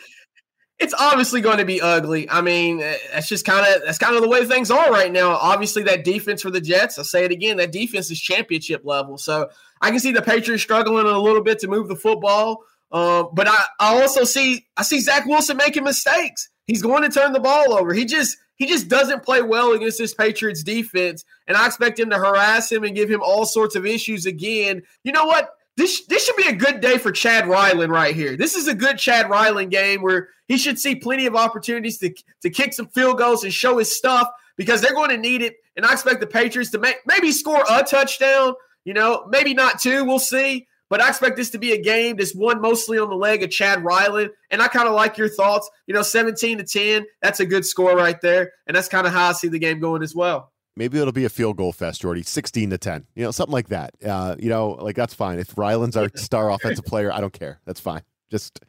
it's 0.79 0.93
obviously 0.97 1.41
going 1.41 1.57
to 1.57 1.65
be 1.65 1.81
ugly. 1.81 2.29
I 2.29 2.41
mean, 2.41 2.81
eh, 2.81 2.97
that's 3.11 3.27
just 3.27 3.45
kind 3.45 3.65
of 3.67 3.83
that's 3.85 3.97
kind 3.97 4.15
of 4.15 4.21
the 4.21 4.29
way 4.29 4.45
things 4.45 4.71
are 4.71 4.89
right 4.89 5.11
now. 5.11 5.31
Obviously, 5.31 5.83
that 5.83 6.03
defense 6.03 6.41
for 6.41 6.49
the 6.49 6.61
Jets, 6.61 6.97
I'll 6.97 7.03
say 7.03 7.25
it 7.25 7.31
again, 7.31 7.57
that 7.57 7.71
defense 7.71 8.09
is 8.09 8.19
championship 8.19 8.81
level. 8.85 9.17
So 9.17 9.49
I 9.81 9.91
can 9.91 9.99
see 9.99 10.11
the 10.11 10.21
Patriots 10.21 10.63
struggling 10.63 11.05
a 11.05 11.19
little 11.19 11.43
bit 11.43 11.59
to 11.59 11.67
move 11.67 11.89
the 11.89 11.95
football. 11.95 12.63
Um, 12.91 13.29
but 13.33 13.47
I, 13.47 13.63
I 13.79 14.01
also 14.01 14.23
see 14.23 14.65
I 14.77 14.83
see 14.83 14.99
Zach 14.99 15.25
Wilson 15.25 15.57
making 15.57 15.83
mistakes. 15.83 16.49
He's 16.65 16.81
going 16.81 17.03
to 17.03 17.09
turn 17.09 17.33
the 17.33 17.39
ball 17.39 17.73
over. 17.73 17.93
He 17.93 18.05
just 18.05 18.37
he 18.55 18.65
just 18.65 18.87
doesn't 18.87 19.23
play 19.23 19.41
well 19.41 19.73
against 19.73 19.97
this 19.97 20.13
Patriots 20.13 20.63
defense, 20.63 21.25
and 21.47 21.57
I 21.57 21.67
expect 21.67 21.99
him 21.99 22.09
to 22.09 22.17
harass 22.17 22.71
him 22.71 22.83
and 22.83 22.95
give 22.95 23.09
him 23.09 23.21
all 23.21 23.45
sorts 23.45 23.75
of 23.75 23.85
issues 23.85 24.25
again. 24.25 24.81
You 25.03 25.11
know 25.11 25.25
what? 25.25 25.49
This 25.79 26.05
this 26.07 26.25
should 26.25 26.35
be 26.35 26.49
a 26.49 26.53
good 26.53 26.81
day 26.81 26.97
for 26.97 27.09
Chad 27.09 27.47
Ryland 27.47 27.89
right 27.89 28.13
here. 28.13 28.35
This 28.35 28.55
is 28.55 28.67
a 28.67 28.73
good 28.73 28.97
Chad 28.97 29.29
Ryland 29.29 29.71
game 29.71 30.01
where 30.01 30.27
he 30.49 30.57
should 30.57 30.77
see 30.77 30.93
plenty 30.93 31.25
of 31.25 31.37
opportunities 31.37 31.97
to 31.99 32.13
to 32.41 32.49
kick 32.49 32.73
some 32.73 32.87
field 32.87 33.17
goals 33.17 33.45
and 33.45 33.53
show 33.53 33.77
his 33.77 33.95
stuff 33.95 34.27
because 34.57 34.81
they're 34.81 34.93
going 34.93 35.11
to 35.11 35.17
need 35.17 35.41
it. 35.41 35.55
And 35.77 35.85
I 35.85 35.93
expect 35.93 36.19
the 36.19 36.27
Patriots 36.27 36.71
to 36.71 36.79
make 36.79 36.97
maybe 37.05 37.31
score 37.31 37.63
a 37.71 37.81
touchdown. 37.81 38.55
You 38.83 38.93
know, 38.93 39.25
maybe 39.29 39.53
not 39.53 39.79
two. 39.79 40.03
We'll 40.03 40.19
see. 40.19 40.67
But 40.89 41.01
I 41.01 41.07
expect 41.07 41.37
this 41.37 41.51
to 41.51 41.57
be 41.57 41.71
a 41.71 41.81
game 41.81 42.17
that's 42.17 42.35
won 42.35 42.59
mostly 42.59 42.99
on 42.99 43.09
the 43.09 43.15
leg 43.15 43.41
of 43.43 43.49
Chad 43.49 43.81
Ryland. 43.81 44.31
And 44.51 44.61
I 44.61 44.67
kind 44.67 44.89
of 44.89 44.95
like 44.95 45.17
your 45.17 45.29
thoughts. 45.29 45.69
You 45.87 45.93
know, 45.93 46.01
17 46.01 46.57
to 46.57 46.63
10, 46.65 47.05
that's 47.21 47.39
a 47.39 47.45
good 47.45 47.65
score 47.65 47.95
right 47.95 48.19
there. 48.19 48.51
And 48.67 48.75
that's 48.75 48.89
kind 48.89 49.07
of 49.07 49.13
how 49.13 49.29
I 49.29 49.31
see 49.31 49.47
the 49.47 49.59
game 49.59 49.79
going 49.79 50.03
as 50.03 50.13
well. 50.13 50.51
Maybe 50.79 50.97
it'll 50.97 51.11
be 51.11 51.25
a 51.25 51.29
field 51.29 51.57
goal 51.57 51.73
fest, 51.73 51.99
Jordy, 51.99 52.23
16 52.23 52.69
to 52.69 52.77
10, 52.77 53.05
you 53.13 53.25
know, 53.25 53.31
something 53.31 53.51
like 53.51 53.67
that. 53.67 53.93
Uh, 54.01 54.37
you 54.39 54.47
know, 54.47 54.69
like 54.69 54.95
that's 54.95 55.13
fine. 55.13 55.37
If 55.37 55.57
Ryland's 55.57 55.97
our 55.97 56.09
star 56.15 56.49
offensive 56.49 56.85
player, 56.85 57.11
I 57.11 57.19
don't 57.19 57.33
care. 57.33 57.59
That's 57.65 57.81
fine. 57.81 58.01
Just, 58.31 58.61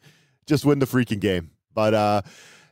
just 0.45 0.65
win 0.65 0.81
the 0.81 0.87
freaking 0.87 1.21
game. 1.21 1.53
But, 1.73 1.95
uh, 1.95 2.23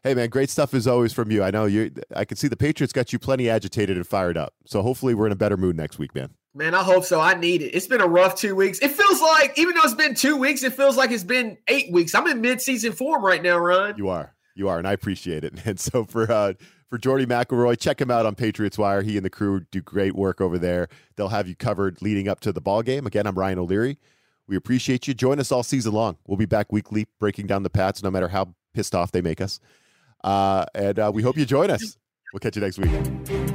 hey 0.02 0.14
man, 0.14 0.28
great 0.28 0.50
stuff 0.50 0.74
as 0.74 0.88
always 0.88 1.12
from 1.12 1.30
you. 1.30 1.44
I 1.44 1.52
know 1.52 1.66
you. 1.66 1.92
I 2.16 2.24
can 2.24 2.36
see 2.36 2.48
the 2.48 2.56
Patriots 2.56 2.92
got 2.92 3.12
you 3.12 3.20
plenty 3.20 3.48
agitated 3.48 3.96
and 3.96 4.04
fired 4.04 4.36
up. 4.36 4.54
So 4.66 4.82
hopefully 4.82 5.14
we're 5.14 5.26
in 5.26 5.32
a 5.32 5.36
better 5.36 5.56
mood 5.56 5.76
next 5.76 6.00
week, 6.00 6.16
man. 6.16 6.30
Man, 6.52 6.74
I 6.74 6.82
hope 6.82 7.04
so. 7.04 7.20
I 7.20 7.34
need 7.34 7.62
it. 7.62 7.76
It's 7.76 7.86
been 7.86 8.00
a 8.00 8.08
rough 8.08 8.34
two 8.34 8.56
weeks. 8.56 8.80
It 8.80 8.90
feels 8.90 9.22
like, 9.22 9.56
even 9.56 9.76
though 9.76 9.84
it's 9.84 9.94
been 9.94 10.16
two 10.16 10.36
weeks, 10.36 10.64
it 10.64 10.72
feels 10.72 10.96
like 10.96 11.12
it's 11.12 11.22
been 11.22 11.58
eight 11.68 11.92
weeks. 11.92 12.12
I'm 12.12 12.26
in 12.26 12.40
mid-season 12.40 12.90
form 12.90 13.24
right 13.24 13.40
now, 13.40 13.58
Ron. 13.58 13.94
You 13.98 14.08
are. 14.08 14.34
You 14.56 14.68
are, 14.68 14.78
and 14.78 14.88
I 14.88 14.94
appreciate 14.94 15.44
it. 15.44 15.54
And 15.64 15.78
so 15.78 16.04
for 16.04 16.28
uh, 16.28 16.54
for 16.88 16.98
Jordy 16.98 17.26
McElroy, 17.26 17.78
check 17.78 18.00
him 18.00 18.10
out 18.10 18.26
on 18.26 18.34
Patriots 18.34 18.78
Wire. 18.78 19.02
He 19.02 19.16
and 19.16 19.24
the 19.24 19.30
crew 19.30 19.60
do 19.70 19.80
great 19.80 20.14
work 20.14 20.40
over 20.40 20.58
there. 20.58 20.88
They'll 21.16 21.28
have 21.28 21.48
you 21.48 21.54
covered 21.54 22.00
leading 22.02 22.28
up 22.28 22.40
to 22.40 22.52
the 22.52 22.60
ball 22.60 22.82
game. 22.82 23.06
Again, 23.06 23.26
I'm 23.26 23.38
Ryan 23.38 23.58
O'Leary. 23.58 23.98
We 24.46 24.56
appreciate 24.56 25.06
you. 25.06 25.14
Join 25.14 25.38
us 25.38 25.52
all 25.52 25.62
season 25.62 25.92
long. 25.92 26.16
We'll 26.26 26.38
be 26.38 26.46
back 26.46 26.72
weekly 26.72 27.06
breaking 27.20 27.46
down 27.46 27.62
the 27.62 27.70
Pats, 27.70 28.02
no 28.02 28.10
matter 28.10 28.28
how 28.28 28.54
pissed 28.72 28.94
off 28.94 29.12
they 29.12 29.20
make 29.20 29.40
us. 29.40 29.60
Uh, 30.24 30.64
and 30.74 30.98
uh, 30.98 31.10
we 31.14 31.22
hope 31.22 31.36
you 31.36 31.44
join 31.44 31.70
us. 31.70 31.98
We'll 32.32 32.40
catch 32.40 32.56
you 32.56 32.62
next 32.62 32.78
week. 32.78 33.47